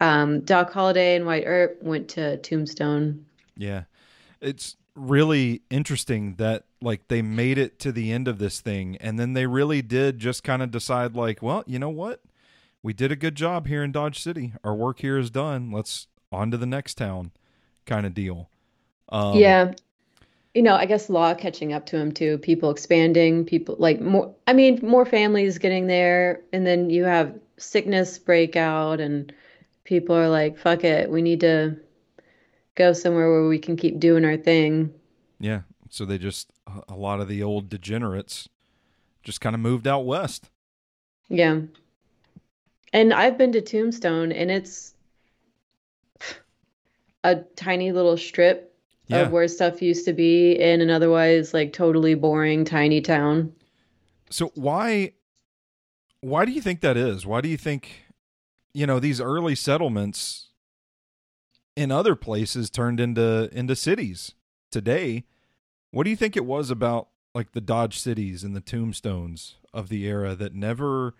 Um, 0.00 0.40
Doc 0.40 0.72
Holliday 0.72 1.14
and 1.14 1.24
Wyatt 1.24 1.44
Earp 1.46 1.82
went 1.82 2.08
to 2.10 2.38
Tombstone. 2.38 3.24
Yeah. 3.56 3.84
It's 4.40 4.76
really 4.96 5.62
interesting 5.70 6.34
that 6.36 6.64
like 6.80 7.06
they 7.06 7.22
made 7.22 7.56
it 7.56 7.78
to 7.78 7.92
the 7.92 8.10
end 8.10 8.26
of 8.28 8.38
this 8.38 8.60
thing 8.60 8.96
and 8.96 9.18
then 9.18 9.32
they 9.32 9.46
really 9.46 9.80
did 9.80 10.18
just 10.18 10.42
kind 10.42 10.60
of 10.60 10.72
decide 10.72 11.14
like, 11.14 11.40
well, 11.40 11.62
you 11.66 11.78
know 11.78 11.88
what? 11.88 12.20
We 12.82 12.92
did 12.92 13.12
a 13.12 13.16
good 13.16 13.34
job 13.36 13.66
here 13.68 13.82
in 13.82 13.92
Dodge 13.92 14.20
City. 14.20 14.54
Our 14.64 14.74
work 14.74 15.00
here 15.00 15.18
is 15.18 15.30
done. 15.30 15.70
Let's 15.70 16.08
on 16.32 16.50
to 16.50 16.56
the 16.56 16.66
next 16.66 16.94
town 16.94 17.30
kind 17.86 18.06
of 18.06 18.14
deal. 18.14 18.48
Um 19.08 19.36
Yeah. 19.38 19.72
You 20.54 20.62
know, 20.62 20.74
I 20.74 20.84
guess 20.84 21.08
law 21.08 21.32
catching 21.34 21.72
up 21.72 21.86
to 21.86 21.96
him 21.96 22.12
too. 22.12 22.38
People 22.38 22.70
expanding, 22.70 23.44
people 23.46 23.76
like 23.78 24.00
more, 24.00 24.34
I 24.46 24.52
mean, 24.52 24.80
more 24.82 25.06
families 25.06 25.58
getting 25.58 25.86
there. 25.86 26.40
And 26.52 26.66
then 26.66 26.90
you 26.90 27.04
have 27.04 27.34
sickness 27.56 28.18
breakout, 28.18 29.00
and 29.00 29.32
people 29.84 30.14
are 30.14 30.28
like, 30.28 30.58
fuck 30.58 30.84
it, 30.84 31.10
we 31.10 31.22
need 31.22 31.40
to 31.40 31.76
go 32.74 32.92
somewhere 32.92 33.30
where 33.30 33.48
we 33.48 33.58
can 33.58 33.76
keep 33.76 33.98
doing 34.00 34.24
our 34.26 34.36
thing. 34.36 34.92
Yeah. 35.40 35.62
So 35.88 36.04
they 36.04 36.18
just 36.18 36.52
a- 36.66 36.82
a 36.92 36.96
lot 36.96 37.20
of 37.20 37.28
the 37.28 37.42
old 37.42 37.68
degenerates 37.70 38.48
just 39.22 39.40
kind 39.40 39.54
of 39.54 39.60
moved 39.60 39.86
out 39.86 40.04
west. 40.04 40.50
Yeah. 41.28 41.62
And 42.92 43.12
I've 43.12 43.38
been 43.38 43.52
to 43.52 43.60
Tombstone, 43.62 44.32
and 44.32 44.50
it's 44.50 44.94
a 47.24 47.36
tiny 47.56 47.92
little 47.92 48.16
strip 48.16 48.74
Yeah. 49.06 49.22
of 49.22 49.32
where 49.32 49.48
stuff 49.48 49.80
used 49.80 50.04
to 50.06 50.12
be 50.12 50.52
in 50.52 50.80
an 50.80 50.90
otherwise 50.90 51.54
like 51.54 51.72
totally 51.72 52.14
boring 52.14 52.64
tiny 52.64 53.00
town. 53.00 53.52
So 54.30 54.50
why 54.54 55.12
why 56.20 56.44
do 56.44 56.52
you 56.52 56.60
think 56.60 56.80
that 56.80 56.96
is? 56.96 57.26
Why 57.26 57.40
do 57.40 57.48
you 57.48 57.56
think 57.56 58.04
you 58.74 58.86
know 58.86 58.98
these 58.98 59.20
early 59.20 59.54
settlements 59.54 60.48
in 61.76 61.90
other 61.90 62.14
places 62.14 62.70
turned 62.70 63.00
into 63.00 63.48
into 63.52 63.76
cities 63.76 64.34
today? 64.70 65.24
What 65.90 66.04
do 66.04 66.10
you 66.10 66.16
think 66.16 66.36
it 66.36 66.44
was 66.46 66.70
about 66.70 67.08
like 67.34 67.52
the 67.52 67.60
Dodge 67.60 67.98
cities 67.98 68.44
and 68.44 68.54
the 68.56 68.60
tombstones 68.60 69.56
of 69.72 69.88
the 69.88 70.04
era 70.06 70.34
that 70.34 70.54
never 70.54 71.14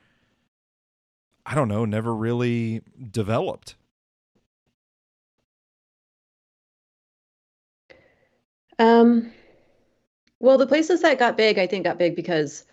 I 1.47 1.55
don't 1.55 1.69
know, 1.69 1.85
never 1.85 2.15
really 2.15 2.83
developed? 3.11 3.77
Um, 8.79 9.33
well, 10.41 10.59
the 10.59 10.67
places 10.67 11.01
that 11.03 11.19
got 11.19 11.37
big, 11.39 11.59
I 11.59 11.67
think 11.67 11.85
got 11.85 11.99
big 11.99 12.17
because 12.17 12.65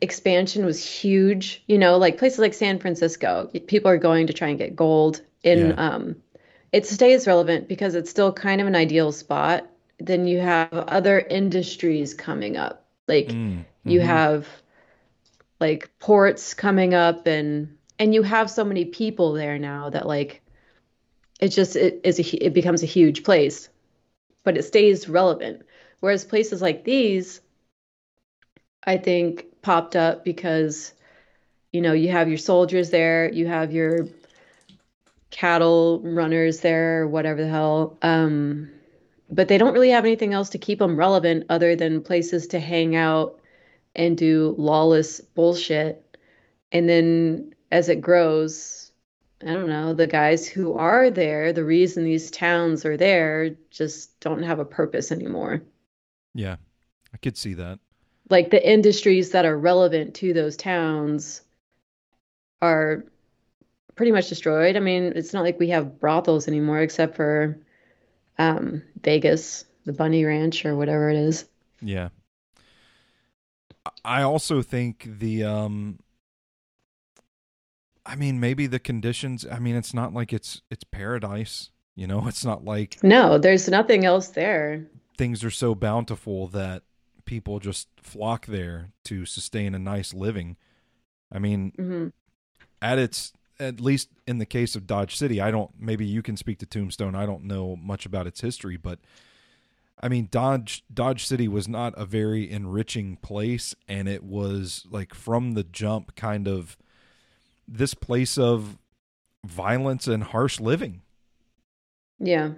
expansion 0.00 0.64
was 0.64 0.84
huge. 0.84 1.62
You 1.66 1.78
know, 1.78 1.96
like 1.98 2.18
places 2.18 2.38
like 2.38 2.54
San 2.54 2.78
Francisco, 2.78 3.50
people 3.66 3.90
are 3.90 3.98
going 3.98 4.26
to 4.26 4.32
try 4.32 4.48
and 4.48 4.58
get 4.58 4.76
gold. 4.76 5.22
In 5.42 5.72
Yeah. 5.72 5.78
um, 5.78 6.16
it 6.72 6.86
stays 6.86 7.26
relevant 7.26 7.66
because 7.68 7.94
it's 7.94 8.10
still 8.10 8.32
kind 8.32 8.60
of 8.60 8.66
an 8.66 8.76
ideal 8.76 9.12
spot. 9.12 9.66
Then 9.98 10.26
you 10.26 10.38
have 10.40 10.72
other 10.72 11.18
industries 11.20 12.14
coming 12.14 12.56
up. 12.56 12.86
Like 13.08 13.36
Mm, 13.36 13.64
you 13.86 14.00
mhm. 14.00 14.00
have 14.00 14.46
like 15.60 15.90
ports 15.98 16.54
coming 16.54 16.94
up 16.94 17.26
and 17.26 17.76
and 17.98 18.14
you 18.14 18.22
have 18.22 18.50
so 18.50 18.64
many 18.64 18.86
people 18.86 19.34
there 19.34 19.58
now 19.58 19.90
that 19.90 20.06
like 20.06 20.42
it 21.38 21.48
just 21.48 21.76
it 21.76 22.00
is 22.02 22.18
a, 22.18 22.46
it 22.46 22.54
becomes 22.54 22.82
a 22.82 22.86
huge 22.86 23.22
place 23.22 23.68
but 24.42 24.56
it 24.56 24.62
stays 24.62 25.06
relevant. 25.08 25.62
Whereas 26.00 26.24
places 26.24 26.62
like 26.62 26.84
these 26.84 27.42
i 28.84 28.96
think 28.96 29.44
popped 29.60 29.94
up 29.94 30.24
because 30.24 30.94
you 31.72 31.82
know 31.82 31.92
you 31.92 32.10
have 32.10 32.28
your 32.28 32.38
soldiers 32.38 32.88
there 32.88 33.30
you 33.30 33.46
have 33.46 33.72
your 33.72 34.08
cattle 35.30 36.00
runners 36.02 36.60
there 36.60 37.06
whatever 37.06 37.42
the 37.42 37.48
hell 37.48 37.98
um 38.00 38.70
but 39.30 39.48
they 39.48 39.58
don't 39.58 39.74
really 39.74 39.90
have 39.90 40.04
anything 40.04 40.32
else 40.32 40.48
to 40.48 40.58
keep 40.58 40.78
them 40.78 40.96
relevant 40.96 41.44
other 41.50 41.76
than 41.76 42.02
places 42.02 42.46
to 42.48 42.58
hang 42.58 42.96
out 42.96 43.39
and 43.96 44.16
do 44.16 44.54
lawless 44.58 45.20
bullshit 45.20 46.16
and 46.72 46.88
then 46.88 47.52
as 47.72 47.88
it 47.88 48.00
grows 48.00 48.92
i 49.42 49.46
don't 49.46 49.68
know 49.68 49.92
the 49.94 50.06
guys 50.06 50.46
who 50.46 50.74
are 50.74 51.10
there 51.10 51.52
the 51.52 51.64
reason 51.64 52.04
these 52.04 52.30
towns 52.30 52.84
are 52.84 52.96
there 52.96 53.50
just 53.70 54.18
don't 54.20 54.42
have 54.42 54.58
a 54.58 54.64
purpose 54.64 55.10
anymore 55.12 55.62
Yeah, 56.34 56.56
I 57.12 57.16
could 57.16 57.36
see 57.36 57.54
that. 57.54 57.78
like 58.28 58.50
the 58.50 58.68
industries 58.68 59.30
that 59.30 59.44
are 59.44 59.58
relevant 59.58 60.14
to 60.16 60.32
those 60.32 60.56
towns 60.56 61.42
are 62.62 63.04
pretty 63.96 64.12
much 64.12 64.28
destroyed. 64.28 64.76
I 64.76 64.80
mean, 64.80 65.12
it's 65.16 65.32
not 65.32 65.42
like 65.42 65.58
we 65.58 65.68
have 65.70 65.98
brothels 65.98 66.46
anymore 66.48 66.80
except 66.80 67.16
for 67.16 67.58
um, 68.38 68.82
Vegas, 69.02 69.64
the 69.84 69.92
Bunny 69.92 70.24
Ranch 70.24 70.64
or 70.64 70.76
whatever 70.76 71.10
it 71.10 71.16
is. 71.16 71.44
Yeah. 71.82 72.08
I 74.04 74.22
also 74.22 74.62
think 74.62 75.08
the 75.18 75.44
um 75.44 75.98
I 78.06 78.14
mean 78.16 78.40
maybe 78.40 78.66
the 78.66 78.78
conditions 78.78 79.46
I 79.50 79.58
mean 79.58 79.76
it's 79.76 79.94
not 79.94 80.12
like 80.12 80.32
it's 80.32 80.62
it's 80.70 80.84
paradise, 80.84 81.70
you 81.94 82.06
know, 82.06 82.26
it's 82.28 82.44
not 82.44 82.64
like 82.64 82.98
No, 83.02 83.38
there's 83.38 83.68
nothing 83.68 84.04
else 84.04 84.28
there. 84.28 84.86
things 85.16 85.44
are 85.44 85.50
so 85.50 85.74
bountiful 85.74 86.46
that 86.48 86.82
people 87.24 87.58
just 87.58 87.88
flock 88.02 88.46
there 88.46 88.90
to 89.04 89.24
sustain 89.24 89.74
a 89.74 89.78
nice 89.78 90.12
living. 90.14 90.56
I 91.32 91.38
mean, 91.38 91.72
hmm 91.76 92.08
at 92.82 92.98
its 92.98 93.32
at 93.58 93.78
least 93.78 94.08
in 94.26 94.38
the 94.38 94.46
case 94.46 94.74
of 94.74 94.86
Dodge 94.86 95.14
City, 95.14 95.38
I 95.40 95.50
don't 95.50 95.70
maybe 95.78 96.06
you 96.06 96.22
can 96.22 96.36
speak 96.36 96.58
to 96.60 96.66
Tombstone. 96.66 97.14
I 97.14 97.26
don't 97.26 97.44
know 97.44 97.76
much 97.76 98.06
about 98.06 98.26
its 98.26 98.40
history, 98.40 98.78
but 98.78 98.98
I 100.02 100.08
mean 100.08 100.28
Dodge 100.30 100.84
Dodge 100.92 101.26
City 101.26 101.46
was 101.48 101.68
not 101.68 101.94
a 101.96 102.04
very 102.04 102.50
enriching 102.50 103.16
place 103.16 103.74
and 103.86 104.08
it 104.08 104.22
was 104.24 104.86
like 104.90 105.14
from 105.14 105.52
the 105.52 105.64
jump 105.64 106.16
kind 106.16 106.48
of 106.48 106.76
this 107.68 107.94
place 107.94 108.38
of 108.38 108.78
violence 109.44 110.06
and 110.06 110.22
harsh 110.24 110.58
living. 110.60 111.02
Yeah. 112.18 112.52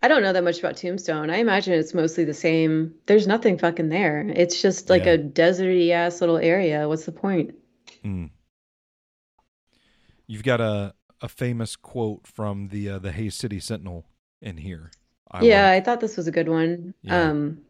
I 0.00 0.06
don't 0.06 0.22
know 0.22 0.32
that 0.32 0.44
much 0.44 0.60
about 0.60 0.76
Tombstone. 0.76 1.28
I 1.28 1.38
imagine 1.38 1.74
it's 1.74 1.92
mostly 1.94 2.24
the 2.24 2.34
same. 2.34 2.94
There's 3.06 3.26
nothing 3.26 3.58
fucking 3.58 3.88
there. 3.88 4.20
It's 4.28 4.62
just 4.62 4.88
like 4.88 5.06
Yeah. 5.06 5.12
a 5.12 5.18
deserty 5.18 5.90
ass 5.90 6.20
little 6.20 6.38
area. 6.38 6.88
What's 6.88 7.04
the 7.04 7.12
point? 7.12 7.54
Mm. 8.04 8.30
You've 10.26 10.44
got 10.44 10.60
a 10.60 10.94
a 11.20 11.28
famous 11.28 11.74
quote 11.74 12.26
from 12.28 12.68
the 12.68 12.88
uh, 12.90 12.98
the 13.00 13.10
Hays 13.10 13.34
City 13.34 13.58
Sentinel 13.58 14.06
in 14.40 14.58
here. 14.58 14.92
I 15.30 15.44
Yeah, 15.44 15.64
like. 15.64 15.72
I 15.72 15.80
thought 15.84 16.00
this 16.00 16.16
was 16.16 16.28
a 16.28 16.32
good 16.32 16.48
one. 16.48 16.94
Yeah. 17.02 17.30
Um, 17.30 17.60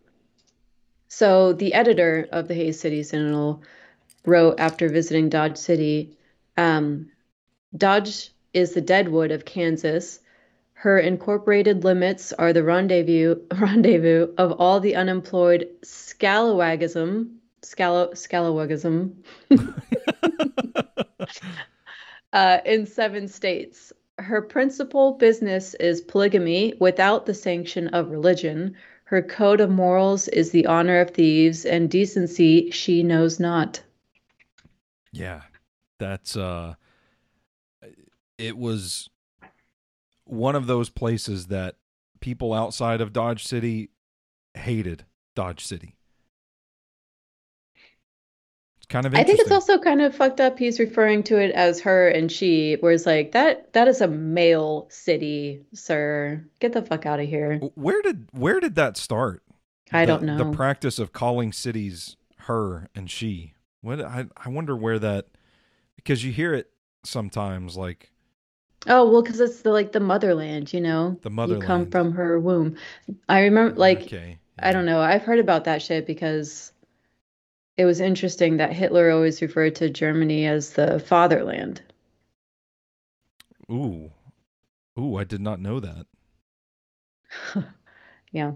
so 1.08 1.52
the 1.52 1.74
editor 1.74 2.28
of 2.30 2.48
the 2.48 2.54
Hays 2.54 2.78
City 2.78 3.02
Sentinel 3.02 3.62
wrote 4.24 4.60
after 4.60 4.88
visiting 4.88 5.28
Dodge 5.28 5.56
City, 5.56 6.16
um, 6.56 7.10
Dodge 7.76 8.30
is 8.52 8.72
the 8.74 8.80
Deadwood 8.80 9.30
of 9.30 9.44
Kansas. 9.44 10.20
Her 10.74 10.98
incorporated 10.98 11.82
limits 11.84 12.32
are 12.32 12.52
the 12.52 12.62
rendezvous 12.62 13.36
rendezvous 13.58 14.34
of 14.38 14.52
all 14.52 14.80
the 14.80 14.96
unemployed 14.96 15.68
scalawagism, 15.82 17.36
scala, 17.62 18.10
scalawagism 18.14 19.14
uh, 22.32 22.58
in 22.64 22.86
seven 22.86 23.28
states. 23.28 23.92
Her 24.18 24.42
principal 24.42 25.12
business 25.12 25.74
is 25.74 26.00
polygamy 26.00 26.74
without 26.80 27.26
the 27.26 27.34
sanction 27.34 27.88
of 27.88 28.10
religion. 28.10 28.76
Her 29.04 29.22
code 29.22 29.60
of 29.60 29.70
morals 29.70 30.28
is 30.28 30.50
the 30.50 30.66
honor 30.66 31.00
of 31.00 31.10
thieves, 31.10 31.64
and 31.64 31.90
decency 31.90 32.70
she 32.70 33.02
knows 33.02 33.40
not. 33.40 33.82
Yeah, 35.12 35.42
that's 35.98 36.36
uh, 36.36 36.74
it 38.38 38.56
was 38.56 39.08
one 40.24 40.54
of 40.54 40.66
those 40.66 40.90
places 40.90 41.46
that 41.46 41.76
people 42.20 42.52
outside 42.52 43.00
of 43.00 43.12
Dodge 43.12 43.44
City 43.44 43.90
hated 44.54 45.04
Dodge 45.34 45.64
City. 45.64 45.97
Kind 48.88 49.04
of 49.04 49.14
I 49.14 49.22
think 49.22 49.38
it's 49.40 49.50
also 49.50 49.78
kind 49.78 50.00
of 50.00 50.14
fucked 50.14 50.40
up. 50.40 50.58
He's 50.58 50.80
referring 50.80 51.22
to 51.24 51.38
it 51.38 51.50
as 51.50 51.80
her 51.82 52.08
and 52.08 52.32
she, 52.32 52.78
whereas 52.80 53.04
like 53.04 53.32
that 53.32 53.72
that 53.74 53.86
is 53.86 54.00
a 54.00 54.08
male 54.08 54.86
city, 54.90 55.62
sir. 55.74 56.42
Get 56.60 56.72
the 56.72 56.80
fuck 56.82 57.04
out 57.04 57.20
of 57.20 57.28
here. 57.28 57.58
Where 57.74 58.00
did 58.00 58.28
where 58.32 58.60
did 58.60 58.76
that 58.76 58.96
start? 58.96 59.42
I 59.92 60.06
The- 60.06 60.12
don't 60.12 60.22
know. 60.22 60.38
The 60.38 60.56
practice 60.56 60.98
of 60.98 61.12
calling 61.12 61.52
cities 61.52 62.16
her 62.38 62.88
and 62.94 63.10
she. 63.10 63.52
What 63.82 64.00
I 64.00 64.26
I 64.36 64.48
wonder 64.48 64.74
where 64.74 64.98
that 64.98 65.26
because 65.96 66.24
you 66.24 66.32
hear 66.32 66.54
it 66.54 66.70
sometimes 67.04 67.76
like 67.76 68.10
Oh, 68.86 69.10
well, 69.10 69.22
because 69.22 69.40
it's 69.40 69.60
the 69.62 69.70
like 69.70 69.92
the 69.92 70.00
motherland, 70.00 70.72
you 70.72 70.80
know? 70.80 71.18
The 71.22 71.30
motherland. 71.30 71.62
You 71.62 71.66
come 71.66 71.90
from 71.90 72.12
her 72.12 72.38
womb. 72.40 72.76
I 73.28 73.40
remember 73.42 73.74
like 73.76 74.02
okay. 74.02 74.38
I 74.58 74.72
don't 74.72 74.86
know. 74.86 75.00
I've 75.00 75.22
heard 75.22 75.40
about 75.40 75.64
that 75.64 75.82
shit 75.82 76.06
because 76.06 76.72
it 77.78 77.84
was 77.84 78.00
interesting 78.00 78.56
that 78.56 78.72
Hitler 78.72 79.10
always 79.10 79.40
referred 79.40 79.76
to 79.76 79.88
Germany 79.88 80.46
as 80.46 80.72
the 80.72 80.98
fatherland. 80.98 81.80
Ooh. 83.70 84.10
Ooh, 84.98 85.16
I 85.16 85.24
did 85.24 85.40
not 85.40 85.60
know 85.60 85.80
that. 85.80 86.06
Yeah. 88.30 88.52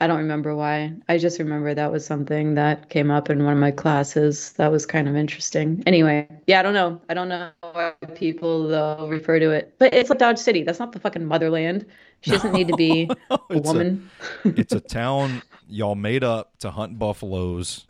I 0.00 0.06
don't 0.06 0.18
remember 0.18 0.54
why. 0.54 0.92
I 1.08 1.18
just 1.18 1.40
remember 1.40 1.74
that 1.74 1.90
was 1.90 2.06
something 2.06 2.54
that 2.54 2.88
came 2.88 3.10
up 3.10 3.30
in 3.30 3.42
one 3.42 3.54
of 3.54 3.58
my 3.58 3.72
classes. 3.72 4.52
That 4.52 4.70
was 4.70 4.86
kind 4.86 5.08
of 5.08 5.16
interesting. 5.16 5.82
Anyway, 5.86 6.28
yeah, 6.46 6.60
I 6.60 6.62
don't 6.62 6.74
know. 6.74 7.00
I 7.08 7.14
don't 7.14 7.28
know 7.28 7.50
why 7.72 7.94
people 8.14 8.68
though 8.68 9.08
refer 9.08 9.40
to 9.40 9.50
it. 9.50 9.74
But 9.80 9.92
it's 9.92 10.08
like 10.08 10.20
Dodge 10.20 10.38
City. 10.38 10.62
That's 10.62 10.78
not 10.78 10.92
the 10.92 11.00
fucking 11.00 11.24
motherland. 11.24 11.86
She 12.20 12.30
doesn't 12.30 12.52
need 12.52 12.68
to 12.68 12.76
be 12.76 13.10
a 13.30 13.58
woman. 13.58 14.08
it's 14.44 14.72
a 14.72 14.80
town 15.00 15.42
y'all 15.68 15.96
made 15.96 16.22
up 16.22 16.56
to 16.58 16.70
hunt 16.70 16.96
buffaloes 16.96 17.86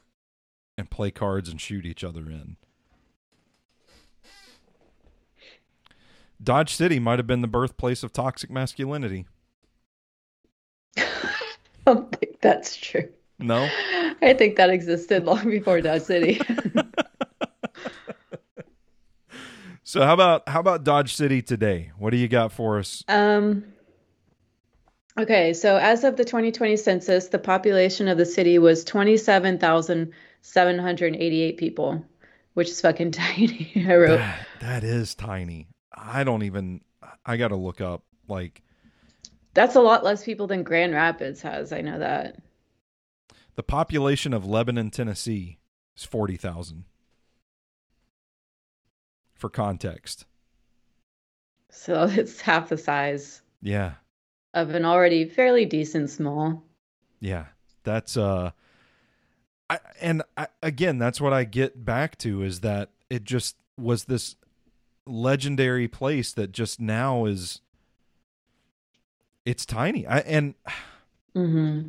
and 0.77 0.91
play 0.91 1.11
cards 1.11 1.49
and 1.49 1.61
shoot 1.61 1.87
each 1.87 2.03
other 2.05 2.23
in. 2.23 2.57
Dodge 6.43 6.75
City 6.75 6.99
might 6.99 7.19
have 7.19 7.27
been 7.27 7.43
the 7.43 7.49
birthplace 7.49 8.03
of 8.03 8.13
toxic 8.13 8.51
masculinity. 8.51 9.27
I 10.97 11.05
don't 11.87 12.13
think 12.17 12.41
that's 12.41 12.77
true. 12.77 13.09
No? 13.39 13.69
I 14.21 14.35
think 14.35 14.57
that 14.57 14.71
existed 14.71 15.25
long 15.25 15.49
before 15.49 15.81
Dodge 15.81 16.03
City. 16.03 16.41
So 19.95 20.05
how 20.05 20.15
about 20.15 20.49
how 20.49 20.59
about 20.59 20.83
Dodge 20.83 21.15
City 21.15 21.41
today? 21.41 21.93
What 21.99 22.11
do 22.11 22.17
you 22.17 22.27
got 22.27 22.51
for 22.51 22.79
us? 22.79 23.05
Um, 23.07 23.65
okay, 25.17 25.53
so 25.53 25.77
as 25.77 26.03
of 26.03 26.17
the 26.17 26.25
2020 26.25 26.77
census, 26.77 27.29
the 27.29 27.39
population 27.39 28.09
of 28.09 28.19
the 28.19 28.27
city 28.27 28.59
was 28.59 28.83
27,788 30.53 31.57
people, 31.57 32.05
which 32.55 32.69
is 32.69 32.81
fucking 32.81 33.11
tiny. 33.13 33.73
I 33.89 33.97
wrote. 33.97 34.19
That, 34.19 34.47
that 34.61 34.85
is 34.85 35.15
tiny. 35.15 35.69
I 35.93 36.25
don't 36.25 36.43
even 36.43 36.81
I 37.25 37.37
got 37.37 37.49
to 37.49 37.57
look 37.57 37.81
up 37.81 38.03
like 38.29 38.63
That's 39.55 39.75
a 39.77 39.81
lot 39.81 40.05
less 40.05 40.25
people 40.25 40.47
than 40.47 40.63
Grand 40.63 40.93
Rapids 40.93 41.41
has. 41.43 41.73
I 41.73 41.81
know 41.81 41.99
that. 41.99 42.37
the 43.55 43.63
population 43.63 44.33
of 44.35 44.45
Lebanon, 44.47 44.91
Tennessee 44.91 45.59
is 45.97 46.05
40,000. 46.05 46.85
For 49.35 49.49
context. 49.49 50.27
So 51.71 52.05
it's 52.11 52.41
half 52.41 52.69
the 52.69 52.77
size 52.79 53.43
Yeah. 53.63 53.95
of 54.53 54.71
an 54.75 54.85
already 54.85 55.25
fairly 55.27 55.65
decent 55.65 56.11
small. 56.11 56.63
Yeah, 57.21 57.47
that's 57.85 58.17
uh, 58.17 58.51
I 59.71 59.79
and 60.01 60.23
I, 60.37 60.49
again, 60.63 60.99
that's 60.99 61.21
what 61.21 61.33
I 61.33 61.45
get 61.45 61.85
back 61.85 62.19
to 62.19 62.43
is 62.43 62.61
that 62.61 62.91
it 63.11 63.25
just 63.25 63.57
was 63.79 64.05
this 64.05 64.37
legendary 65.07 65.89
place 65.89 66.33
that 66.33 66.53
just 66.53 66.81
now 66.81 67.25
is 67.25 67.61
it's 69.45 69.67
tiny. 69.67 70.07
I 70.07 70.19
and 70.21 70.55
hmm 71.35 71.89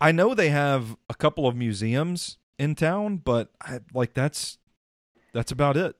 I 0.00 0.12
know 0.12 0.34
they 0.34 0.50
have 0.50 0.96
a 1.08 1.14
couple 1.14 1.46
of 1.46 1.56
museums 1.56 2.36
in 2.58 2.74
town, 2.74 3.18
but 3.18 3.50
I, 3.60 3.80
like 3.92 4.14
that's 4.14 4.58
that's 5.32 5.52
about 5.52 5.76
it. 5.76 5.96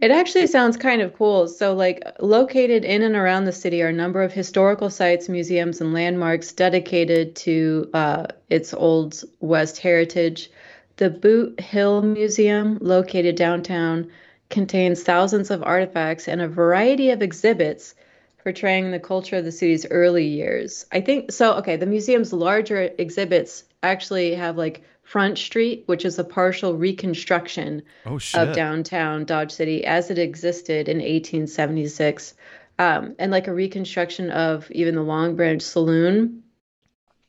It 0.00 0.10
actually 0.10 0.48
sounds 0.48 0.76
kind 0.76 1.00
of 1.00 1.14
cool. 1.14 1.46
So, 1.46 1.74
like, 1.74 2.02
located 2.18 2.84
in 2.84 3.02
and 3.02 3.14
around 3.14 3.44
the 3.44 3.52
city 3.52 3.82
are 3.82 3.88
a 3.88 3.92
number 3.92 4.22
of 4.22 4.32
historical 4.32 4.90
sites, 4.90 5.28
museums, 5.28 5.80
and 5.80 5.92
landmarks 5.94 6.52
dedicated 6.52 7.36
to 7.36 7.88
uh, 7.94 8.26
its 8.50 8.74
Old 8.74 9.22
West 9.40 9.78
heritage. 9.78 10.50
The 10.96 11.08
Boot 11.08 11.60
Hill 11.60 12.02
Museum, 12.02 12.78
located 12.80 13.36
downtown, 13.36 14.10
contains 14.50 15.02
thousands 15.02 15.50
of 15.50 15.62
artifacts 15.62 16.28
and 16.28 16.40
a 16.40 16.48
variety 16.48 17.10
of 17.10 17.22
exhibits 17.22 17.94
portraying 18.42 18.90
the 18.90 18.98
culture 19.00 19.36
of 19.36 19.44
the 19.44 19.52
city's 19.52 19.86
early 19.90 20.26
years. 20.26 20.84
I 20.92 21.00
think 21.00 21.30
so. 21.32 21.54
Okay, 21.54 21.76
the 21.76 21.86
museum's 21.86 22.32
larger 22.32 22.90
exhibits 22.98 23.64
actually 23.82 24.34
have 24.34 24.58
like 24.58 24.82
Front 25.12 25.36
Street, 25.36 25.82
which 25.84 26.06
is 26.06 26.18
a 26.18 26.24
partial 26.24 26.74
reconstruction 26.74 27.82
Oh 28.06 28.18
of 28.32 28.54
downtown 28.54 29.26
Dodge 29.26 29.52
City 29.52 29.84
as 29.84 30.10
it 30.10 30.18
existed 30.18 30.88
in 30.88 31.00
1876, 31.00 32.32
um, 32.78 33.14
and 33.18 33.30
like 33.30 33.46
a 33.46 33.52
reconstruction 33.52 34.30
of 34.30 34.70
even 34.70 34.94
the 34.94 35.02
Long 35.02 35.36
Branch 35.36 35.60
Saloon 35.60 36.44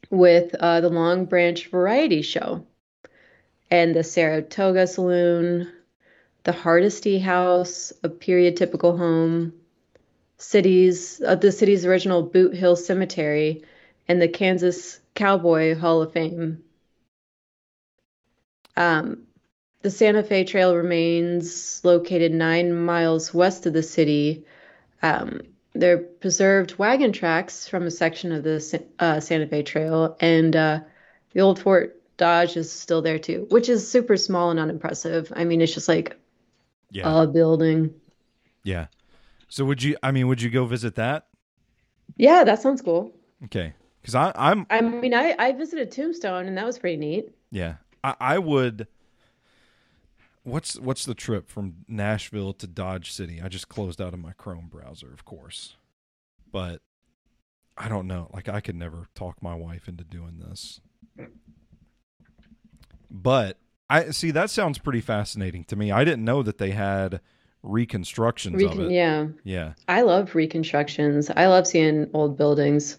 with 0.09 0.55
uh, 0.55 0.79
the 0.79 0.87
Long 0.87 1.25
Branch 1.25 1.67
Variety 1.67 2.21
Show 2.21 2.65
and 3.69 3.93
the 3.93 4.05
Saratoga 4.05 4.87
Saloon, 4.87 5.69
the 6.45 6.53
Hardesty 6.53 7.19
House, 7.19 7.91
a 8.01 8.07
period 8.07 8.55
typical 8.55 8.95
home, 8.95 9.51
cities 10.37 11.21
uh, 11.27 11.35
the 11.35 11.51
city's 11.51 11.85
original 11.85 12.23
Boot 12.23 12.55
Hill 12.55 12.77
Cemetery, 12.77 13.61
and 14.07 14.21
the 14.21 14.29
Kansas 14.29 15.01
Cowboy 15.15 15.75
Hall 15.75 16.01
of 16.01 16.13
Fame. 16.13 16.63
Um, 18.75 19.23
the 19.81 19.91
Santa 19.91 20.23
Fe 20.23 20.45
Trail 20.45 20.75
remains 20.75 21.81
located 21.83 22.31
nine 22.31 22.73
miles 22.73 23.33
west 23.33 23.65
of 23.65 23.73
the 23.73 23.83
city. 23.83 24.45
Um, 25.01 25.41
there 25.73 25.95
are 25.95 25.97
preserved 25.97 26.77
wagon 26.77 27.11
tracks 27.11 27.67
from 27.67 27.83
a 27.83 27.91
section 27.91 28.31
of 28.31 28.43
the 28.43 28.83
uh, 28.99 29.19
Santa 29.19 29.47
Fe 29.47 29.63
Trail, 29.63 30.15
and 30.19 30.55
uh, 30.55 30.79
the 31.33 31.41
old 31.41 31.59
Fort 31.59 31.99
Dodge 32.15 32.55
is 32.55 32.71
still 32.71 33.01
there 33.01 33.19
too, 33.19 33.47
which 33.49 33.67
is 33.69 33.89
super 33.89 34.15
small 34.15 34.51
and 34.51 34.59
unimpressive. 34.59 35.33
I 35.35 35.43
mean, 35.43 35.61
it's 35.61 35.73
just 35.73 35.89
like 35.89 36.15
yeah. 36.91 37.23
a 37.23 37.27
building. 37.27 37.93
yeah. 38.63 38.87
So 39.49 39.65
would 39.65 39.83
you? 39.83 39.97
I 40.01 40.11
mean, 40.11 40.27
would 40.27 40.41
you 40.41 40.49
go 40.49 40.65
visit 40.65 40.95
that? 40.95 41.27
Yeah, 42.15 42.43
that 42.43 42.61
sounds 42.61 42.81
cool. 42.81 43.11
Okay. 43.45 43.73
Because 44.01 44.15
I 44.15 44.31
I'm 44.35 44.65
I 44.69 44.81
mean, 44.81 45.13
I, 45.13 45.35
I 45.37 45.51
visited 45.51 45.91
Tombstone, 45.91 46.47
and 46.47 46.57
that 46.57 46.65
was 46.65 46.79
pretty 46.79 46.97
neat. 46.97 47.29
yeah. 47.51 47.75
I 48.03 48.15
I 48.19 48.39
would. 48.39 48.87
What's 50.43 50.77
what's 50.77 51.05
the 51.05 51.13
trip 51.13 51.49
from 51.49 51.85
Nashville 51.87 52.53
to 52.53 52.67
Dodge 52.67 53.11
City? 53.11 53.41
I 53.41 53.47
just 53.47 53.69
closed 53.69 54.01
out 54.01 54.13
of 54.13 54.19
my 54.19 54.33
Chrome 54.33 54.67
browser, 54.69 55.11
of 55.13 55.23
course, 55.23 55.77
but 56.51 56.81
I 57.77 57.87
don't 57.87 58.07
know. 58.07 58.29
Like 58.33 58.49
I 58.49 58.59
could 58.59 58.75
never 58.75 59.07
talk 59.15 59.41
my 59.41 59.55
wife 59.55 59.87
into 59.87 60.03
doing 60.03 60.39
this. 60.39 60.81
But 63.09 63.57
I 63.89 64.11
see 64.11 64.31
that 64.31 64.49
sounds 64.49 64.79
pretty 64.79 65.01
fascinating 65.01 65.63
to 65.65 65.75
me. 65.75 65.91
I 65.91 66.03
didn't 66.03 66.25
know 66.25 66.43
that 66.43 66.57
they 66.57 66.71
had 66.71 67.21
reconstructions 67.61 68.61
of 68.61 68.79
it. 68.79 68.91
yeah, 68.91 69.27
Yeah. 69.45 69.73
I 69.87 70.01
love 70.01 70.35
reconstructions. 70.35 71.29
I 71.29 71.47
love 71.47 71.65
seeing 71.67 72.09
old 72.13 72.35
buildings 72.35 72.97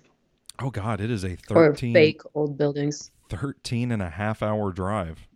Oh 0.60 0.70
God, 0.70 1.00
it 1.00 1.10
is 1.10 1.24
a 1.24 1.32
or 1.50 1.72
13, 1.72 1.94
fake 1.94 2.22
old 2.34 2.56
buildings. 2.56 3.10
13 3.28 3.90
and 3.92 4.02
a 4.02 4.10
half 4.10 4.42
hour 4.42 4.72
drive. 4.72 5.26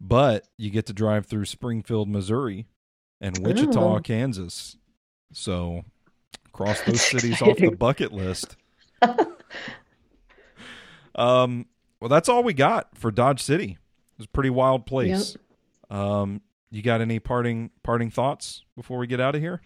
But 0.00 0.46
you 0.56 0.70
get 0.70 0.86
to 0.86 0.92
drive 0.92 1.26
through 1.26 1.46
Springfield, 1.46 2.08
Missouri 2.08 2.66
and 3.20 3.36
Wichita, 3.38 3.96
Oh. 3.96 4.00
Kansas. 4.00 4.76
So 5.32 5.82
cross 6.52 6.80
those 6.86 7.00
cities 7.02 7.42
off 7.42 7.56
the 7.58 7.70
bucket 7.70 8.12
list. 8.12 8.56
um 11.14 11.66
well 12.00 12.08
that's 12.08 12.28
all 12.28 12.42
we 12.42 12.52
got 12.52 12.96
for 12.96 13.10
Dodge 13.10 13.42
City. 13.42 13.78
It's 14.18 14.26
a 14.26 14.30
pretty 14.30 14.50
wild 14.50 14.86
place. 14.86 15.36
Um 15.90 16.42
you 16.70 16.82
got 16.82 17.00
any 17.00 17.18
parting 17.18 17.70
parting 17.82 18.10
thoughts 18.10 18.62
before 18.76 18.98
we 18.98 19.06
get 19.06 19.20
out 19.20 19.34
of 19.34 19.40
here? 19.40 19.60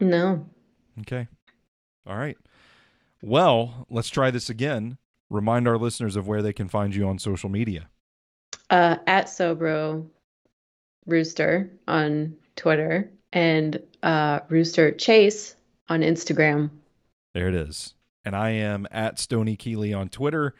No. 0.00 0.46
Okay. 1.00 1.26
All 2.06 2.16
right. 2.16 2.36
Well, 3.22 3.86
let's 3.90 4.08
try 4.08 4.30
this 4.30 4.48
again. 4.48 4.98
Remind 5.30 5.68
our 5.68 5.76
listeners 5.76 6.16
of 6.16 6.26
where 6.26 6.42
they 6.42 6.52
can 6.52 6.68
find 6.68 6.94
you 6.94 7.06
on 7.06 7.18
social 7.18 7.48
media. 7.48 7.88
Uh, 8.70 8.96
at 9.06 9.26
Sobro 9.26 10.06
Rooster 11.06 11.70
on 11.86 12.36
Twitter 12.56 13.10
and 13.32 13.80
uh, 14.02 14.40
Rooster 14.48 14.92
Chase 14.92 15.56
on 15.88 16.00
Instagram. 16.00 16.70
There 17.34 17.48
it 17.48 17.54
is. 17.54 17.94
And 18.24 18.36
I 18.36 18.50
am 18.50 18.86
at 18.90 19.18
Stony 19.18 19.56
Keeley 19.56 19.94
on 19.94 20.08
Twitter, 20.08 20.54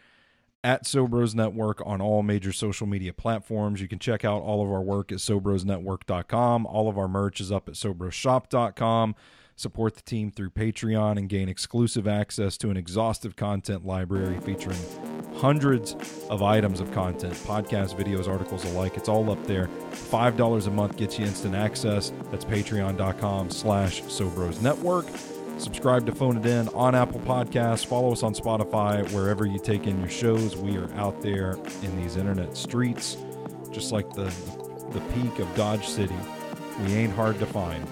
at 0.65 0.85
Sobros 0.85 1.35
Network 1.35 1.83
on 1.85 2.01
all 2.01 2.23
major 2.23 2.53
social 2.53 2.87
media 2.87 3.13
platforms. 3.13 3.81
You 3.81 3.89
can 3.89 3.99
check 3.99 4.25
out 4.25 4.43
all 4.43 4.63
of 4.63 4.71
our 4.73 4.83
work 4.83 5.13
at 5.13 5.19
SobrosNetwork.com. 5.19 6.67
All 6.67 6.89
of 6.89 6.99
our 6.99 7.09
merch 7.09 7.41
is 7.41 7.53
up 7.53 7.69
at 7.69 7.75
SobrosShop.com. 7.75 9.15
Support 9.59 9.97
the 9.97 10.03
team 10.03 10.31
through 10.31 10.51
Patreon 10.51 11.19
and 11.19 11.29
gain 11.29 11.49
exclusive 11.49 12.07
access 12.07 12.57
to 12.59 12.71
an 12.71 12.77
exhaustive 12.77 13.35
content 13.35 13.85
library 13.85 14.39
featuring 14.39 14.79
hundreds 15.35 15.97
of 16.31 16.45
items 16.45 16.79
of 16.79 16.93
content, 16.93 17.35
podcasts, 17.35 17.93
videos, 17.93 18.29
articles 18.29 18.65
alike. 18.67 18.97
It's 18.97 19.09
all 19.09 19.29
up 19.33 19.47
there. 19.49 19.69
$5 19.91 20.67
a 20.69 20.71
month 20.71 20.97
gets 20.97 21.19
you 21.19 21.27
instant 21.27 21.57
access. 21.57 22.13
That's 22.31 22.45
patreon.com 22.45 23.51
slash 23.51 24.03
Sobros 24.03 24.63
Network. 24.63 25.07
Subscribe 25.59 26.07
to 26.07 26.13
Phone 26.13 26.37
It 26.37 26.47
In 26.47 26.69
on 26.69 26.95
Apple 26.95 27.19
Podcasts. 27.23 27.85
Follow 27.85 28.13
us 28.13 28.23
on 28.23 28.35
Spotify. 28.35 29.11
Wherever 29.13 29.45
you 29.45 29.59
take 29.59 29.89
in 29.89 29.99
your 29.99 30.09
shows, 30.09 30.55
we 30.55 30.77
are 30.77 30.89
out 30.95 31.21
there 31.21 31.55
in 31.83 32.01
these 32.01 32.17
internet 32.17 32.57
streets, 32.57 33.17
just 33.73 33.91
like 33.91 34.09
the, 34.13 34.33
the 34.93 35.01
peak 35.15 35.41
of 35.41 35.53
Dodge 35.57 35.89
City. 35.89 36.15
We 36.85 36.95
ain't 36.95 37.13
hard 37.13 37.41
to 37.41 37.47
find. 37.47 37.85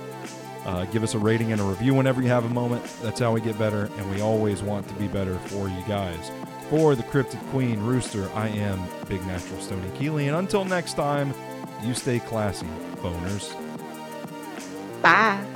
Uh, 0.67 0.85
give 0.87 1.05
us 1.05 1.15
a 1.15 1.19
rating 1.19 1.53
and 1.53 1.61
a 1.61 1.65
review 1.65 1.95
whenever 1.95 2.21
you 2.21 2.29
have 2.29 2.45
a 2.45 2.49
moment. 2.49 2.85
That's 3.01 3.21
how 3.21 3.33
we 3.33 3.41
get 3.41 3.57
better, 3.57 3.89
and 3.97 4.11
we 4.11 4.21
always 4.21 4.63
want 4.63 4.89
to 4.89 4.95
be 4.95 5.07
better 5.07 5.37
for 5.39 5.69
you 5.69 5.81
guys. 5.87 6.31
For 6.69 6.97
the 6.97 7.05
Cryptid 7.05 7.41
Queen 7.51 7.79
Rooster, 7.81 8.29
I 8.35 8.49
am 8.49 8.83
Big 9.09 9.25
Natural 9.27 9.61
Stony 9.61 9.89
Keeley, 9.97 10.27
and 10.27 10.37
until 10.37 10.65
next 10.65 10.95
time, 10.95 11.33
you 11.85 11.95
stay 11.95 12.19
classy, 12.19 12.67
boners. 12.97 13.55
Bye. 15.03 15.56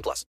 18 0.01 0.03
plus. 0.03 0.25